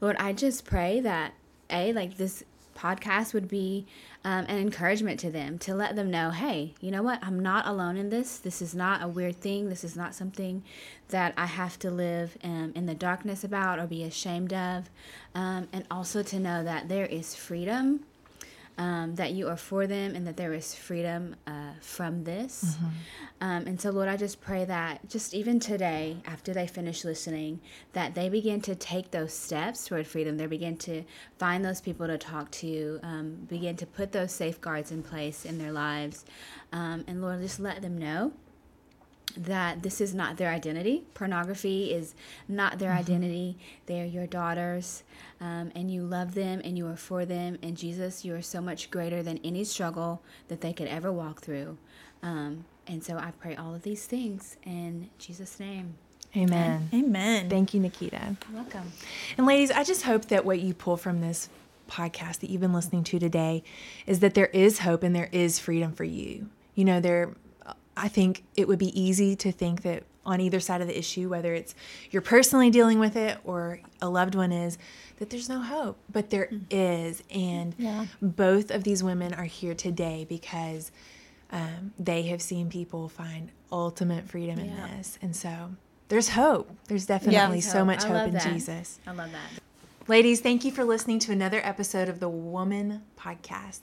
Lord, 0.00 0.16
I 0.18 0.32
just 0.32 0.64
pray 0.64 0.98
that 0.98 1.34
a 1.70 1.92
like 1.92 2.16
this 2.16 2.42
podcast 2.74 3.34
would 3.34 3.48
be 3.48 3.86
um, 4.24 4.46
an 4.48 4.58
encouragement 4.58 5.18
to 5.20 5.30
them 5.30 5.58
to 5.58 5.74
let 5.74 5.96
them 5.96 6.10
know 6.10 6.30
hey 6.30 6.74
you 6.80 6.90
know 6.90 7.02
what? 7.02 7.20
I'm 7.22 7.40
not 7.40 7.66
alone 7.66 7.96
in 7.96 8.10
this. 8.10 8.38
This 8.38 8.60
is 8.60 8.74
not 8.74 9.02
a 9.02 9.08
weird 9.08 9.40
thing. 9.40 9.68
This 9.68 9.84
is 9.84 9.96
not 9.96 10.14
something 10.14 10.62
that 11.08 11.34
i 11.36 11.44
have 11.44 11.78
to 11.78 11.90
live 11.90 12.36
um, 12.42 12.72
in 12.74 12.86
the 12.86 12.94
darkness 12.94 13.44
about 13.44 13.78
or 13.78 13.86
be 13.86 14.02
ashamed 14.02 14.52
of. 14.52 14.88
Um, 15.34 15.68
and 15.72 15.84
also 15.90 16.22
to 16.22 16.38
know 16.38 16.64
that 16.64 16.88
there 16.88 17.06
is 17.06 17.34
freedom 17.34 18.04
um, 18.78 19.14
that 19.16 19.32
you 19.32 19.48
are 19.48 19.56
for 19.56 19.86
them 19.86 20.14
and 20.14 20.26
that 20.26 20.36
there 20.36 20.54
is 20.54 20.74
freedom 20.74 21.36
uh, 21.46 21.72
from 21.80 22.24
this. 22.24 22.64
Mm-hmm. 22.64 22.86
Um, 23.40 23.66
and 23.66 23.80
so, 23.80 23.90
Lord, 23.90 24.08
I 24.08 24.16
just 24.16 24.40
pray 24.40 24.64
that 24.64 25.08
just 25.08 25.34
even 25.34 25.60
today, 25.60 26.16
after 26.24 26.54
they 26.54 26.66
finish 26.66 27.04
listening, 27.04 27.60
that 27.92 28.14
they 28.14 28.28
begin 28.28 28.60
to 28.62 28.74
take 28.74 29.10
those 29.10 29.32
steps 29.32 29.86
toward 29.86 30.06
freedom. 30.06 30.36
They 30.36 30.46
begin 30.46 30.76
to 30.78 31.02
find 31.38 31.64
those 31.64 31.80
people 31.80 32.06
to 32.06 32.18
talk 32.18 32.50
to, 32.52 33.00
um, 33.02 33.46
begin 33.48 33.76
to 33.76 33.86
put 33.86 34.12
those 34.12 34.32
safeguards 34.32 34.90
in 34.90 35.02
place 35.02 35.44
in 35.44 35.58
their 35.58 35.72
lives. 35.72 36.24
Um, 36.72 37.04
and 37.06 37.20
Lord, 37.20 37.40
just 37.40 37.60
let 37.60 37.82
them 37.82 37.98
know 37.98 38.32
that 39.36 39.82
this 39.82 40.00
is 40.00 40.14
not 40.14 40.36
their 40.36 40.50
identity. 40.50 41.04
Pornography 41.14 41.92
is 41.92 42.14
not 42.48 42.78
their 42.78 42.90
mm-hmm. 42.90 42.98
identity. 42.98 43.56
They 43.86 44.00
are 44.00 44.06
your 44.06 44.26
daughters, 44.26 45.02
um, 45.42 45.72
and 45.74 45.90
you 45.90 46.04
love 46.04 46.34
them 46.34 46.60
and 46.64 46.78
you 46.78 46.86
are 46.86 46.96
for 46.96 47.24
them. 47.24 47.58
And 47.62 47.76
Jesus, 47.76 48.24
you 48.24 48.32
are 48.36 48.42
so 48.42 48.60
much 48.60 48.90
greater 48.92 49.24
than 49.24 49.40
any 49.42 49.64
struggle 49.64 50.22
that 50.46 50.60
they 50.60 50.72
could 50.72 50.86
ever 50.86 51.10
walk 51.10 51.42
through. 51.42 51.76
Um, 52.22 52.64
and 52.86 53.02
so 53.02 53.18
I 53.18 53.32
pray 53.40 53.56
all 53.56 53.74
of 53.74 53.82
these 53.82 54.06
things 54.06 54.56
in 54.64 55.10
Jesus' 55.18 55.58
name. 55.58 55.94
Amen. 56.36 56.88
Amen. 56.94 57.50
Thank 57.50 57.74
you, 57.74 57.80
Nikita. 57.80 58.36
You're 58.50 58.62
welcome. 58.62 58.92
And 59.36 59.44
ladies, 59.44 59.72
I 59.72 59.82
just 59.82 60.04
hope 60.04 60.26
that 60.26 60.44
what 60.44 60.60
you 60.60 60.74
pull 60.74 60.96
from 60.96 61.20
this 61.20 61.48
podcast 61.90 62.38
that 62.38 62.48
you've 62.48 62.60
been 62.60 62.72
listening 62.72 63.02
to 63.04 63.18
today 63.18 63.64
is 64.06 64.20
that 64.20 64.34
there 64.34 64.46
is 64.46 64.78
hope 64.78 65.02
and 65.02 65.14
there 65.14 65.28
is 65.32 65.58
freedom 65.58 65.92
for 65.92 66.04
you. 66.04 66.48
You 66.76 66.84
know, 66.84 67.00
there 67.00 67.34
I 67.96 68.08
think 68.08 68.44
it 68.56 68.68
would 68.68 68.78
be 68.78 68.98
easy 68.98 69.34
to 69.36 69.52
think 69.52 69.82
that 69.82 70.04
on 70.24 70.40
either 70.40 70.60
side 70.60 70.80
of 70.80 70.86
the 70.86 70.98
issue, 70.98 71.28
whether 71.28 71.54
it's 71.54 71.74
you're 72.10 72.22
personally 72.22 72.70
dealing 72.70 72.98
with 72.98 73.16
it 73.16 73.38
or 73.44 73.80
a 74.00 74.08
loved 74.08 74.34
one 74.34 74.52
is, 74.52 74.78
that 75.18 75.30
there's 75.30 75.48
no 75.48 75.60
hope. 75.60 75.98
But 76.10 76.30
there 76.30 76.48
mm. 76.52 76.62
is, 76.70 77.22
And 77.30 77.74
yeah. 77.78 78.06
both 78.20 78.70
of 78.70 78.84
these 78.84 79.02
women 79.02 79.34
are 79.34 79.44
here 79.44 79.74
today 79.74 80.26
because 80.28 80.92
um, 81.50 81.92
they 81.98 82.22
have 82.24 82.40
seen 82.40 82.70
people 82.70 83.08
find 83.08 83.50
ultimate 83.70 84.28
freedom 84.28 84.58
in 84.58 84.74
this. 84.76 85.18
And 85.22 85.34
so 85.34 85.70
there's 86.08 86.30
hope. 86.30 86.70
There's 86.88 87.06
definitely 87.06 87.58
yeah, 87.58 87.62
so 87.62 87.78
hope. 87.78 87.86
much 87.86 88.04
hope 88.04 88.28
in 88.28 88.34
that. 88.34 88.52
Jesus. 88.52 89.00
I 89.06 89.12
love 89.12 89.32
that. 89.32 89.62
Ladies, 90.08 90.40
thank 90.40 90.64
you 90.64 90.72
for 90.72 90.84
listening 90.84 91.20
to 91.20 91.32
another 91.32 91.60
episode 91.62 92.08
of 92.08 92.18
the 92.18 92.28
Woman 92.28 93.02
Podcast. 93.18 93.82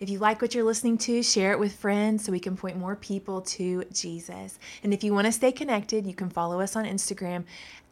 If 0.00 0.08
you 0.08 0.18
like 0.18 0.40
what 0.40 0.54
you're 0.54 0.64
listening 0.64 0.98
to, 0.98 1.22
share 1.22 1.52
it 1.52 1.58
with 1.58 1.74
friends 1.74 2.24
so 2.24 2.32
we 2.32 2.38
can 2.38 2.56
point 2.56 2.76
more 2.76 2.94
people 2.94 3.40
to 3.42 3.84
Jesus. 3.92 4.58
And 4.82 4.94
if 4.94 5.02
you 5.02 5.12
want 5.12 5.26
to 5.26 5.32
stay 5.32 5.50
connected, 5.50 6.06
you 6.06 6.14
can 6.14 6.30
follow 6.30 6.60
us 6.60 6.76
on 6.76 6.84
Instagram 6.84 7.44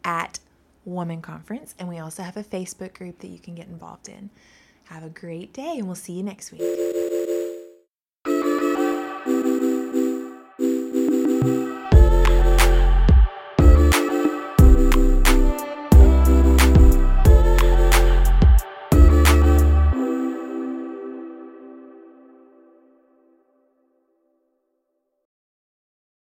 at 0.05 0.39
Woman 0.85 1.21
Conference. 1.21 1.75
And 1.77 1.89
we 1.89 1.99
also 1.99 2.23
have 2.23 2.37
a 2.37 2.43
Facebook 2.43 2.93
group 2.93 3.19
that 3.19 3.27
you 3.27 3.39
can 3.39 3.55
get 3.55 3.67
involved 3.67 4.07
in. 4.07 4.29
Have 4.85 5.03
a 5.03 5.09
great 5.09 5.51
day, 5.51 5.75
and 5.77 5.85
we'll 5.85 5.95
see 5.95 6.13
you 6.13 6.23
next 6.23 6.53
week. 6.53 7.06